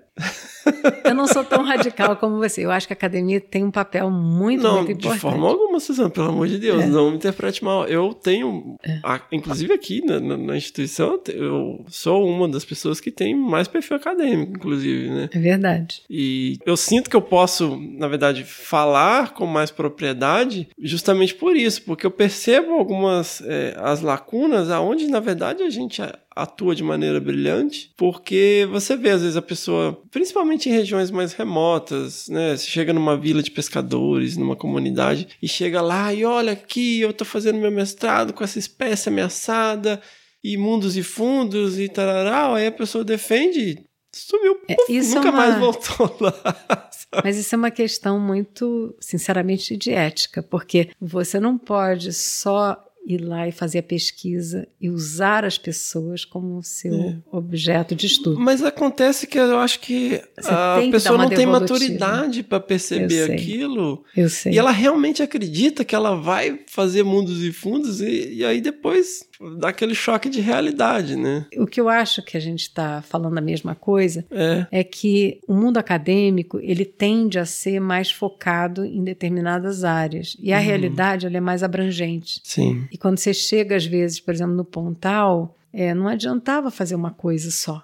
[1.04, 2.64] Eu não sou tão radical como você.
[2.64, 5.20] Eu acho que a academia tem um papel muito, Não, muito de importante.
[5.20, 6.86] forma alguma, Suzana, pelo amor de Deus, É.
[6.86, 7.86] não me interprete mal.
[7.86, 13.10] Eu tenho, a- inclusive aqui na, na- na instituição, eu sou uma das pessoas que
[13.10, 15.28] tem mais perfil acadêmico, inclusive, né?
[15.32, 16.02] É verdade.
[16.08, 21.82] E eu sinto que eu posso, na verdade, falar com mais propriedade justamente por isso,
[21.82, 26.00] porque eu percebo algumas é, as lacunas aonde, na verdade, a gente
[26.34, 31.32] atua de maneira brilhante, porque você vê, às vezes, a pessoa, principalmente em regiões mais
[31.32, 32.56] remotas, né?
[32.56, 37.12] Você chega numa vila de pescadores, numa comunidade, e chega lá e olha aqui, eu
[37.12, 40.00] tô fazendo meu mestrado com essa espécie ameaçada,
[40.44, 43.84] e mundos e fundos, e tarará, aí a pessoa defende
[44.14, 44.58] sumiu.
[44.68, 46.60] É, Puf, é nunca uma- mais voltou lá.
[47.24, 53.18] Mas isso é uma questão muito, sinceramente, de ética, porque você não pode só ir
[53.18, 57.16] lá e fazer a pesquisa e usar as pessoas como seu É.
[57.32, 58.38] objeto de estudo.
[58.38, 63.28] Mas acontece que eu acho que Você a que pessoa não tem maturidade para perceber
[63.28, 64.04] Eu aquilo.
[64.16, 64.52] Eu sei.
[64.52, 69.24] E ela realmente acredita que ela vai fazer mundos e fundos e, e aí depois
[69.58, 71.46] dá aquele choque de realidade, né?
[71.56, 74.66] O que eu acho que a gente está falando a mesma coisa É.
[74.70, 80.52] é que o mundo acadêmico ele tende a ser mais focado em determinadas áreas e
[80.52, 80.64] a Uhum.
[80.64, 82.40] realidade ela é mais abrangente.
[82.44, 82.86] Sim.
[82.90, 87.10] E quando você chega às vezes, por exemplo, no Pontal, é, não adiantava fazer uma
[87.10, 87.82] coisa só,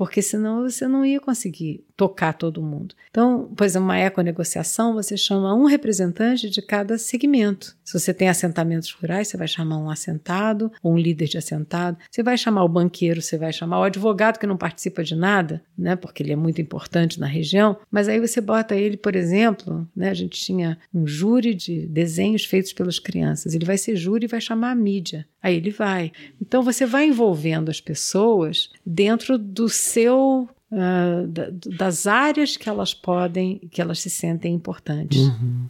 [0.00, 2.94] porque senão você não ia conseguir tocar todo mundo.
[3.10, 7.76] Então, por exemplo, uma econegociação, você chama um representante de cada segmento.
[7.84, 11.98] Se você tem assentamentos rurais, você vai chamar um assentado ou um líder de assentado.
[12.10, 15.62] Você vai chamar o banqueiro, você vai chamar o advogado que não participa de nada,
[15.76, 17.76] né, porque ele é muito importante na região.
[17.90, 22.46] Mas aí você bota ele, por exemplo, né, a gente tinha um júri de desenhos
[22.46, 23.52] feitos pelas crianças.
[23.54, 25.26] Ele vai ser júri e vai chamar a mídia.
[25.42, 26.12] Aí ele vai.
[26.40, 32.94] Então você vai envolvendo as pessoas dentro do seu ah, da- das áreas que elas
[32.94, 35.18] podem, que elas se sentem importantes.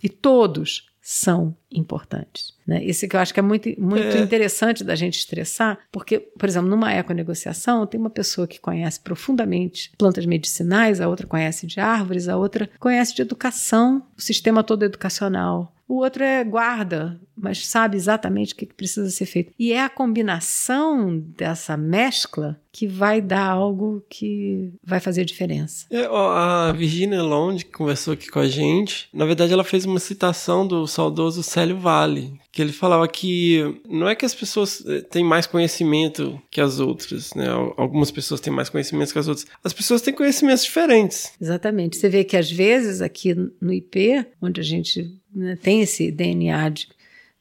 [0.03, 2.53] E todos são importantes.
[2.67, 2.85] Né?
[2.85, 4.21] Isso que eu acho que é muito, muito É.
[4.21, 9.91] interessante da gente estressar, porque, por exemplo, numa econegociação, tem uma pessoa que conhece profundamente
[9.97, 14.85] plantas medicinais, a outra conhece de árvores, a outra conhece de educação, o sistema todo
[14.85, 15.75] educacional.
[15.91, 19.53] O outro é guarda, mas sabe exatamente o que precisa ser feito.
[19.59, 25.87] E é a combinação dessa mescla que vai dar algo que vai fazer diferença.
[25.91, 29.99] É, a Virginia Lond, que conversou aqui com a gente, na verdade ela fez uma
[29.99, 35.01] citação do saudoso Célio Vale, que ele falava que não é que as pessoas eh,
[35.01, 37.49] têm mais conhecimento que as outras, né?
[37.49, 39.47] Al- Algumas pessoas têm mais conhecimento que as outras.
[39.65, 41.33] As pessoas têm conhecimentos diferentes.
[41.41, 41.97] Exatamente.
[41.97, 46.69] Você vê que às vezes aqui no IP, onde a gente né, tem esse DNA
[46.69, 46.89] de,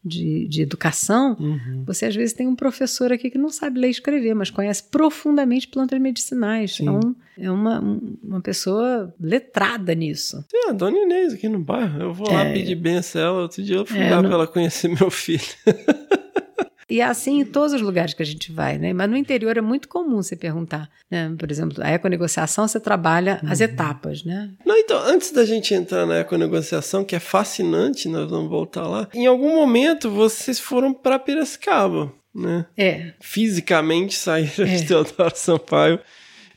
[0.04, 1.36] de, de educação,
[1.86, 4.84] você às vezes tem um professor aqui que não sabe ler e escrever, mas conhece
[4.84, 6.76] profundamente plantas medicinais.
[6.76, 6.88] Sim.
[6.88, 10.44] É, um- é uma, um- uma pessoa letrada nisso.
[10.50, 12.02] Tem a Dona Inês aqui no bairro.
[12.02, 12.54] Eu vou lá É.
[12.54, 13.42] pedir benção ela.
[13.44, 15.42] Outro dia eu fui É, lá não- pra ela conhecer meu filho.
[16.90, 18.92] E é assim em todos os lugares que a gente vai, né?
[18.94, 21.32] Mas no interior é muito comum você perguntar, né?
[21.38, 24.50] Por exemplo, a econegociação você trabalha as etapas, né?
[24.66, 29.08] Não, então, antes da gente entrar na econegociação, que é fascinante, nós vamos voltar lá.
[29.14, 32.66] Em algum momento vocês foram para Piracicaba, né?
[32.78, 34.76] É, Fisicamente saíram É.
[34.76, 36.00] de Teodoro Sampaio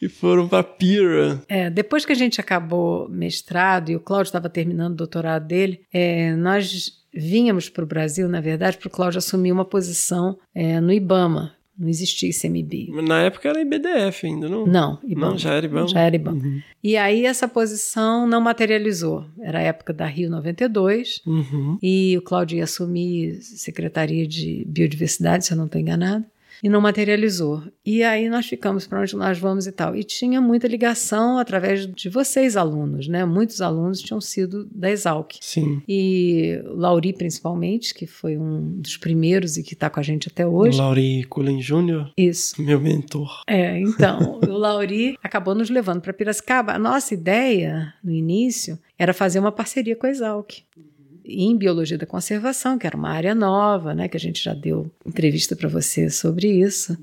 [0.03, 1.41] e foram para Pira.
[1.49, 5.81] É, depois que a gente acabou mestrado e o Cláudio estava terminando o doutorado dele,
[5.93, 10.81] é, nós vínhamos para o Brasil, na verdade, para o Cláudio assumir uma posição é,
[10.81, 11.53] no IBAMA.
[11.79, 13.01] Não existia ICMBio.
[13.03, 14.67] Na época era IBDF ainda, não?
[14.67, 15.31] Não, IBAMA.
[15.31, 15.89] Não, já era IBAMA.
[15.89, 16.63] Já era IBAMA.
[16.85, 19.25] E aí essa posição não materializou.
[19.41, 21.79] Era a época da Rio 92 Uhum.
[21.83, 26.25] e o Cláudio ia assumir Secretaria de Biodiversidade, se eu não estou enganada.
[26.63, 27.63] E não materializou.
[27.85, 29.97] E aí nós ficamos para onde nós vamos e tal.
[29.97, 33.25] E tinha muita ligação através de vocês, alunos, né?
[33.25, 35.33] Muitos alunos tinham sido da Exalc.
[35.41, 35.83] Sim.
[35.89, 40.29] E o Lauri, principalmente, que foi um dos primeiros e que está com a gente
[40.29, 40.79] até hoje.
[40.79, 42.61] Lauri Cullen Jr., Isso.
[42.63, 43.43] meu mentor.
[43.49, 46.73] É, então, o Lauri acabou nos levando para Piracicaba.
[46.73, 50.63] A nossa ideia, no início, era fazer uma parceria com a Exalc.
[51.25, 54.91] Em biologia da conservação, que era uma área nova, né, que a gente já deu
[55.07, 56.97] entrevista para você sobre isso.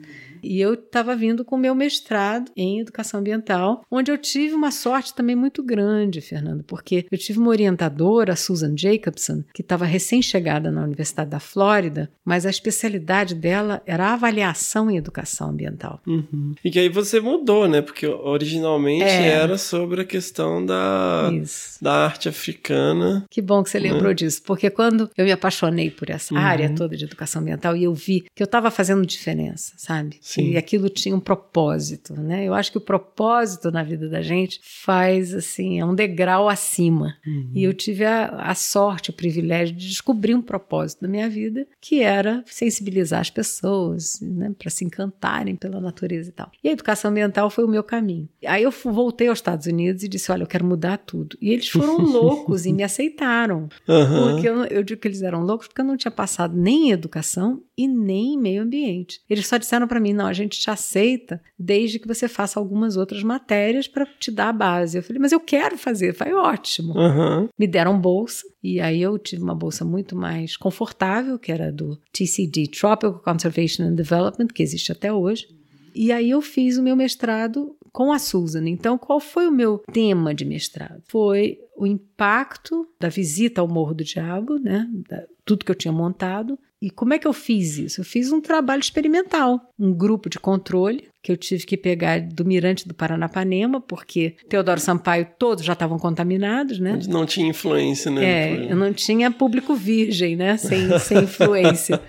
[0.44, 4.72] E eu estava vindo com o meu mestrado em educação ambiental, onde eu tive uma
[4.72, 9.86] sorte também muito grande, Fernando, porque eu tive uma orientadora, a Susan Jacobson, que estava
[9.86, 16.02] recém-chegada na Universidade da Flórida, mas a especialidade dela era a avaliação em educação ambiental.
[16.08, 16.54] Uhum.
[16.64, 17.82] E que aí você mudou, né?
[17.82, 19.28] Porque originalmente É.
[19.30, 21.84] era sobre a questão da, Isso.
[21.84, 23.26] da arte africana.
[23.30, 23.92] Que bom que você Né?
[23.92, 26.40] lembrou disso, porque quando eu me apaixonei por essa Uhum.
[26.40, 30.18] área toda de educação ambiental e eu vi que eu estava fazendo diferença, sabe?
[30.30, 30.52] Sim.
[30.52, 32.48] E aquilo tinha um propósito, né?
[32.48, 37.16] Eu acho que o propósito na vida da gente faz assim, é um degrau acima.
[37.26, 37.50] Uhum.
[37.56, 41.66] E eu tive a, a sorte, o privilégio de descobrir um propósito da minha vida,
[41.82, 46.52] que era sensibilizar as pessoas, né, para se encantarem pela natureza e tal.
[46.64, 48.30] E a educação ambiental foi o meu caminho.
[48.46, 51.36] Aí eu voltei aos Estados Unidos e disse: Olha, eu quero mudar tudo.
[51.42, 53.68] E eles foram loucos e me aceitaram.
[53.88, 54.34] Aham.
[54.34, 56.92] Porque eu, eu digo que eles eram loucos porque eu não tinha passado nem em
[56.92, 59.22] educação e nem em meio ambiente.
[59.28, 62.98] Eles só disseram para mim: não, a gente te aceita desde que você faça algumas
[62.98, 64.98] outras matérias para te dar a base.
[64.98, 66.14] Eu falei: mas eu quero fazer.
[66.14, 66.98] Foi ótimo.
[66.98, 67.50] Aham.
[67.58, 71.98] Me deram bolsa e aí eu tive uma bolsa muito mais confortável, que era do
[72.14, 75.48] TCD, Tropical Conservation and Development, que existe até hoje.
[75.96, 78.68] E aí eu fiz o meu mestrado com a Susan.
[78.70, 81.02] Então, qual foi o meu tema de mestrado?
[81.08, 84.88] Foi o impacto da visita ao Morro do Diabo, né?
[85.10, 86.60] Da- tudo que eu tinha montado.
[86.82, 88.02] E como é que eu fiz isso?
[88.02, 92.46] Eu fiz um trabalho experimental, um grupo de controle que eu tive que pegar do
[92.46, 96.98] Mirante do Paranapanema, porque Teodoro Sampaio todos já estavam contaminados, né?
[97.08, 98.24] Não tinha influência, né?
[98.24, 100.58] É, eu não tinha público virgem, né?
[100.58, 102.02] Sem, sem influência.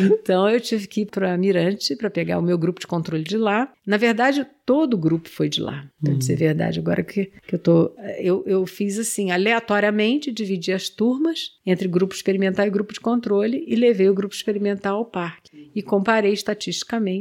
[0.00, 3.36] Então eu tive que ir para Mirante para pegar o meu grupo de controle de
[3.36, 3.72] lá.
[3.86, 6.80] Na verdade, todo o grupo foi de lá, para dizer a verdade.
[6.80, 7.92] Agora que, que eu tô.
[8.18, 13.64] Eu, eu fiz assim, aleatoriamente, dividi as turmas entre grupo experimental e grupo de controle
[13.68, 15.70] e levei o grupo experimental ao parque.
[15.72, 17.15] E comparei estatisticamente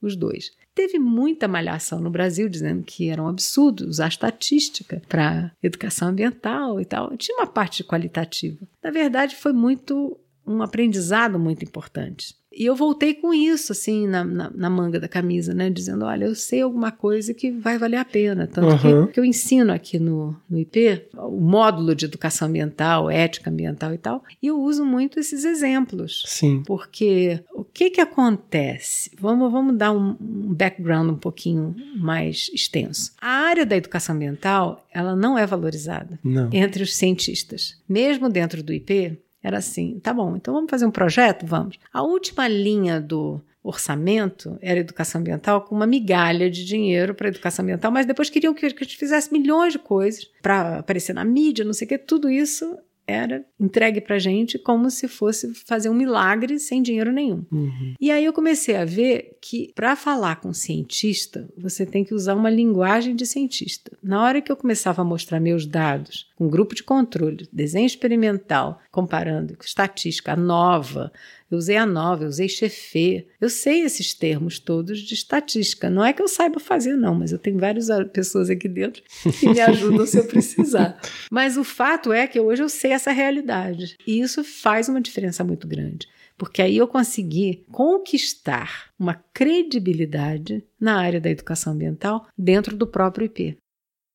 [0.00, 0.52] os dois.
[0.74, 6.80] Teve muita malhação no Brasil dizendo que era um absurdo usar estatística para educação ambiental
[6.80, 7.16] e tal.
[7.16, 8.58] Tinha uma parte qualitativa.
[8.82, 12.34] Na verdade, foi muito um aprendizado muito importante.
[12.52, 15.70] E eu voltei com isso, assim, na, na, na manga da camisa, né?
[15.70, 18.46] Dizendo, olha, eu sei alguma coisa que vai valer a pena.
[18.46, 19.06] Tanto Uhum.
[19.06, 23.94] que, que eu ensino aqui no, no IP o módulo de educação ambiental, ética ambiental
[23.94, 26.24] e tal, e eu uso muito esses exemplos.
[26.26, 26.62] Sim.
[26.66, 29.10] Porque o que que acontece?
[29.20, 33.12] Vamos, vamos dar um, um background um pouquinho mais extenso.
[33.20, 36.48] A área da educação ambiental, ela não é valorizada Não.
[36.52, 37.78] entre os cientistas.
[37.88, 41.46] Mesmo dentro do IP, era assim, tá bom, então vamos fazer um projeto?
[41.46, 41.78] Vamos.
[41.92, 47.62] A última linha do orçamento era educação ambiental com uma migalha de dinheiro para educação
[47.62, 51.64] ambiental, mas depois queriam que a gente fizesse milhões de coisas para aparecer na mídia,
[51.64, 52.78] não sei o que, tudo isso
[53.10, 57.44] era entregue para gente como se fosse fazer um milagre sem dinheiro nenhum.
[57.50, 57.94] Uhum.
[58.00, 62.34] E aí eu comecei a ver que para falar com cientista, você tem que usar
[62.34, 63.90] uma linguagem de cientista.
[64.02, 68.80] Na hora que eu começava a mostrar meus dados com grupo de controle, desenho experimental,
[68.90, 71.12] comparando com estatística nova,
[71.50, 73.26] eu usei a nova, eu usei chefê.
[73.40, 75.90] Eu sei esses termos todos de estatística.
[75.90, 79.02] Não é que eu saiba fazer, não, mas eu tenho várias ah, pessoas aqui dentro
[79.38, 81.00] que me ajudam se eu precisar.
[81.30, 83.96] Mas o fato é que hoje eu sei essa realidade.
[84.06, 86.08] E isso faz uma diferença muito grande.
[86.36, 93.26] Porque aí eu consegui conquistar uma credibilidade na área da educação ambiental dentro do próprio
[93.26, 93.58] IP.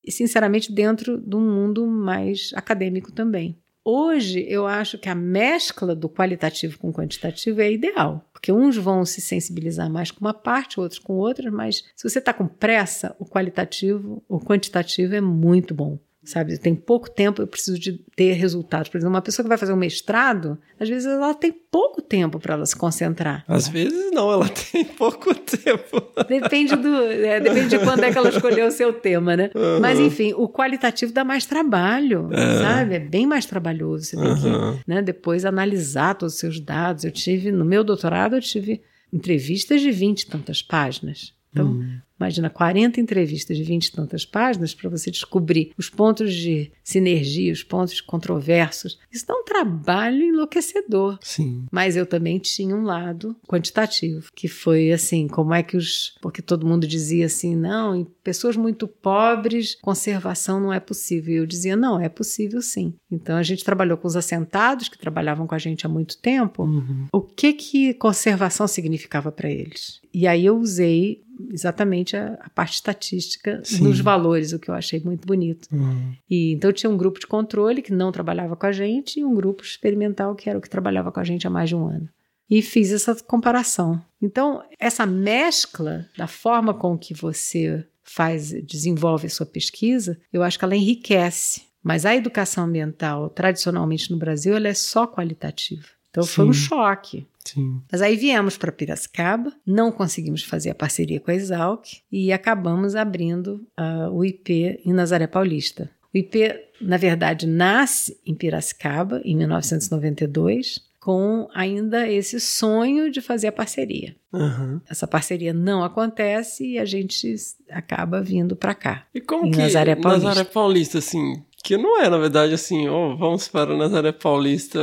[0.03, 3.57] E, sinceramente, dentro de um mundo mais acadêmico também.
[3.87, 9.05] Hoje, eu acho que a mescla do qualitativo com quantitativo é ideal, porque uns vão
[9.05, 13.15] se sensibilizar mais com uma parte, outros com outras, mas se você está com pressa,
[13.19, 15.99] o qualitativo, o quantitativo é muito bom.
[16.25, 18.89] Sabe, tem pouco tempo, eu preciso de ter resultados.
[18.89, 22.39] Por exemplo, uma pessoa que vai fazer um mestrado, às vezes ela tem pouco tempo
[22.39, 23.43] para ela se concentrar.
[23.47, 26.01] Às vezes não, ela tem pouco tempo.
[26.27, 29.51] Depende do, é, depende de quando é que ela escolheu o seu tema, né?
[29.53, 29.79] Uhum.
[29.79, 32.57] Mas enfim, o qualitativo dá mais trabalho, É.
[32.59, 32.95] sabe?
[32.95, 34.05] É bem mais trabalhoso.
[34.05, 34.77] Você tem Uhum.
[34.77, 37.03] que, né, depois analisar todos os seus dados.
[37.03, 38.81] Eu tive no meu doutorado eu tive
[39.13, 41.34] entrevistas de 20 e tantas páginas.
[41.55, 41.99] Então, Hum.
[42.19, 47.53] imagina 40 entrevistas de 20 e tantas páginas para você descobrir os pontos de sinergia,
[47.53, 48.99] os pontos controversos.
[49.09, 51.17] Isso dá um trabalho enlouquecedor.
[51.21, 51.65] Sim.
[51.71, 56.15] Mas eu também tinha um lado quantitativo, que foi assim, como é que os.
[56.21, 61.33] Porque todo mundo dizia assim, não, em pessoas muito pobres, conservação não é possível.
[61.33, 62.93] E eu dizia, não, é possível sim.
[63.09, 66.63] Então a gente trabalhou com os assentados, que trabalhavam com a gente há muito tempo.
[66.63, 67.07] Uhum.
[67.13, 70.01] O que que conservação significava para eles?
[70.13, 73.83] E aí eu usei exatamente a, a parte estatística Sim.
[73.83, 75.67] nos valores, o que eu achei muito bonito.
[75.71, 76.13] Uhum.
[76.29, 79.33] E então tinha um grupo de controle que não trabalhava com a gente e um
[79.33, 82.09] grupo experimental que era o que trabalhava com a gente há mais de um ano.
[82.49, 84.01] e fiz essa comparação.
[84.21, 90.59] Então, essa mescla da forma com que você faz, desenvolve a sua pesquisa, eu acho
[90.59, 91.63] que ela enriquece.
[91.83, 95.85] Mas a educação ambiental, tradicionalmente no Brasil, ela é só qualitativa.
[96.15, 96.67] Então foi um Sim.
[96.67, 97.27] choque.
[97.43, 97.81] Sim.
[97.91, 102.95] Mas aí viemos para Piracicaba, não conseguimos fazer a parceria com a Exalc e acabamos
[102.95, 105.91] abrindo ah, o IP em Nazaré Paulista.
[106.13, 113.47] O IP, na verdade, nasce em Piracicaba em 1992, com ainda esse sonho de fazer
[113.47, 114.15] a parceria.
[114.33, 114.81] Aham.
[114.89, 117.35] Essa parceria não acontece e a gente
[117.69, 119.05] acaba vindo para cá.
[119.13, 120.29] E como Em que Nazaré Paulista.
[120.29, 124.79] Nazaré Paulista, assim, que não é, na verdade, assim, ó, vamos para Nazaré Paulista,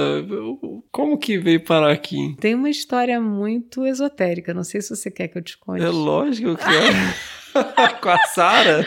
[0.93, 2.37] como que veio parar aqui?
[2.39, 5.83] Tem uma história muito esotérica, não sei se você quer que eu te conte.
[5.83, 7.93] É lógico que é.
[8.01, 8.87] Com a Sara?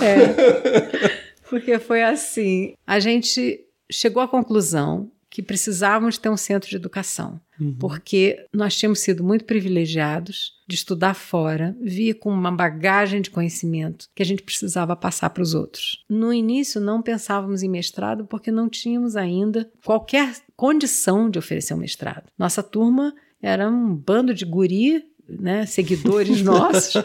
[0.00, 1.32] É.
[1.50, 3.60] Porque foi assim: a gente
[3.90, 7.40] chegou à conclusão que precisávamos ter um centro de educação,
[7.78, 14.06] porque nós tínhamos sido muito privilegiados de estudar fora, via com uma bagagem de conhecimento
[14.14, 16.02] que a gente precisava passar para os outros.
[16.08, 21.78] No início, não pensávamos em mestrado porque não tínhamos ainda qualquer condição de oferecer um
[21.78, 22.24] mestrado.
[22.38, 27.02] Nossa turma era um bando de guri né, seguidores nossos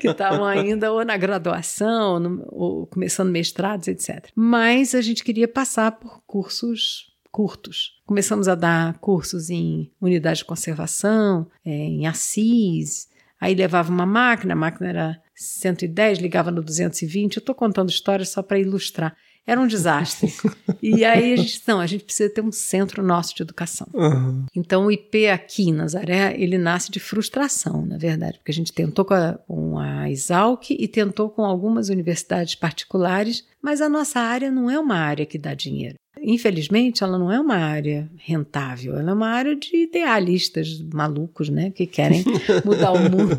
[0.00, 4.28] que estavam ainda ou na graduação, no- ou começando mestrados, etc.
[4.34, 8.00] Mas a gente queria passar por cursos curtos.
[8.06, 13.08] Começamos a dar cursos em unidade de conservação, eh, em Assis.
[13.40, 17.38] Aí levava uma máquina, a máquina era 110, ligava no 220.
[17.38, 19.16] Eu estou contando histórias só para ilustrar.
[19.44, 20.32] Era um desastre.
[20.80, 23.88] e aí a gente, não, a gente precisa ter um centro nosso de educação.
[23.92, 24.46] Aham.
[24.54, 28.72] Então, o IP aqui em Nazaré, ele nasce de frustração, na verdade, porque a gente
[28.72, 34.20] tentou com a, com a Exalc e tentou com algumas universidades particulares, mas a nossa
[34.20, 35.96] área não é uma área que dá dinheiro.
[36.24, 41.70] Infelizmente, ela não é uma área rentável, ela é uma área de idealistas malucos, né,
[41.70, 42.24] que querem
[42.64, 43.36] mudar o mundo.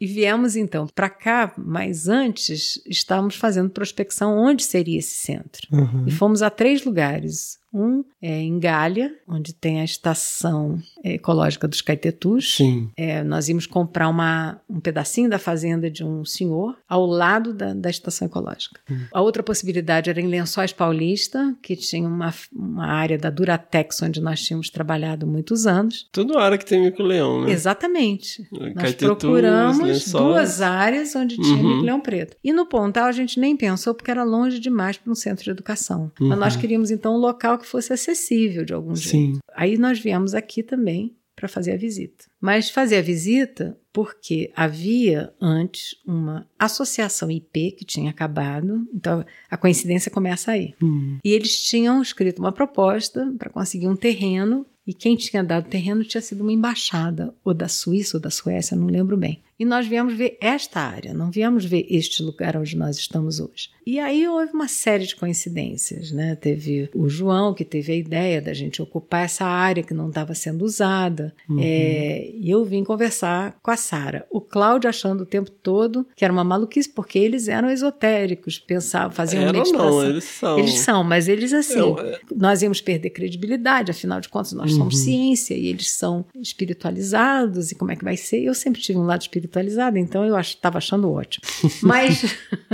[0.00, 5.66] E viemos então para cá, mas antes estávamos fazendo prospecção onde seria esse centro.
[5.72, 6.04] Uhum.
[6.06, 7.58] E fomos a três lugares.
[7.72, 12.56] Um é em Galha, onde tem a estação ecológica dos Caetetus.
[12.56, 12.90] Sim.
[12.96, 17.74] É, nós íamos comprar uma, um pedacinho da fazenda de um senhor ao lado da,
[17.74, 18.80] da estação ecológica.
[19.12, 24.20] A outra possibilidade era em Lençóis Paulista, que tinha uma, uma área da Duratex, onde
[24.20, 26.08] nós tínhamos trabalhado muitos anos.
[26.10, 27.50] Tudo área que tem mico-leão, né?
[27.52, 28.46] Exatamente.
[28.50, 30.12] Nós Caetetus, procuramos Lençóis.
[30.12, 31.68] duas áreas onde tinha Uhum.
[31.74, 32.36] mico-leão preto.
[32.42, 35.50] E no Pontal a gente nem pensou porque era longe demais para um centro de
[35.50, 36.10] educação.
[36.18, 36.36] Mas Uhum.
[36.36, 39.10] nós queríamos então um local que fosse acessível de algum jeito.
[39.10, 39.38] Sim.
[39.54, 42.24] Aí nós viemos aqui também para fazer a visita.
[42.40, 49.56] Mas fazer a visita porque havia antes uma associação IP que tinha acabado, então a
[49.56, 50.74] coincidência começa aí.
[50.82, 51.18] Hum.
[51.24, 55.68] E eles tinham escrito uma proposta para conseguir um terreno, e quem tinha dado o
[55.70, 59.42] terreno tinha sido uma embaixada, ou da Suíça ou da Suécia, não lembro bem.
[59.58, 63.70] E nós viemos ver esta área, não viemos ver este lugar onde nós estamos hoje.
[63.84, 66.36] E aí houve uma série de coincidências, né?
[66.36, 70.34] Teve o João que teve a ideia da gente ocupar essa área que não estava
[70.34, 71.34] sendo usada.
[71.48, 71.58] Uhum.
[71.60, 74.26] É, e eu vim conversar com a Sara.
[74.30, 79.10] O Cláudio achando o tempo todo que era uma maluquice, porque eles eram esotéricos, pensavam,
[79.10, 79.90] faziam Eram meditação.
[79.90, 80.58] não, eles são.
[80.58, 84.70] Eles são, mas eles assim, Eu- é- nós íamos perder credibilidade, afinal de contas nós
[84.72, 85.04] somos Uhum.
[85.04, 88.42] ciência e eles são espiritualizados e como é que vai ser?
[88.42, 91.44] Eu sempre tive um lado espiritualizado, então eu estava achando ótimo.
[91.82, 92.22] Mas,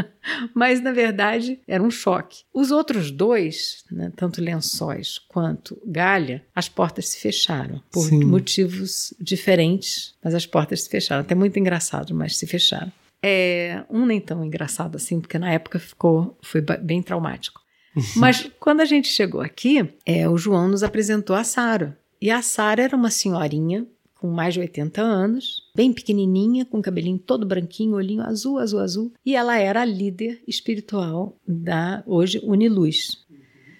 [0.52, 2.42] mas na verdade era um choque.
[2.52, 8.24] Os outros dois, né, tanto Lençóis quanto Galha, as portas se fecharam por Sim.
[8.24, 11.22] motivos diferentes, mas as portas se fecharam.
[11.22, 12.92] Até muito engraçado, mas se fecharam.
[13.22, 17.62] É, um nem tão engraçado assim, porque na época ficou foi bem traumático.
[18.16, 21.96] Mas quando a gente chegou aqui, é, o João nos apresentou a Sara.
[22.20, 23.86] E a Sara era uma senhorinha
[24.18, 29.12] com mais de 80 anos, bem pequenininha, com cabelinho todo branquinho, olhinho azul, azul, azul.
[29.24, 33.24] E ela era a líder espiritual da hoje Uniluz.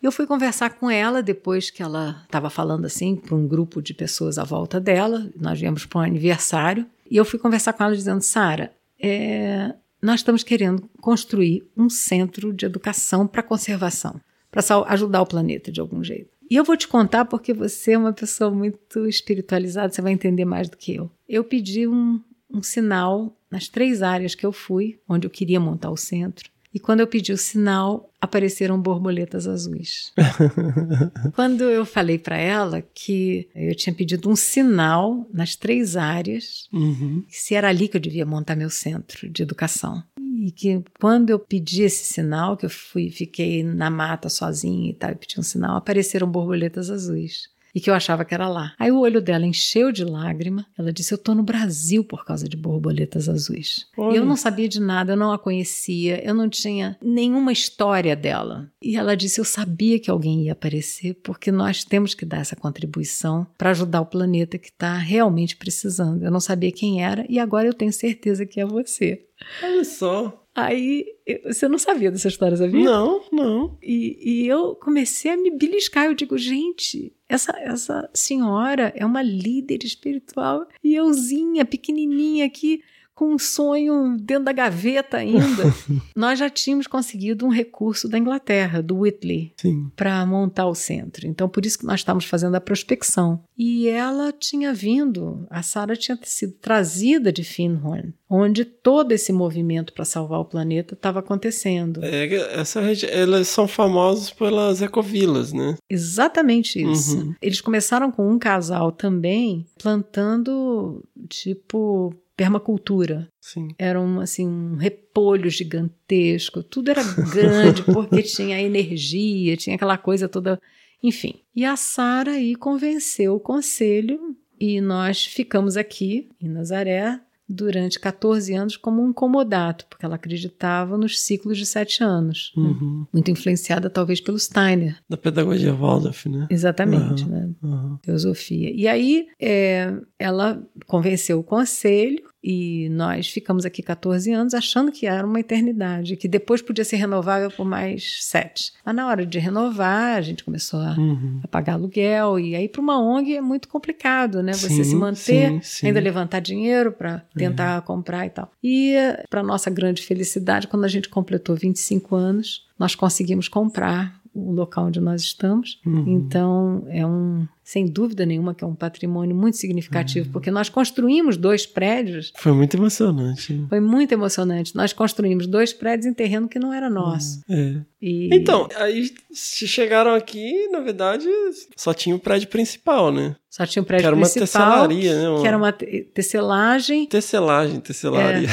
[0.03, 3.95] Eu fui conversar com ela depois que ela estava falando assim para um grupo de
[3.95, 5.31] pessoas à volta dela.
[5.41, 6.85] Nós viemos para um aniversário.
[7.11, 9.73] E eu fui conversar com ela dizendo: Sara, é,
[10.03, 15.81] nós estamos querendo construir um centro de educação para conservação, para ajudar o planeta de
[15.81, 16.34] algum jeito.
[16.51, 20.45] E eu vou te contar porque você é uma pessoa muito espiritualizada, você vai entender
[20.45, 21.11] mais do que eu.
[21.29, 25.91] Eu pedi um, um sinal nas três áreas que eu fui, onde eu queria montar
[25.91, 26.51] o centro.
[26.75, 30.13] E quando eu pedi o sinal, apareceram borboletas azuis.
[31.35, 37.23] quando eu falei para ela que eu tinha pedido um sinal nas três áreas, Uhum.
[37.29, 40.03] se era ali que eu devia montar meu centro de educação.
[40.37, 44.95] E que quando eu pedi esse sinal, que eu fui, fiquei na mata sozinha e
[44.95, 47.49] tal, e pedi um sinal, apareceram borboletas azuis.
[47.75, 48.75] E que eu achava que era lá.
[48.79, 50.67] Aí o olho dela encheu de lágrima.
[50.79, 53.87] Ela disse: Eu tô no Brasil por causa de borboletas azuis.
[53.97, 54.15] Olha.
[54.15, 58.15] E eu não sabia de nada, eu não a conhecia, eu não tinha nenhuma história
[58.15, 58.71] dela.
[58.81, 62.55] E ela disse: Eu sabia que alguém ia aparecer, porque nós temos que dar essa
[62.55, 66.23] contribuição para ajudar o planeta que está realmente precisando.
[66.23, 69.27] Eu não sabia quem era e agora eu tenho certeza que é você.
[69.63, 70.44] Olha só.
[70.55, 71.05] Aí,
[71.45, 72.85] você não sabia dessa história, sabia?
[72.85, 73.77] Não, não.
[73.83, 76.07] E, e eu comecei a me beliscar.
[76.07, 82.83] Eu digo, gente, essa, essa senhora é uma líder espiritual e euzinha, pequenininha aqui,
[83.15, 85.73] com um sonho dentro da gaveta ainda.
[86.17, 89.53] Nós já tínhamos conseguido um recurso da Inglaterra, do Whitley,
[89.95, 91.27] para montar o centro.
[91.27, 93.43] Então, por isso que nós estávamos fazendo a prospecção.
[93.57, 99.93] E ela tinha vindo, a Sara tinha sido trazida de Finhorn, onde todo esse movimento
[99.93, 102.01] para salvar o planeta estava acontecendo.
[102.03, 102.27] É,
[102.59, 105.77] essa regi- elas são famosas pelas ecovilas, né?
[105.89, 107.17] Exatamente isso.
[107.19, 107.35] Uhum.
[107.41, 113.29] Eles começaram com um casal também plantando tipo permacultura.
[113.41, 113.69] Sim.
[113.79, 120.29] Era um, assim, um repolho gigantesco, tudo era grande porque tinha energia, tinha aquela coisa
[120.29, 120.61] toda,
[121.03, 121.43] enfim.
[121.55, 128.55] E a Sara aí convenceu o conselho e nós ficamos aqui em Nazaré durante 14
[128.55, 132.63] anos como um comodato, porque ela acreditava nos ciclos de sete anos, né?
[132.63, 133.07] Uhum.
[133.13, 134.97] muito influenciada talvez pelo Steiner.
[135.09, 136.47] Da pedagogia Waldorf, né?
[136.51, 137.51] Exatamente, Aham, né?
[137.63, 137.99] aham.
[138.03, 138.71] Filosofia.
[138.75, 145.07] E aí é, ela convenceu o conselho e nós ficamos aqui 14 anos achando que
[145.07, 148.73] era uma eternidade, que depois podia ser renovável por mais sete.
[148.85, 151.41] Mas na hora de renovar, a gente começou a, Uhum.
[151.43, 154.53] a pagar aluguel e aí para uma ONG é muito complicado, né?
[154.53, 155.87] Você Sim, se manter, sim, sim.
[155.87, 158.51] ainda levantar dinheiro para tentar comprar e tal.
[158.63, 158.95] E
[159.31, 164.87] para nossa grande felicidade, quando a gente completou 25 anos, nós conseguimos comprar o local
[164.87, 165.81] onde nós estamos.
[165.87, 166.05] Uhum.
[166.09, 169.61] Então, é um, sem dúvida nenhuma, que é um patrimônio muito Uhum.
[169.61, 172.31] significativo, porque nós construímos dois prédios.
[172.37, 173.65] Foi muito emocionante.
[173.71, 174.77] Foi muito emocionante.
[174.77, 177.41] Nós construímos dois prédios em terreno que não era nosso.
[177.49, 177.81] É.
[178.07, 181.27] E Então, aí chegaram aqui, na verdade,
[181.75, 183.35] só tinha o prédio principal, né?
[183.49, 185.29] só tinha o Que prédio era uma principal, tecelaria, né?
[185.29, 187.07] Uma que era uma te- tecelagem.
[187.07, 188.49] tecelagem, tecelaria.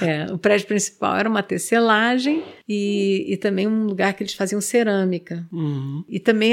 [0.00, 4.60] É, o prédio principal era uma tecelagem e, e também um lugar que eles faziam
[4.60, 5.46] cerâmica.
[5.52, 6.04] Uhum.
[6.08, 6.52] E também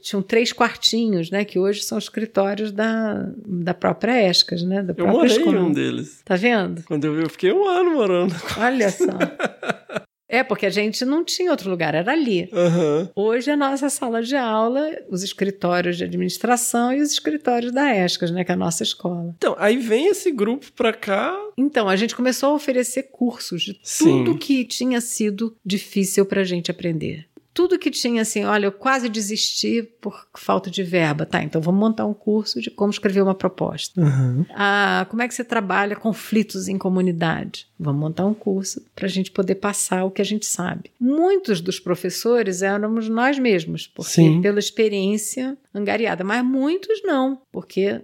[0.00, 1.44] tinham três quartinhos, né?
[1.44, 4.82] Que hoje são escritórios da, da própria Escas, né?
[4.82, 5.60] Da Eu própria morei em escola.
[5.60, 6.20] um deles.
[6.24, 6.82] Tá vendo?
[6.84, 8.34] Quando eu vi, eu fiquei um ano morando.
[8.58, 9.04] Olha só.
[10.32, 12.48] É, porque a gente não tinha outro lugar, era ali.
[12.50, 13.10] Aham.
[13.14, 17.94] Hoje é a nossa sala de aula, os escritórios de administração e os escritórios da
[17.94, 19.34] ESCAS, né, que é a nossa escola.
[19.36, 21.38] Então, aí vem esse grupo pra cá.
[21.54, 24.24] Então, a gente começou a oferecer cursos de Sim.
[24.24, 27.26] tudo que tinha sido difícil para a gente aprender.
[27.54, 31.26] Tudo que tinha assim, olha, eu quase desisti por falta de verba.
[31.26, 34.00] Tá, então vamos montar um curso de como escrever uma proposta.
[34.00, 34.46] Aham.
[34.54, 37.66] Ah, como é que você trabalha conflitos em comunidade?
[37.78, 40.90] Vamos montar um curso para a gente poder passar o que a gente sabe.
[40.98, 44.40] Muitos dos professores éramos nós mesmos, porque Sim.
[44.40, 48.00] pela experiência angariada, mas muitos não, porque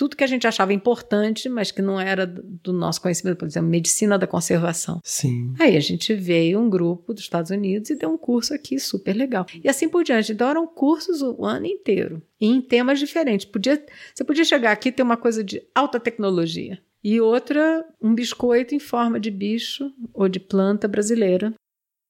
[0.00, 3.68] tudo que a gente achava importante, mas que não era do nosso conhecimento, por exemplo,
[3.68, 4.98] medicina da conservação.
[5.04, 5.52] Sim.
[5.58, 9.14] Aí a gente veio um grupo dos Estados Unidos e deu um curso aqui super
[9.14, 9.44] legal.
[9.62, 10.32] E assim por diante.
[10.32, 12.22] Então eram cursos o ano inteiro.
[12.40, 13.44] E em temas diferentes.
[13.44, 16.78] Podia, você podia chegar aqui e ter uma coisa de alta tecnologia.
[17.04, 21.52] E outra, um biscoito em forma de bicho ou de planta brasileira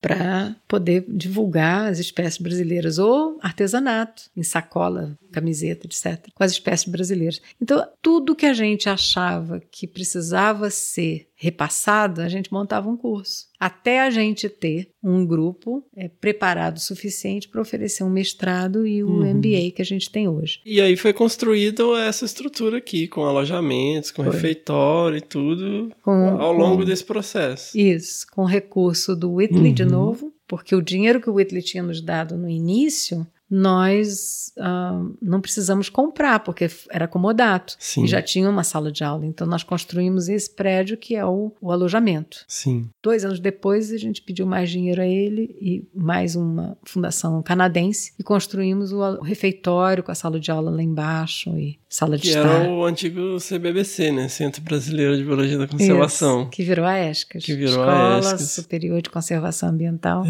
[0.00, 6.88] para poder divulgar as espécies brasileiras ou artesanato em sacola, camiseta, etc, com as espécies
[6.88, 7.40] brasileiras.
[7.60, 13.46] Então, tudo que a gente achava que precisava ser repassado, a gente montava um curso,
[13.58, 19.02] até a gente ter um grupo é, preparado o suficiente para oferecer um mestrado e
[19.02, 19.34] o Uhum.
[19.34, 20.60] MBA que a gente tem hoje.
[20.66, 24.32] E aí foi construída essa estrutura aqui, com alojamentos, com Foi.
[24.34, 27.76] refeitório e tudo, Com- ao longo com- desse processo.
[27.78, 29.88] Isso, com recurso do Whitley de Uhum.
[29.90, 35.40] novo, porque o dinheiro que o Whitley tinha nos dado no início, nós ah, não
[35.40, 37.74] precisamos comprar, porque era comodato.
[37.80, 38.04] Sim.
[38.04, 39.26] E já tinha uma sala de aula.
[39.26, 42.44] Então nós construímos esse prédio que é o, o alojamento.
[42.46, 42.88] Sim.
[43.02, 48.12] Dois anos depois, a gente pediu mais dinheiro a ele e mais uma fundação canadense
[48.18, 52.22] e construímos o, o refeitório com a sala de aula lá embaixo e sala de
[52.22, 52.40] Que estar.
[52.62, 54.28] era o antigo CBBC, né?
[54.28, 56.42] Centro Brasileiro de Biologia da Conservação.
[56.42, 57.44] Isso, que virou a ESCAS.
[57.44, 58.50] Que virou a Escola ESCAS.
[58.52, 60.22] Superior de Conservação Ambiental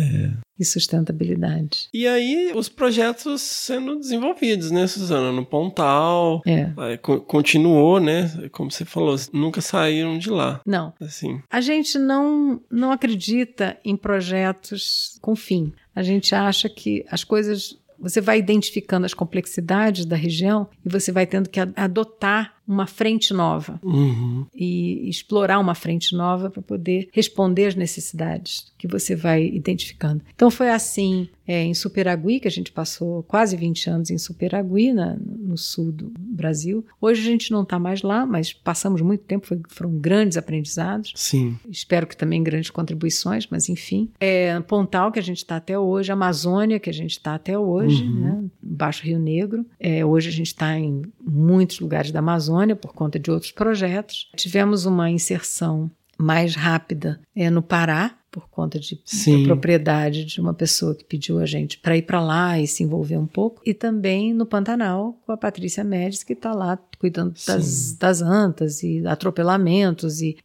[0.58, 1.88] e Sustentabilidade.
[1.92, 5.32] E aí, os projetos sendo desenvolvidos, né, Suzana?
[5.32, 6.40] No Pontal.
[6.46, 6.70] É.
[6.76, 8.30] Aí, co- continuou, né?
[8.52, 10.60] Como você falou, nunca saíram de lá.
[10.66, 11.40] Não, Assim.
[11.50, 15.72] a gente não, não acredita em projetos com fim.
[15.94, 21.12] A gente acha que as coisas você vai identificando as complexidades da região e você
[21.12, 24.46] vai tendo que adotar uma frente nova Uhum.
[24.54, 30.22] e explorar uma frente nova para poder responder às necessidades que você vai identificando.
[30.34, 34.92] Então foi assim é, em Superagui, que a gente passou quase 20 anos em Superagui,
[34.92, 36.84] na, no sul do Brasil.
[37.00, 41.12] Hoje a gente não está mais lá, mas passamos muito tempo, foi, foram grandes aprendizados.
[41.16, 41.56] Sim.
[41.68, 44.08] Espero que também grandes contribuições, mas enfim.
[44.20, 48.04] É, Pontal, que a gente está até hoje, Amazônia, que a gente está até hoje,
[48.04, 48.20] Uhum.
[48.20, 48.44] né?
[48.62, 49.66] Baixo Rio Negro.
[49.80, 54.30] É, hoje a gente está em muitos lugares da Amazônia por conta de outros projetos.
[54.36, 59.02] Tivemos uma inserção mais rápida é, no Pará, por conta de
[59.44, 63.16] propriedade de uma pessoa que pediu a gente para ir para lá e se envolver
[63.16, 63.60] um pouco.
[63.66, 68.82] E também no Pantanal, com a Patrícia Médici, que está lá cuidando das, das antas
[68.82, 70.36] e atropelamentos e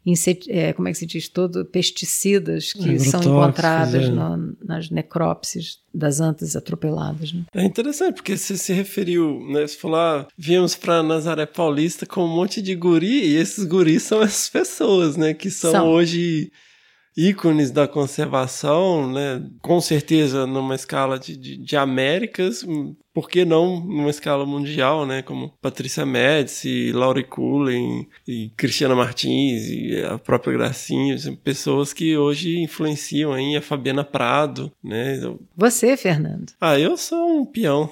[0.48, 4.10] é, como é que se diz, todo pesticidas que são Agrotóxicos, encontrados é.
[4.10, 7.34] no- nas necrópsias das antas atropeladas.
[7.34, 7.44] Né?
[7.54, 9.68] É interessante, porque você se referiu, né?
[9.68, 14.04] Você falou, ah, viemos pra Nazaré Paulista com um monte de guri, e esses guris
[14.04, 15.34] são essas pessoas, né?
[15.34, 15.88] Que são, São.
[15.90, 16.52] hoje
[17.18, 19.42] ícones da conservação, né?
[19.62, 22.64] Com certeza numa escala de, de, de Américas,
[23.16, 25.22] por que não numa escala mundial, né?
[25.22, 32.18] Como Patrícia Médici, Laurie Cullen, e Cristiana Martins, e a própria Gracinha, são pessoas que
[32.18, 35.18] hoje influenciam aí a Fabiana Prado, né?
[35.56, 36.52] Você, Fernando.
[36.60, 37.90] Ah, eu sou um peão.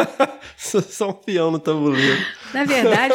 [0.56, 2.24] sou só um peão no tabuleiro.
[2.54, 3.14] Na verdade,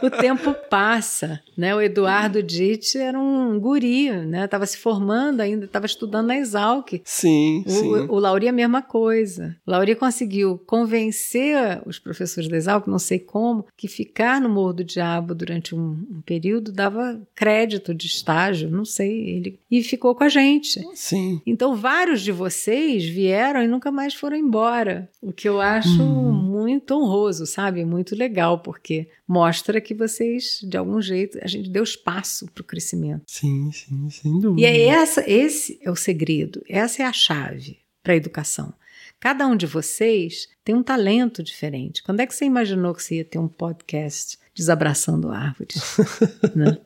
[0.00, 1.74] o tempo passa, né?
[1.74, 4.44] O Eduardo Ditt era um guri, né?
[4.44, 7.00] Estava se formando ainda, estava estudando na Exalc.
[7.04, 8.06] Sim, O, sim.
[8.08, 9.56] o Lauri é a mesma coisa.
[9.66, 14.74] O Lauri conseguiu convencer os professores da Exalc, não sei como, que ficar no Morro
[14.74, 19.30] do Diabo durante um, um período dava crédito de estágio, não sei.
[19.30, 20.80] Ele, e ficou com a gente.
[20.94, 21.42] Sim.
[21.44, 25.10] Então, vários de vocês vieram e nunca mais foram embora.
[25.20, 27.84] O que eu acho muito honroso, sabe?
[27.84, 32.64] Muito legal, porque mostra que vocês, de algum jeito, a gente deu espaço para o
[32.64, 33.24] crescimento.
[33.26, 34.60] Sim, sim, sem dúvida.
[34.60, 38.72] E é essa, esse é o segredo, essa é a chave para a educação.
[39.20, 42.02] Cada um de vocês tem um talento diferente.
[42.02, 45.76] Quando é que você imaginou que você ia ter um podcast desabraçando árvores?
[46.56, 46.78] né?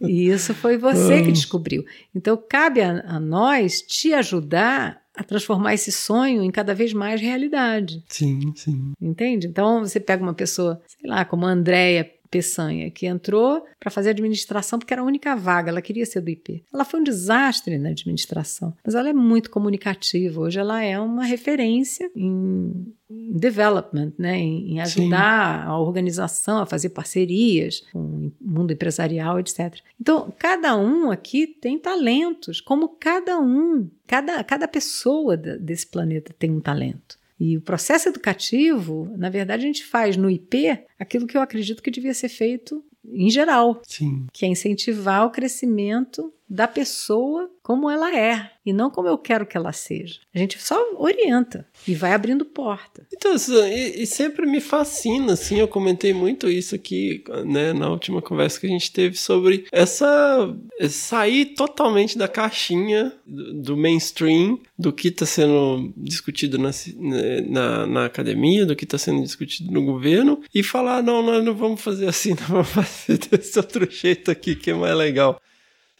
[0.00, 1.84] E isso foi você que descobriu.
[2.14, 7.20] Então, cabe a, a nós te ajudar a transformar esse sonho em cada vez mais
[7.20, 8.02] realidade.
[8.08, 8.92] Sim, sim.
[9.00, 9.46] Entende?
[9.46, 14.10] Então você pega uma pessoa, sei lá, como a Andréia Peçanha, que entrou para fazer
[14.10, 16.64] administração porque era a única vaga, ela queria ser do IP.
[16.72, 20.40] Ela foi um desastre na administração, mas ela é muito comunicativa.
[20.40, 24.38] Hoje ela é uma referência em development, né?
[24.38, 29.78] em, ajudar a organização a fazer parcerias com o mundo empresarial, etc.
[30.00, 36.50] Então, cada um aqui tem talentos, como cada um, cada, cada pessoa desse planeta tem
[36.50, 37.18] um talento.
[37.38, 41.82] E o processo educativo, na verdade, a gente faz no IP aquilo que eu acredito
[41.82, 44.26] que devia ser feito em geral, Sim.
[44.32, 49.44] que é incentivar o crescimento da pessoa como ela é e não como eu quero
[49.44, 50.20] que ela seja.
[50.32, 53.04] A gente só orienta e vai abrindo porta.
[53.12, 53.34] Então,
[53.66, 58.60] e, e sempre me fascina, assim, eu comentei muito isso aqui, né, na última conversa
[58.60, 60.56] que a gente teve sobre essa
[60.88, 67.86] sair totalmente da caixinha do, do mainstream, do que está sendo discutido na, né, na,
[67.86, 71.80] na academia, do que está sendo discutido no governo, e falar, não, nós não vamos
[71.80, 75.40] fazer assim, nós vamos fazer desse outro jeito aqui que é mais legal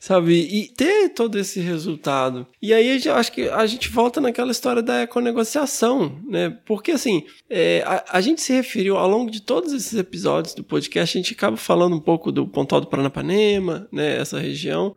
[0.05, 0.35] sabe?
[0.35, 2.47] E ter todo esse resultado.
[2.61, 6.51] E aí eu acho que a gente volta naquela história da econegociação, né?
[6.67, 10.63] Porque assim, é, a, a gente se referiu ao longo de todos esses episódios do
[10.63, 14.19] podcast, a gente acaba falando um pouco do Pontal do Paranapanema, né?
[14.19, 14.95] Essa região.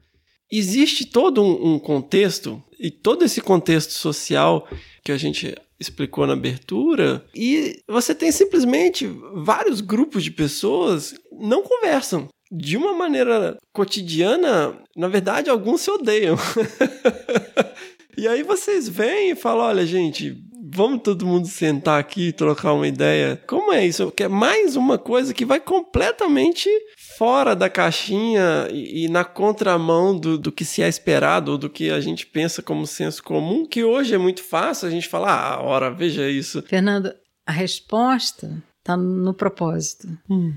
[0.51, 4.67] Existe todo um, um contexto, e todo esse contexto social
[5.05, 11.63] que a gente explicou na abertura, e você tem simplesmente vários grupos de pessoas não
[11.63, 12.27] conversam.
[12.51, 16.37] De uma maneira cotidiana, na verdade, alguns se odeiam.
[18.17, 20.35] e aí vocês vêm e falam: olha, gente,
[20.73, 23.41] vamos todo mundo sentar aqui e trocar uma ideia.
[23.47, 24.11] Como é isso?
[24.11, 26.69] Que é mais uma coisa que vai completamente
[27.17, 31.69] fora da caixinha e, e na contramão do, do que se é esperado ou do
[31.69, 35.33] que a gente pensa como senso comum, que hoje é muito fácil a gente falar,
[35.33, 36.61] ah, ora, veja isso.
[36.63, 37.13] Fernando,
[37.45, 40.07] a resposta está no propósito.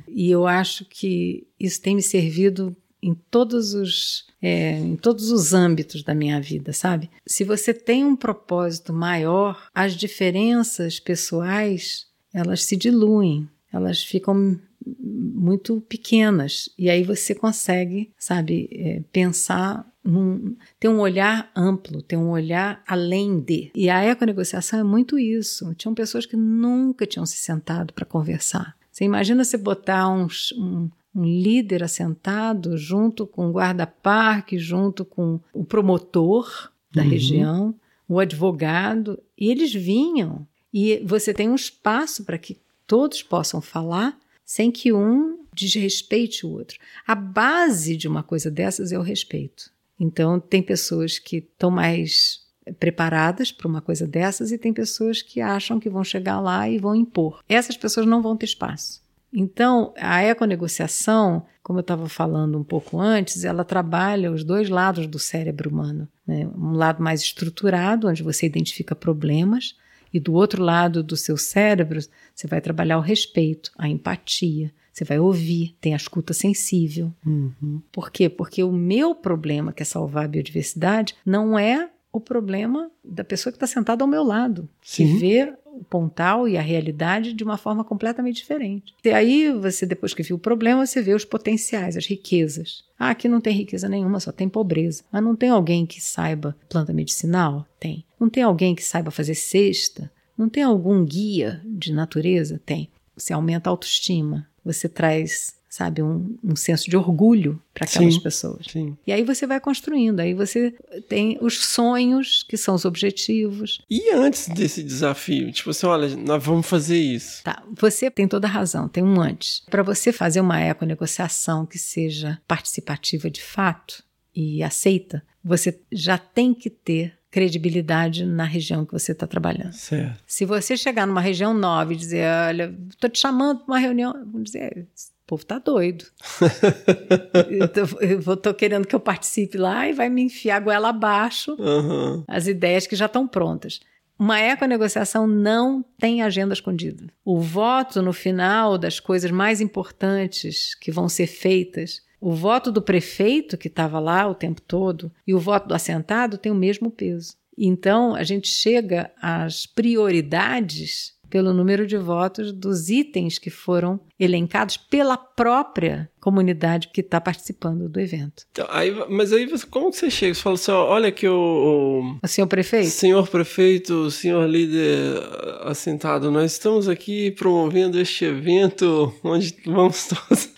[0.09, 5.52] E eu acho que isso tem me servido em todos os é, em todos os
[5.52, 7.11] âmbitos da minha vida, sabe?
[7.27, 15.81] Se você tem um propósito maior, as diferenças pessoais elas se diluem, elas ficam muito
[15.82, 22.31] pequenas e aí você consegue, sabe, é, pensar num, ter um olhar amplo, ter um
[22.31, 23.70] olhar além de.
[23.74, 25.74] E a econegociação é muito isso.
[25.74, 28.77] Tinham pessoas que nunca tinham se sentado para conversar.
[28.90, 35.40] Você imagina você botar uns, um, um líder assentado junto com o guarda-parque, junto com
[35.52, 37.09] o promotor da Uhum.
[37.09, 37.74] região,
[38.09, 40.47] o advogado, e eles vinham.
[40.72, 46.51] E você tem um espaço para que todos possam falar sem que um desrespeite o
[46.51, 46.78] outro.
[47.06, 49.70] A base de uma coisa dessas é o respeito.
[50.01, 52.40] Então, tem pessoas que estão mais
[52.78, 56.78] preparadas para uma coisa dessas e tem pessoas que acham que vão chegar lá e
[56.78, 57.43] vão impor.
[57.47, 59.02] Essas pessoas não vão ter espaço.
[59.32, 65.06] Então, a econegociação, como eu estava falando um pouco antes, ela trabalha os dois lados
[65.06, 66.09] do cérebro humano.
[66.27, 66.48] Né?
[66.56, 69.77] Um lado mais estruturado, onde você identifica problemas,
[70.12, 72.01] e do outro lado do seu cérebro,
[72.35, 74.72] você vai trabalhar o respeito, a empatia.
[75.01, 77.10] Você vai ouvir, tem a escuta sensível.
[77.24, 77.81] Uhum.
[77.90, 78.28] Por quê?
[78.28, 83.51] Porque o meu problema, que é salvar a biodiversidade, não é o problema da pessoa
[83.51, 85.16] que está sentada ao meu lado, que Sim.
[85.16, 88.93] vê o pontal e a realidade de uma forma completamente diferente.
[89.02, 92.85] E aí, você, depois que viu o problema, você vê os potenciais, as riquezas.
[92.98, 95.02] Ah, aqui não tem riqueza nenhuma, só tem pobreza.
[95.10, 97.66] Mas não tem alguém que saiba planta medicinal?
[97.78, 98.05] Tem.
[98.20, 100.12] Não tem alguém que saiba fazer cesta?
[100.36, 102.60] Não tem algum guia de natureza?
[102.66, 102.90] Tem.
[103.20, 108.21] Você aumenta a autoestima, você traz, sabe, um, um senso de orgulho para aquelas Sim.
[108.21, 108.67] pessoas.
[108.71, 108.97] Sim.
[109.07, 110.75] E aí você vai construindo, aí você
[111.09, 113.81] tem os sonhos, que são os objetivos.
[113.89, 117.43] E antes desse desafio, tipo assim, olha, nós vamos fazer isso.
[117.43, 119.63] Tá, você tem toda a razão, tem um antes.
[119.71, 124.03] Para você fazer uma econegociação que seja participativa de fato
[124.35, 129.73] e aceita, você já tem que ter credibilidade na região que você está trabalhando.
[129.73, 130.23] Certo.
[130.27, 134.12] Se você chegar numa região nova e dizer, olha, estou te chamando para uma reunião,
[134.12, 136.05] vamos dizer, esse povo tá doido.
[137.48, 140.61] eu tô, eu vou- tô querendo que eu participe lá e vai me enfiar a
[140.61, 142.24] goela abaixo Aham.
[142.27, 143.81] as ideias que já estão prontas.
[144.19, 147.05] Uma econegociação não tem agenda escondida.
[147.24, 152.83] O voto no final das coisas mais importantes que vão ser feitas, o voto do
[152.83, 156.91] prefeito que estava lá o tempo todo e o voto do assentado tem o mesmo
[156.91, 157.35] peso.
[157.57, 164.77] Então, a gente chega às prioridades pelo número de votos dos itens que foram elencados
[164.77, 168.45] pela própria comunidade que está participando do evento.
[168.51, 170.35] Então, aí, mas aí, você, como que você chega?
[170.35, 172.91] Você fala assim, ó, olha que o, O senhor o prefeito?
[172.91, 175.23] senhor prefeito, senhor líder
[175.63, 180.49] assentado, nós estamos aqui promovendo este evento onde vamos todos...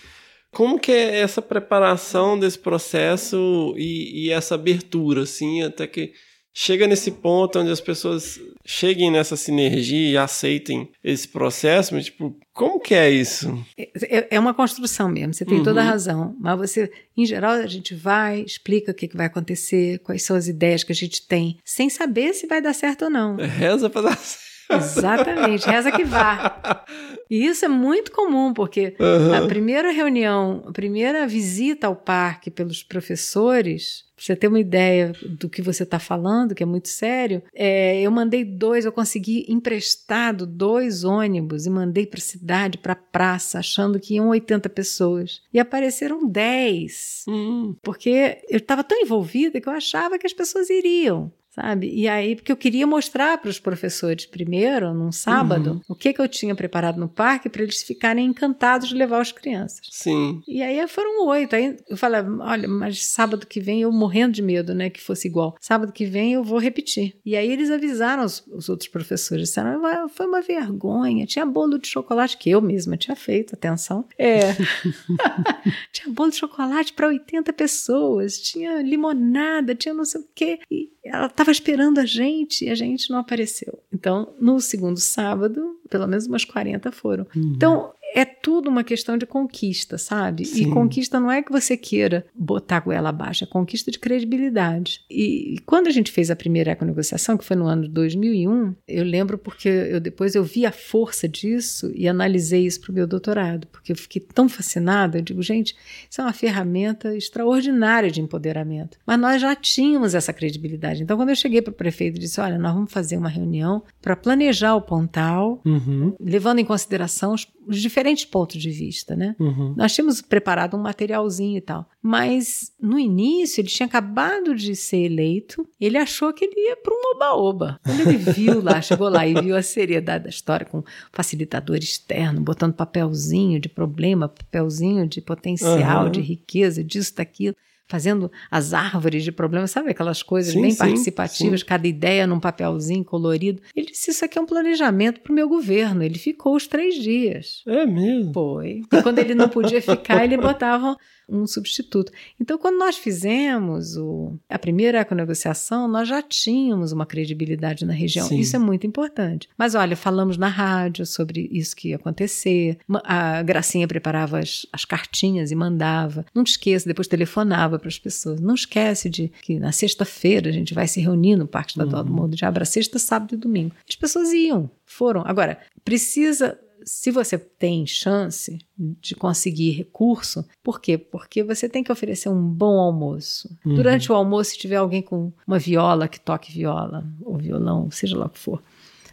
[0.52, 6.12] Como que é essa preparação desse processo e, e essa abertura, assim, até que
[6.54, 12.36] chega nesse ponto onde as pessoas cheguem nessa sinergia e aceitem esse processo, mas, tipo,
[12.52, 13.64] como que é isso?
[13.78, 15.64] É, é uma construção mesmo, você tem Uhum.
[15.64, 16.36] toda a razão.
[16.38, 20.36] Mas você, em geral, a gente vai, explica o que, que vai acontecer, quais são
[20.36, 23.36] as ideias que a gente tem, sem saber se vai dar certo ou não.
[23.36, 24.51] Reza pra dar certo.
[24.76, 26.84] Exatamente, reza que vá.
[27.30, 28.94] E isso é muito comum, porque
[29.34, 35.12] a primeira reunião, a primeira visita ao parque pelos professores, pra você ter uma ideia
[35.38, 39.46] do que você está falando, que é muito sério, é, eu mandei dois, eu consegui
[39.48, 44.68] emprestado dois ônibus e mandei para a cidade, para a praça, achando que iam 80
[44.68, 45.40] pessoas.
[45.52, 50.68] E apareceram 10 Hum, porque eu estava tão envolvida que eu achava que as pessoas
[50.68, 51.32] iriam.
[51.54, 51.90] Sabe?
[51.92, 56.20] E aí, porque eu queria mostrar para os professores primeiro, num sábado, o que, que
[56.20, 59.86] eu tinha preparado no parque para eles ficarem encantados de levar as crianças.
[59.90, 60.40] sim.
[60.48, 61.54] E aí foram oito.
[61.54, 65.28] Aí eu falei, olha, mas sábado que vem eu morrendo de medo, né, que fosse
[65.28, 65.54] igual.
[65.60, 67.16] Sábado que vem eu vou repetir.
[67.24, 71.26] E aí eles avisaram os, os outros professores, disseram, "Ah, foi uma vergonha.
[71.26, 74.06] Tinha bolo de chocolate que eu mesma tinha feito, atenção.
[74.18, 74.40] É.
[75.92, 80.58] tinha bolo de chocolate para 80 pessoas, tinha limonada, tinha não sei o quê.
[80.70, 83.78] E ela estava esperando a gente e a gente não apareceu.
[83.92, 87.26] Então, no segundo sábado, pelo menos umas 40 foram.
[87.34, 90.44] Então, é tudo uma questão de conquista, sabe?
[90.44, 90.62] Sim.
[90.62, 95.00] E conquista não é que você queira botar a goela abaixo, é conquista de credibilidade.
[95.10, 98.74] E, e quando a gente fez a primeira econegociação, que foi no ano de 2001,
[98.86, 102.94] eu lembro porque eu depois eu vi a força disso e analisei isso para o
[102.94, 105.74] meu doutorado, porque eu fiquei tão fascinada, eu digo, gente,
[106.10, 108.98] isso é uma ferramenta extraordinária de empoderamento.
[109.06, 111.02] Mas nós já tínhamos essa credibilidade.
[111.02, 113.82] Então, quando eu cheguei para o prefeito e disse, olha, nós vamos fazer uma reunião
[114.00, 119.36] para planejar o Pontal, Uhum, levando em consideração os, os diferentes pontos de vista, né?
[119.38, 119.74] uhum.
[119.76, 121.88] Nós tínhamos preparado um materialzinho e tal.
[122.02, 126.92] Mas no início ele tinha acabado de ser eleito, ele achou que ele ia para
[126.92, 127.80] um oba-oba.
[127.84, 132.40] Quando ele viu lá, chegou lá e viu a seriedade da história com facilitador externo,
[132.40, 136.10] botando papelzinho de problema, papelzinho de potencial, Aham.
[136.10, 137.56] de riqueza, disso, daquilo.
[137.88, 141.66] Fazendo as árvores de problemas, sabe aquelas coisas Sim, bem sim, participativas, sim.
[141.66, 143.62] cada ideia num papelzinho colorido.
[143.76, 146.02] Ele disse: Isso aqui é um planejamento para o meu governo.
[146.02, 147.62] Ele ficou os três dias.
[147.66, 148.32] É mesmo.
[148.32, 148.82] Foi.
[148.92, 150.96] E quando ele não podia ficar, ele botava
[151.28, 152.12] um substituto.
[152.40, 158.26] Então, quando nós fizemos o, a primeira econegociação, nós já tínhamos uma credibilidade na região.
[158.26, 158.38] Sim.
[158.38, 159.48] Isso é muito importante.
[159.56, 162.78] Mas olha, falamos na rádio sobre isso que ia acontecer.
[163.04, 166.24] A Gracinha preparava as, as cartinhas e mandava.
[166.34, 168.40] Não te esqueça, depois telefonava para as pessoas.
[168.40, 172.12] Não esquece de que na sexta-feira a gente vai se reunir no Parque Estadual do
[172.12, 173.74] Morro do Diabo, sexta, sábado e domingo.
[173.88, 175.22] As pessoas iam, foram.
[175.26, 180.98] Agora, precisa se você tem chance de conseguir recurso, por quê?
[180.98, 183.48] Porque você tem que oferecer um bom almoço.
[183.64, 183.74] Uhum.
[183.74, 188.16] Durante o almoço, se tiver alguém com uma viola que toque viola, ou violão, seja
[188.16, 188.62] lá o que for,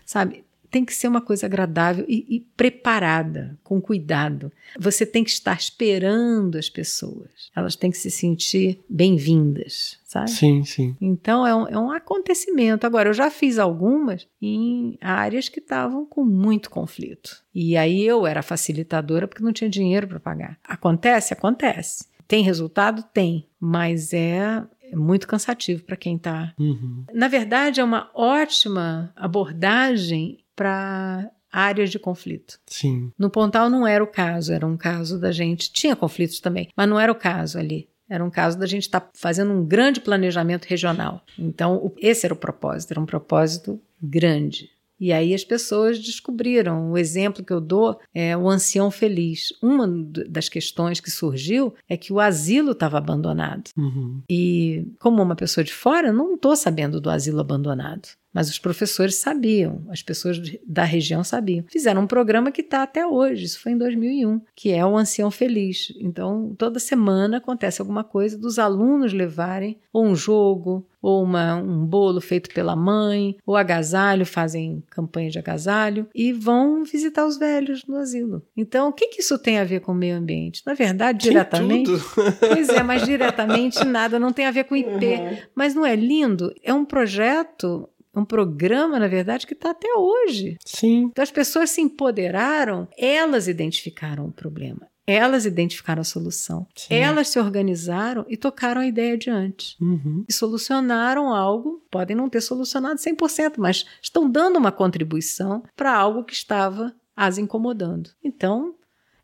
[0.05, 0.43] sabe?
[0.69, 4.51] Tem que ser uma coisa agradável e, e preparada, com cuidado.
[4.79, 7.49] Você tem que estar esperando as pessoas.
[7.55, 10.29] Elas têm que se sentir bem-vindas, sabe?
[10.29, 10.95] Sim, sim.
[11.01, 12.85] Então é um, é um acontecimento.
[12.85, 17.43] Agora, eu já fiz algumas em áreas que estavam com muito conflito.
[17.53, 20.59] E aí eu era facilitadora porque não tinha dinheiro para pagar.
[20.63, 21.33] Acontece?
[21.33, 22.07] Acontece.
[22.27, 23.03] Tem resultado?
[23.11, 23.47] Tem.
[23.59, 26.53] Mas é é muito cansativo para quem está.
[26.59, 27.05] Uhum.
[27.13, 32.59] Na verdade, é uma ótima abordagem para áreas de conflito.
[32.67, 33.11] Sim.
[33.17, 35.71] No Pontal não era o caso, era um caso da gente.
[35.71, 37.87] Tinha conflitos também, mas não era o caso ali.
[38.09, 41.23] Era um caso da gente estar fazendo um grande planejamento regional.
[41.37, 44.69] Então, o- esse era o propósito, era um propósito grande.
[44.99, 46.91] E aí as pessoas descobriram.
[46.91, 49.53] O exemplo que eu dou é o ancião feliz.
[49.61, 49.87] Uma
[50.27, 53.69] das questões que surgiu é que o asilo estava abandonado.
[53.77, 54.21] Uhum.
[54.29, 58.09] E como uma pessoa de fora, não estou sabendo do asilo abandonado.
[58.33, 61.65] Mas os professores sabiam, as pessoas da região sabiam.
[61.67, 65.31] Fizeram um programa que está até hoje, isso foi em 2001, que é o Ancião
[65.31, 65.93] Feliz.
[65.99, 71.85] Então, toda semana acontece alguma coisa dos alunos levarem ou um jogo, ou uma- um
[71.85, 77.83] bolo feito pela mãe, ou agasalho, fazem campanha de agasalho, e vão visitar os velhos
[77.87, 78.43] no asilo.
[78.55, 80.61] Então, o que, que isso tem a ver com o meio ambiente?
[80.65, 81.85] Na verdade, Tem diretamente.
[81.91, 82.03] tudo.
[82.39, 85.19] Pois é, mas diretamente nada, não tem a ver com IP.
[85.55, 86.53] Mas não é lindo?
[86.61, 87.89] É um projeto,
[88.19, 90.57] um programa, na verdade, que está até hoje.
[90.65, 91.09] Sim.
[91.11, 96.93] Então as pessoas se empoderaram, elas identificaram o problema, elas identificaram a solução, Sim.
[96.93, 99.75] elas se organizaram e tocaram a ideia adiante.
[99.81, 100.23] Uhum.
[100.27, 106.23] E solucionaram algo, podem não ter solucionado 100%, mas estão dando uma contribuição para algo
[106.23, 108.11] que estava as incomodando.
[108.23, 108.75] Então,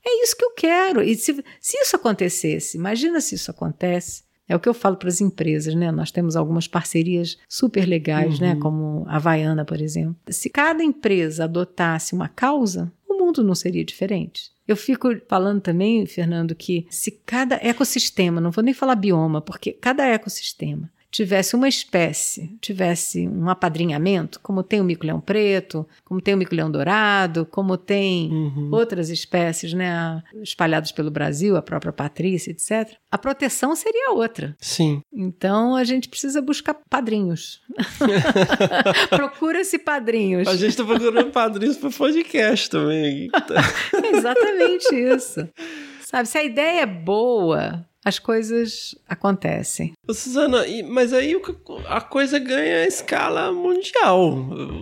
[0.05, 1.01] é isso que eu quero.
[1.01, 4.24] E se, se isso acontecesse, imagina se isso acontece.
[4.47, 5.91] É o que eu falo para as empresas, né?
[5.91, 8.53] Nós temos algumas parcerias super legais, né?
[8.53, 8.59] Uhum.
[8.59, 10.15] Como a Havaiana, por exemplo.
[10.29, 14.51] Se cada empresa adotasse uma causa, o mundo não seria diferente.
[14.67, 19.71] Eu fico falando também, Fernando, que se cada ecossistema, não vou nem falar bioma, porque
[19.71, 26.33] cada ecossistema tivesse uma espécie, tivesse um apadrinhamento, como tem o mico-leão preto, como tem
[26.33, 28.69] o mico-leão dourado, como tem Uhum.
[28.73, 34.57] outras espécies né, espalhadas pelo Brasil, a própria Patrícia, etc., a proteção seria outra.
[34.59, 35.01] Sim.
[35.13, 37.61] Então a gente precisa buscar padrinhos.
[39.09, 40.49] Procura-se padrinhos.
[40.49, 43.29] A gente tá procurando padrinhos para podcast também.
[44.03, 45.47] É exatamente isso.
[46.05, 49.93] Sabe, se a ideia é boa, as coisas acontecem.
[50.07, 51.35] Suzana, mas aí
[51.87, 54.31] a coisa ganha escala mundial.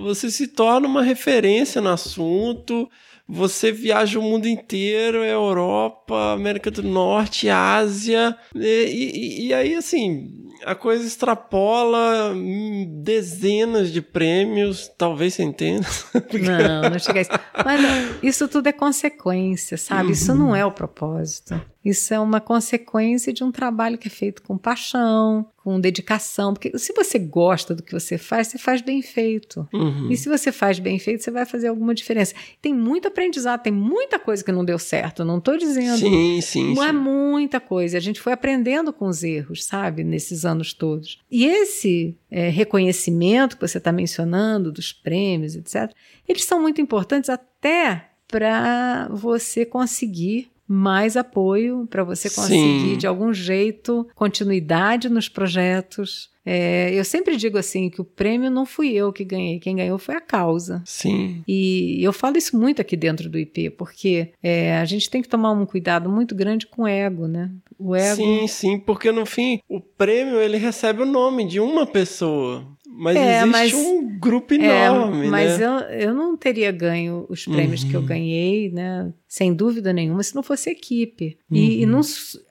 [0.03, 2.89] Você se torna uma referência no assunto.
[3.27, 8.35] Você viaja o mundo inteiro, Europa, América do Norte, Ásia.
[8.55, 10.29] E, e- e aí, assim,
[10.65, 16.05] a coisa extrapola hum, dezenas de prêmios, talvez centenas.
[16.33, 17.31] Não, não chega a isso.
[17.65, 17.89] Mas não,
[18.21, 20.11] isso tudo é consequência, sabe?
[20.11, 21.59] Isso não é o propósito.
[21.83, 26.53] Isso é uma consequência de um trabalho que é feito com paixão, com dedicação.
[26.53, 29.67] Porque se você gosta do que você faz, você faz bem feito.
[29.73, 30.09] Uhum.
[30.09, 32.33] E se você faz bem feito, você vai fazer alguma diferença.
[32.61, 35.25] Tem muito aprendizado, tem muita coisa que não deu certo.
[35.25, 35.97] Não estou dizendo.
[35.97, 36.97] Sim, sim, Não é sim.
[36.97, 37.97] muita coisa.
[37.97, 41.19] A gente foi aprendendo com os erros, sabe, nesses anos todos.
[41.29, 45.91] E esse é, reconhecimento que você está mencionando, dos prêmios, etc.,
[46.27, 52.97] eles são muito importantes até para você conseguir mais apoio, para você conseguir, Sim.
[52.97, 56.31] de algum jeito, continuidade nos projetos.
[56.43, 59.99] É, eu sempre digo assim que o prêmio não fui eu que ganhei, quem ganhou
[59.99, 60.81] foi a causa.
[60.83, 61.43] Sim.
[61.47, 65.29] E eu falo isso muito aqui dentro do IP, porque é, a gente tem que
[65.29, 67.51] tomar um cuidado muito grande com o ego, né?
[67.77, 68.15] O ego.
[68.15, 72.67] Sim, sim, porque no fim o prêmio ele recebe o nome de uma pessoa.
[72.95, 75.65] Mas É, existe mas- um grupo É, enorme, mas né?
[75.65, 75.71] eu,
[76.09, 78.05] eu não teria ganho os prêmios que eu Uhum.
[78.05, 79.11] ganhei, né?
[79.27, 81.37] Sem dúvida nenhuma, se não fosse equipe.
[81.51, 81.91] E, e Uhum.
[81.91, 82.01] não,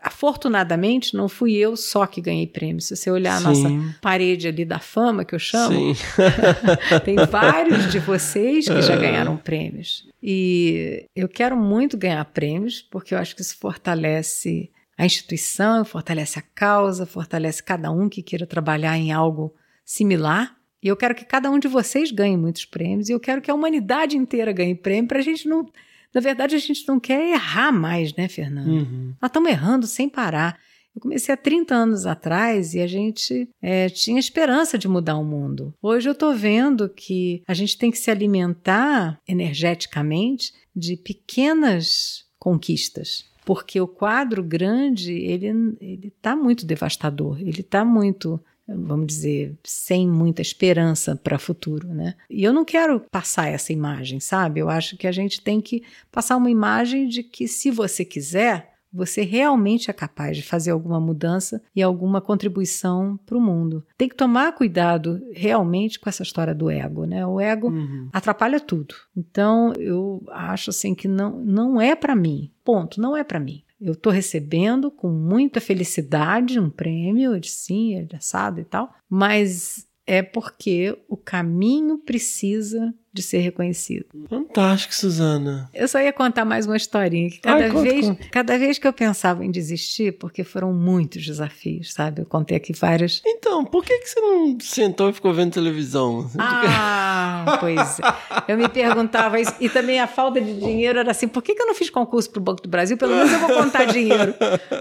[0.02, 2.86] afortunadamente, não fui eu só que ganhei prêmios.
[2.86, 3.44] Se você olhar a Sim.
[3.44, 5.70] nossa parede ali da fama, que eu chamo,
[7.04, 10.08] tem vários de vocês que já ganharam prêmios.
[10.22, 16.38] E eu quero muito ganhar prêmios, porque eu acho que isso fortalece a instituição, fortalece
[16.38, 20.56] a causa, fortalece cada um que queira trabalhar em algo similar.
[20.82, 23.50] E eu quero que cada um de vocês ganhe muitos prêmios, e eu quero que
[23.50, 25.66] a humanidade inteira ganhe prêmio, para a gente não.
[26.14, 28.68] Na verdade, a gente não quer errar mais, né, Fernando?
[28.68, 29.14] Uhum.
[29.20, 30.58] Nós estamos errando sem parar.
[30.94, 35.24] Eu comecei há 30 anos atrás e a gente é, tinha esperança de mudar o
[35.24, 35.72] mundo.
[35.80, 43.24] Hoje eu estou vendo que a gente tem que se alimentar energeticamente de pequenas conquistas.
[43.44, 50.40] Porque o quadro grande, ele está muito devastador, ele está muito, vamos dizer, sem muita
[50.42, 52.14] esperança para o futuro, né?
[52.30, 54.60] E eu não quero passar essa imagem, sabe?
[54.60, 58.70] Eu acho que a gente tem que passar uma imagem de que se você quiser,
[58.94, 63.82] você realmente é capaz de fazer alguma mudança e alguma contribuição para o mundo.
[63.96, 67.26] Tem que tomar cuidado realmente com essa história do ego, né?
[67.26, 68.08] O ego Uhum.
[68.12, 68.94] atrapalha tudo.
[69.16, 72.50] Então, eu acho assim que não, não é para mim.
[72.62, 73.62] Ponto, não é para mim.
[73.82, 79.86] Eu estou recebendo com muita felicidade um prêmio, de sim, é assado e tal, mas
[80.06, 84.06] é porque o caminho precisa de ser reconhecido.
[84.28, 85.68] Fantástico, Suzana.
[85.74, 87.28] Eu só ia contar mais uma historinha.
[87.28, 88.24] Que cada, Ai, conta, vez, conta.
[88.30, 92.22] cada vez que eu pensava em desistir, porque foram muitos desafios, sabe?
[92.22, 93.20] Eu contei aqui várias.
[93.26, 96.30] Então, por que, que você não sentou e ficou vendo televisão?
[96.38, 98.52] Ah, pois é.
[98.52, 99.54] Eu me perguntava isso.
[99.60, 102.30] E também a falta de dinheiro era assim: por que, que eu não fiz concurso
[102.30, 102.96] para o Banco do Brasil?
[102.96, 104.34] Pelo menos eu vou contar dinheiro.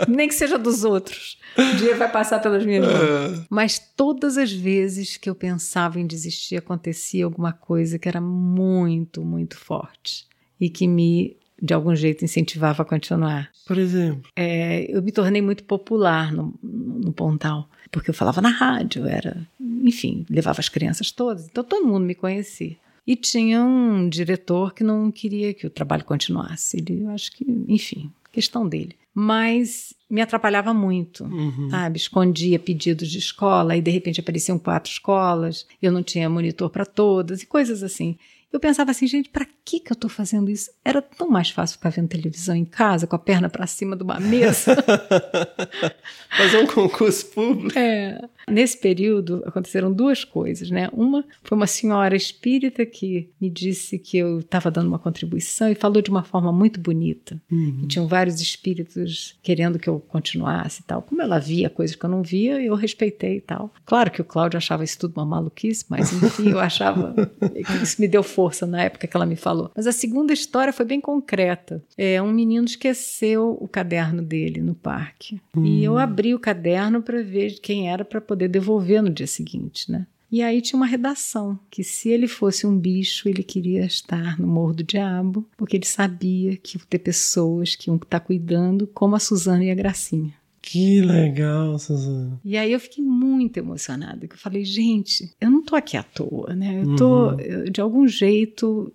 [0.07, 1.37] Nem que seja dos outros.
[1.57, 3.45] O dinheiro vai passar pelas minhas mãos.
[3.49, 9.21] Mas todas as vezes que eu pensava em desistir, acontecia alguma coisa que era muito,
[9.23, 10.25] muito forte.
[10.59, 13.49] E que me, de algum jeito, incentivava a continuar.
[13.67, 14.29] Por exemplo.
[14.35, 19.45] É, eu me tornei muito popular no, no Pontal, porque eu falava na rádio, era,
[19.59, 22.77] enfim, levava as crianças todas, então todo mundo me conhecia.
[23.05, 26.77] E tinha um diretor que não queria que o trabalho continuasse.
[26.77, 28.95] Ele, eu acho que, enfim, questão dele.
[29.13, 31.69] Mas me atrapalhava muito, Uhum.
[31.69, 31.97] sabe?
[31.97, 36.85] Escondia pedidos de escola e de repente apareciam quatro escolas, eu não tinha monitor para
[36.85, 38.17] todas e coisas assim.
[38.53, 40.69] Eu pensava assim, gente, para que que eu tô fazendo isso?
[40.83, 44.03] Era tão mais fácil ficar vendo televisão em casa com a perna para cima de
[44.03, 44.75] uma mesa.
[46.37, 47.77] Fazer um concurso público.
[47.77, 48.19] É.
[48.49, 50.89] Nesse período aconteceram duas coisas, né?
[50.93, 55.75] Uma foi uma senhora espírita que me disse que eu estava dando uma contribuição e
[55.75, 57.41] falou de uma forma muito bonita.
[57.83, 61.01] E tinham vários espíritos querendo que eu continuasse e tal.
[61.01, 63.73] Como ela via coisas que eu não via, eu respeitei e tal.
[63.85, 68.01] Claro que o Cláudio achava isso tudo uma maluquice, mas enfim, eu achava que isso
[68.01, 69.71] me deu força na época que ela me falou.
[69.75, 71.83] Mas a segunda história foi bem concreta.
[71.97, 75.41] É, um menino esqueceu o caderno dele no parque.
[75.57, 79.91] E eu abri o caderno para ver quem era para poder devolver no dia seguinte,
[79.91, 80.07] né?
[80.31, 84.47] E aí tinha uma redação que se ele fosse um bicho, ele queria estar no
[84.47, 89.17] Morro do Diabo, porque ele sabia que ia ter pessoas que iam estar cuidando, como
[89.17, 90.33] a Suzana e a Gracinha.
[90.61, 92.39] Que legal, Suzana.
[92.45, 96.03] E aí eu fiquei muito emocionada, que eu falei, gente, eu não tô aqui à
[96.03, 96.83] toa, né?
[96.83, 98.93] Eu tô, eu, de algum jeito,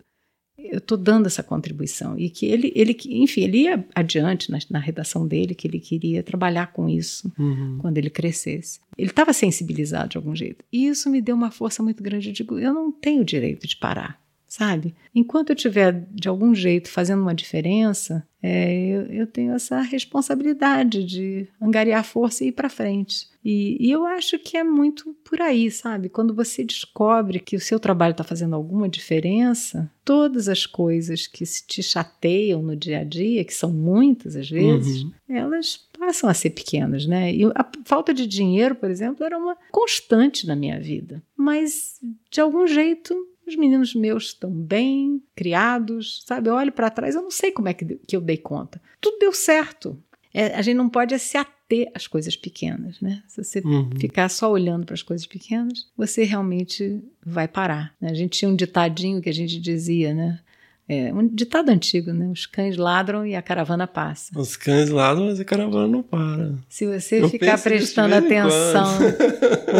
[0.70, 2.18] eu tô dando essa contribuição.
[2.18, 6.22] E que ele, ele enfim, ele ia adiante na, na redação dele, que ele queria
[6.22, 7.78] trabalhar com isso Uhum.
[7.80, 8.80] quando ele crescesse.
[8.96, 10.64] Ele estava sensibilizado de algum jeito.
[10.72, 12.28] E isso me deu uma força muito grande.
[12.28, 14.18] Eu digo, eu não tenho direito de parar,
[14.56, 14.94] sabe?
[15.14, 21.04] Enquanto eu estiver, de algum jeito, fazendo uma diferença, é, eu, eu tenho essa responsabilidade
[21.04, 23.28] de angariar força e ir para frente.
[23.44, 26.08] E, e eu acho que é muito por aí, sabe?
[26.08, 31.44] Quando você descobre que o seu trabalho está fazendo alguma diferença, todas as coisas que
[31.44, 35.12] se te chateiam no dia a dia, que são muitas às vezes, Uhum.
[35.28, 37.30] elas passam a ser pequenas, né?
[37.32, 41.22] E a falta de dinheiro, por exemplo, era uma constante na minha vida.
[41.36, 42.00] Mas,
[42.30, 43.14] de algum jeito,
[43.48, 46.48] os meninos meus estão bem criados, sabe?
[46.50, 48.80] Eu olho para trás, eu não sei como é que, que eu dei conta.
[49.00, 50.00] Tudo deu certo.
[50.34, 53.22] É, a gente não pode é se ater às coisas pequenas, né?
[53.26, 53.90] Se você Uhum.
[53.98, 57.94] ficar só olhando para as coisas pequenas, você realmente vai parar.
[58.00, 58.10] né?
[58.10, 60.40] A gente tinha um ditadinho que a gente dizia, né?
[60.88, 62.28] É um ditado antigo, né?
[62.28, 64.38] Os cães ladram e a caravana passa.
[64.38, 66.54] Os cães ladram, mas a caravana não para.
[66.68, 68.86] Se você Eu ficar prestando atenção.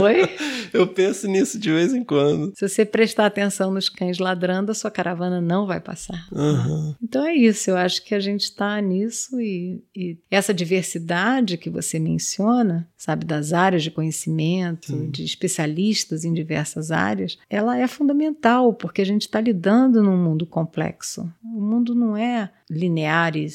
[0.03, 0.29] Oi?
[0.73, 2.53] Eu penso nisso de vez em quando.
[2.55, 6.27] Se você prestar atenção nos cães ladrando, a sua caravana não vai passar.
[6.33, 6.97] Aham.
[7.03, 11.71] Então é isso, eu acho que a gente está nisso e, e essa diversidade que
[11.71, 18.75] você menciona, sabe, das áreas de conhecimento, de especialistas em diversas áreas, ela é fundamental,
[18.75, 20.96] porque a gente está lidando num mundo complexo.
[21.43, 23.47] O mundo não é linear e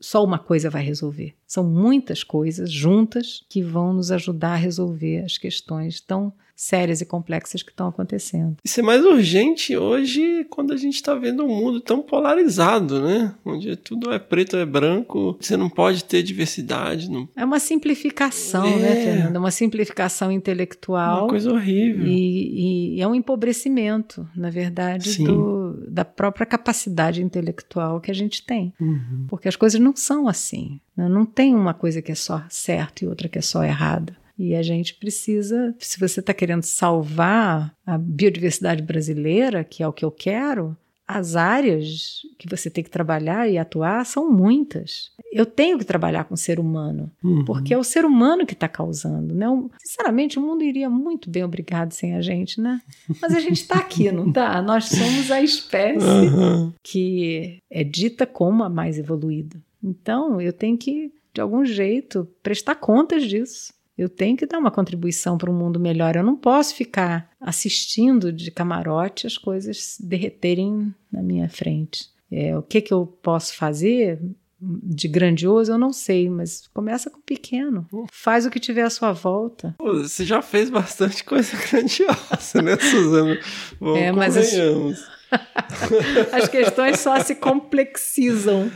[0.00, 1.34] só uma coisa vai resolver.
[1.46, 7.04] São muitas coisas juntas que vão nos ajudar a resolver as questões tão sérias e
[7.04, 8.56] complexas que estão acontecendo.
[8.64, 13.34] Isso é mais urgente hoje quando a gente está vendo um mundo tão polarizado, né?
[13.44, 17.10] Onde tudo é preto ou é branco, você não pode ter diversidade.
[17.10, 17.28] Não...
[17.34, 18.76] É uma simplificação, É.
[18.78, 19.38] né, Fernanda?
[19.40, 21.22] Uma simplificação intelectual.
[21.22, 22.06] Uma coisa horrível.
[22.06, 28.33] E, e é um empobrecimento, na verdade, do- da própria capacidade intelectual que a gente
[28.42, 28.72] tem.
[28.80, 29.26] Uhum.
[29.28, 30.80] Porque as coisas não são assim.
[30.96, 31.08] né?
[31.08, 34.16] Não tem uma coisa que é só certa e outra que é só errada.
[34.38, 39.92] E a gente precisa, se você está querendo salvar a biodiversidade brasileira, que é o
[39.92, 45.10] que eu quero, as áreas que você tem que trabalhar e atuar são muitas.
[45.32, 47.44] Eu tenho que trabalhar com o ser humano, Uhum.
[47.44, 49.34] porque é o ser humano que está causando.
[49.34, 49.46] Né?
[49.78, 52.80] Sinceramente, o mundo iria muito bem obrigado sem a gente, né?
[53.20, 54.62] Mas a gente está aqui, não tá?
[54.62, 56.72] Nós somos a espécie Aham.
[56.82, 59.56] que é dita como a mais evoluída.
[59.82, 63.74] Então, eu tenho que, de algum jeito, prestar contas disso.
[63.96, 66.16] Eu tenho que dar uma contribuição para um mundo melhor.
[66.16, 72.08] Eu não posso ficar assistindo de camarote as coisas derreterem na minha frente.
[72.30, 74.18] É, o que, que eu posso fazer
[74.60, 77.86] de grandioso, eu não sei, mas começa com pequeno.
[78.10, 79.74] Faz o que tiver à sua volta.
[79.78, 83.38] Pô, Você já fez bastante coisa grandiosa, né, Suzana?
[83.78, 85.14] Vamos, É, mas as-.
[86.32, 88.70] As questões só se complexizam.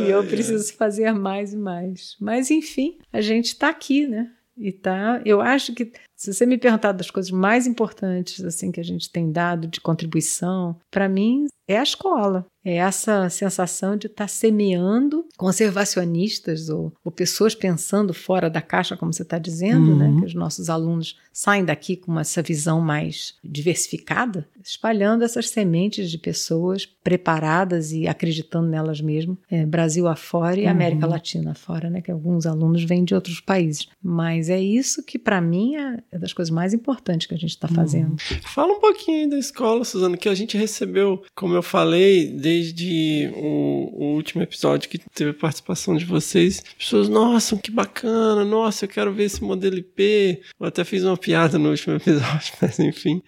[0.00, 2.16] E eu preciso fazer mais e mais.
[2.20, 4.30] Mas, enfim, a gente está aqui, né?
[4.58, 5.22] E tá.
[5.24, 9.08] Eu acho que, se você me perguntar das coisas mais importantes assim que a gente
[9.08, 12.46] tem dado de contribuição, para mim é a escola.
[12.64, 19.12] É essa sensação de estar semeando conservacionistas ou, ou pessoas pensando fora da caixa, como
[19.12, 20.16] você está dizendo, né?
[20.18, 26.18] Que os nossos alunos saem daqui com essa visão mais diversificada, espalhando essas sementes de
[26.18, 32.02] pessoas preparadas e acreditando nelas mesmas, é, Brasil afora e América Latina afora, né?
[32.02, 33.88] Que alguns alunos vêm de outros países.
[34.02, 37.50] Mas é isso que, para mim, é, é das coisas mais importantes que a gente
[37.50, 38.16] está fazendo.
[38.42, 43.30] Fala um pouquinho aí da escola, Suzana, que a gente recebeu, como eu falei, desde
[43.34, 46.62] o, o último episódio que teve a participação de vocês.
[46.78, 50.40] Pessoas, nossa, que bacana, nossa, eu quero ver esse modelo IP.
[50.58, 53.22] Eu até fiz uma piada no último episódio, mas enfim.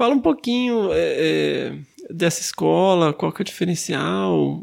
[0.00, 1.78] Fala um pouquinho é, é,
[2.08, 4.62] dessa escola, qual que é o diferencial,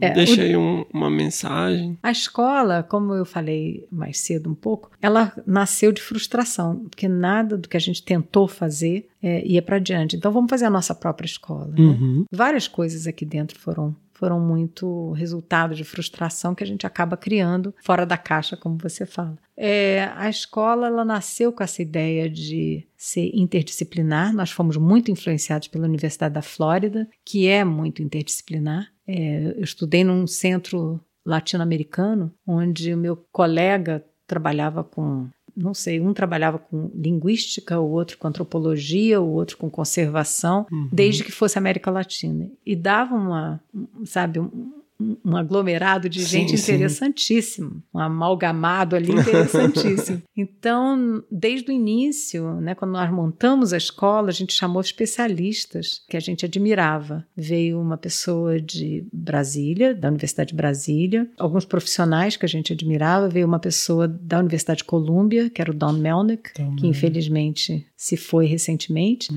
[0.00, 1.98] É, deixa o- aí um- uma mensagem.
[2.02, 7.58] A escola, como eu falei mais cedo um pouco, ela nasceu de frustração, porque nada
[7.58, 10.16] do que a gente tentou fazer é, ia para adiante.
[10.16, 11.66] Então vamos fazer a nossa própria escola.
[11.66, 11.74] né?
[11.78, 12.24] Uhum.
[12.32, 17.74] Várias coisas aqui dentro foram foram muito resultado de frustração que a gente acaba criando
[17.82, 19.38] fora da caixa, como você fala.
[19.56, 24.34] É, a escola ela nasceu com essa ideia de ser interdisciplinar.
[24.34, 28.92] Nós fomos muito influenciados pela Universidade da Flórida, que é muito interdisciplinar.
[29.06, 35.28] É, eu estudei num centro latino-americano, onde o meu colega trabalhava com,
[35.60, 41.22] não sei, um trabalhava com linguística, o outro com antropologia, o outro com conservação, desde
[41.22, 42.50] que fosse América Latina.
[42.64, 44.79] E dava uma, um, sabe, um,
[45.24, 46.72] um aglomerado de Sim, gente sim.
[46.74, 50.22] interessantíssimo, um amalgamado ali interessantíssimo.
[50.36, 56.16] então, desde o início, né, quando nós montamos a escola, a gente chamou especialistas que
[56.16, 57.24] a gente admirava.
[57.36, 63.28] Veio uma pessoa de Brasília, da Universidade de Brasília, alguns profissionais que a gente admirava,
[63.28, 68.16] veio uma pessoa da Universidade de Colômbia, que era o Don Melnick, que infelizmente se
[68.16, 69.28] foi recentemente.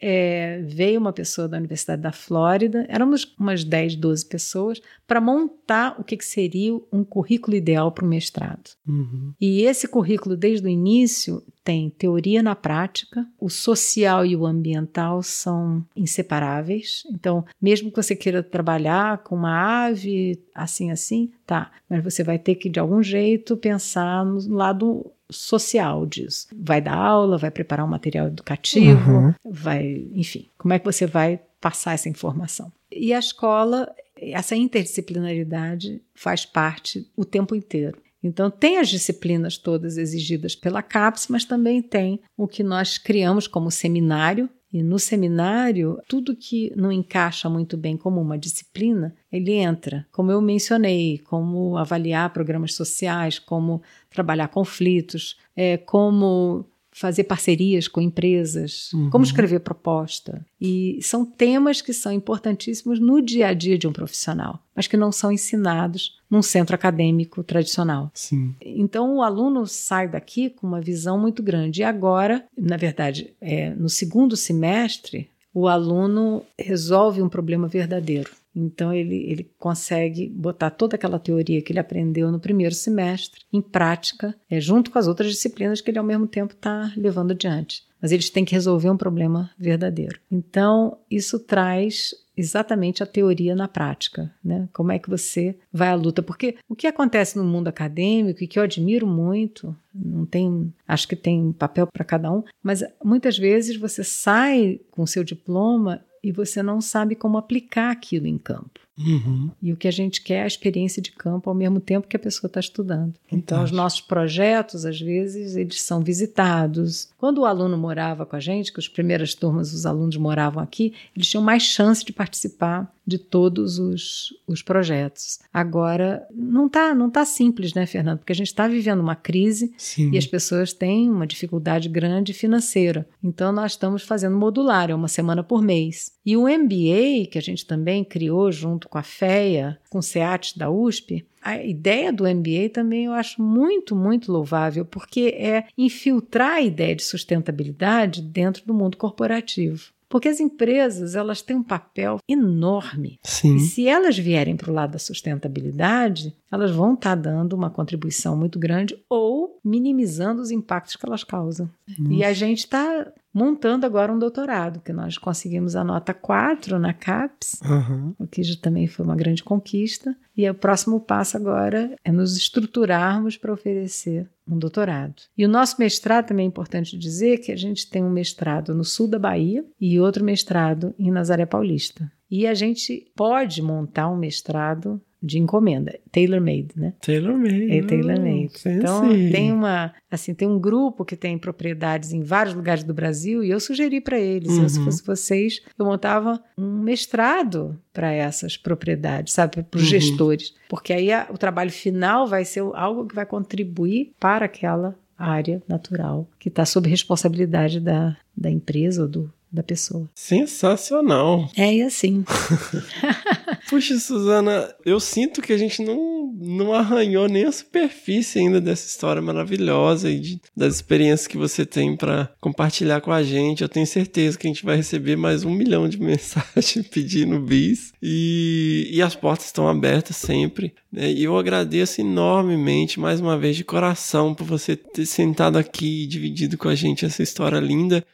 [0.00, 5.94] É, veio uma pessoa da Universidade da Flórida, éramos umas 10, 12 pessoas, para montar
[5.96, 8.70] o que, que seria um currículo ideal para o mestrado.
[8.84, 9.32] Uhum.
[9.40, 15.22] E esse currículo, desde o início, tem teoria na prática, o social e o ambiental
[15.22, 17.04] são inseparáveis.
[17.12, 22.38] Então, mesmo que você queira trabalhar com uma ave, assim, assim, tá, mas você vai
[22.38, 26.48] ter que, de algum jeito, pensar no lado social disso.
[26.54, 31.40] Vai dar aula, vai preparar um material educativo, vai, enfim, como é que você vai
[31.60, 32.72] passar essa informação?
[32.90, 37.98] E a escola, essa interdisciplinaridade faz parte o tempo inteiro.
[38.22, 43.46] Então, tem as disciplinas todas exigidas pela CAPES, mas também tem o que nós criamos
[43.46, 49.50] como seminário, E no seminário, tudo que não encaixa muito bem como uma disciplina, ele
[49.54, 50.06] entra.
[50.12, 58.00] Como eu mencionei, como avaliar programas sociais, como trabalhar conflitos, é, como fazer parcerias com
[58.00, 59.10] empresas, Uhum.
[59.10, 60.44] como escrever proposta.
[60.60, 64.96] E são temas que são importantíssimos no dia a dia de um profissional, mas que
[64.96, 68.10] não são ensinados num centro acadêmico tradicional.
[68.14, 68.54] Sim.
[68.60, 71.80] Então o aluno sai daqui com uma visão muito grande.
[71.80, 78.30] E agora, na verdade, é, no segundo semestre, o aluno resolve um problema verdadeiro.
[78.54, 83.60] Então ele, ele consegue botar toda aquela teoria que ele aprendeu no primeiro semestre em
[83.60, 87.84] prática, é, junto com as outras disciplinas que ele ao mesmo tempo está levando adiante.
[88.00, 90.18] Mas eles têm que resolver um problema verdadeiro.
[90.30, 94.68] Então isso traz exatamente a teoria na prática, né?
[94.72, 96.22] Como é que você vai à luta?
[96.22, 101.06] Porque o que acontece no mundo acadêmico e que eu admiro muito, não tem, acho
[101.06, 106.32] que tem papel para cada um, mas muitas vezes você sai com seu diploma e
[106.32, 108.80] você não sabe como aplicar aquilo em campo.
[109.00, 109.50] Uhum.
[109.62, 112.16] E o que a gente quer é a experiência de campo ao mesmo tempo que
[112.16, 113.14] a pessoa está estudando.
[113.30, 117.08] Então, os nossos projetos, às vezes, eles são visitados.
[117.18, 120.94] Quando o aluno morava com a gente, que as primeiras turmas os alunos moravam aqui,
[121.16, 125.40] eles tinham mais chance de participar de todos os, os projetos.
[125.52, 128.18] Agora, não tá, não tá simples, né, Fernando?
[128.18, 130.12] Porque a gente está vivendo uma crise Sim.
[130.12, 133.08] e as pessoas têm uma dificuldade grande financeira.
[133.22, 136.12] Então, nós estamos fazendo modular, é uma semana por mês.
[136.24, 140.58] E o MBA, que a gente também criou junto com a FEA, com o SEAT
[140.58, 146.56] da USP, a ideia do MBA também eu acho muito, muito louvável, porque é infiltrar
[146.56, 149.92] a ideia de sustentabilidade dentro do mundo corporativo.
[150.10, 153.54] Porque as empresas, elas têm um papel enorme Sim.
[153.54, 158.36] e se elas vierem para o lado da sustentabilidade, elas vão estar dando uma contribuição
[158.36, 161.70] muito grande ou minimizando os impactos que elas causam.
[162.10, 166.92] E a gente está montando agora um doutorado, que nós conseguimos a nota 4 na
[166.92, 168.14] CAPES, Aham.
[168.18, 170.16] o que já também foi uma grande conquista.
[170.36, 175.22] E o próximo passo agora é nos estruturarmos para oferecer um doutorado.
[175.36, 178.84] E o nosso mestrado também é importante dizer que a gente tem um mestrado no
[178.84, 182.10] sul da Bahia e outro mestrado em Nazaré Paulista.
[182.30, 186.94] E a gente pode montar um mestrado de encomenda, tailor-made, né?
[187.00, 187.70] Tailor-made.
[187.70, 188.52] É tailor-made.
[188.66, 193.44] Então tem uma, assim, tem um grupo que tem propriedades em vários lugares do Brasil
[193.44, 194.84] e eu sugeri para eles, eu, se Uhum.
[194.84, 199.88] fosse vocês, eu montava um mestrado para essas propriedades, sabe, para os Uhum.
[199.90, 204.94] gestores, porque aí a- o trabalho final vai ser algo que vai contribuir para aquela
[205.18, 210.08] área natural que está sob responsabilidade da, da empresa ou do, da pessoa.
[210.14, 211.50] Sensacional.
[211.56, 212.24] É e assim.
[213.68, 218.86] Puxa, Suzana, eu sinto que a gente não, não arranhou nem a superfície ainda dessa
[218.86, 223.62] história maravilhosa e de- das experiências que você tem pra compartilhar com a gente.
[223.62, 227.92] Eu tenho certeza que a gente vai receber mais um milhão de mensagens pedindo bis
[228.02, 230.74] e, e as portas estão abertas sempre.
[230.92, 231.10] né?
[231.12, 236.06] E eu agradeço enormemente, mais uma vez, de coração, por você ter sentado aqui e
[236.06, 238.04] dividido com a gente essa história linda.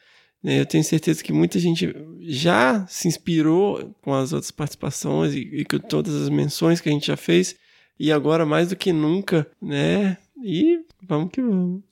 [0.46, 0.60] Né?
[0.60, 5.64] Eu tenho certeza que muita gente já se inspirou com as outras participações e, e
[5.64, 7.56] com todas as menções que a gente já fez.
[7.98, 10.16] E agora, mais do que nunca, né?
[10.40, 11.82] E vamos que vamos.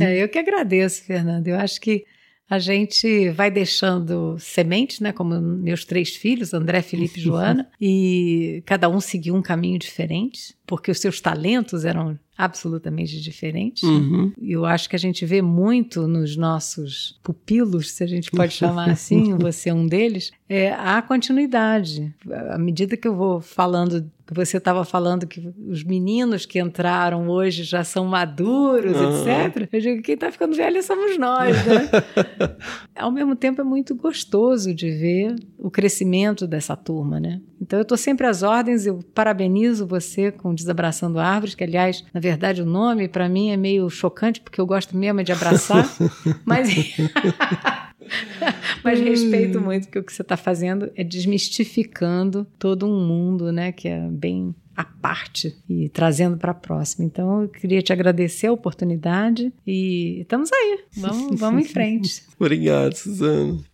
[0.00, 1.46] É, eu que agradeço, Fernando.
[1.46, 2.04] Eu acho que
[2.48, 5.12] a gente vai deixando sementes, né?
[5.12, 10.52] Como meus três filhos, André, Felipe e Joana, e cada um seguiu um caminho diferente,
[10.66, 13.82] porque os seus talentos eram absolutamente diferentes.
[13.82, 14.32] Uhum.
[14.40, 18.52] E Eu acho que a gente vê muito nos nossos pupilos, se a gente pode
[18.52, 22.14] chamar assim, você é um deles, é a continuidade.
[22.50, 27.64] À medida que eu vou falando, você estava falando que os meninos que entraram hoje
[27.64, 29.46] já são maduros, Aham.
[29.46, 29.68] etc.
[29.72, 31.88] Eu digo, quem está ficando velho somos nós, né?
[32.94, 37.40] Ao mesmo tempo é muito gostoso de ver o crescimento dessa turma, né?
[37.60, 42.20] Então eu estou sempre às ordens, eu parabenizo você com Desabraçando Árvores, que aliás, na
[42.20, 45.86] verdade o nome para mim é meio chocante, porque eu gosto mesmo é de abraçar,
[46.44, 46.68] mas...
[48.84, 53.72] Mas respeito muito que o que você está fazendo é desmistificando todo um mundo, né,
[53.72, 57.04] que é bem à parte e trazendo para a próxima.
[57.04, 60.80] Então, eu queria te agradecer a oportunidade e estamos aí.
[60.96, 62.22] Vamos, vamos em frente.
[62.38, 63.69] Obrigado, Suzana.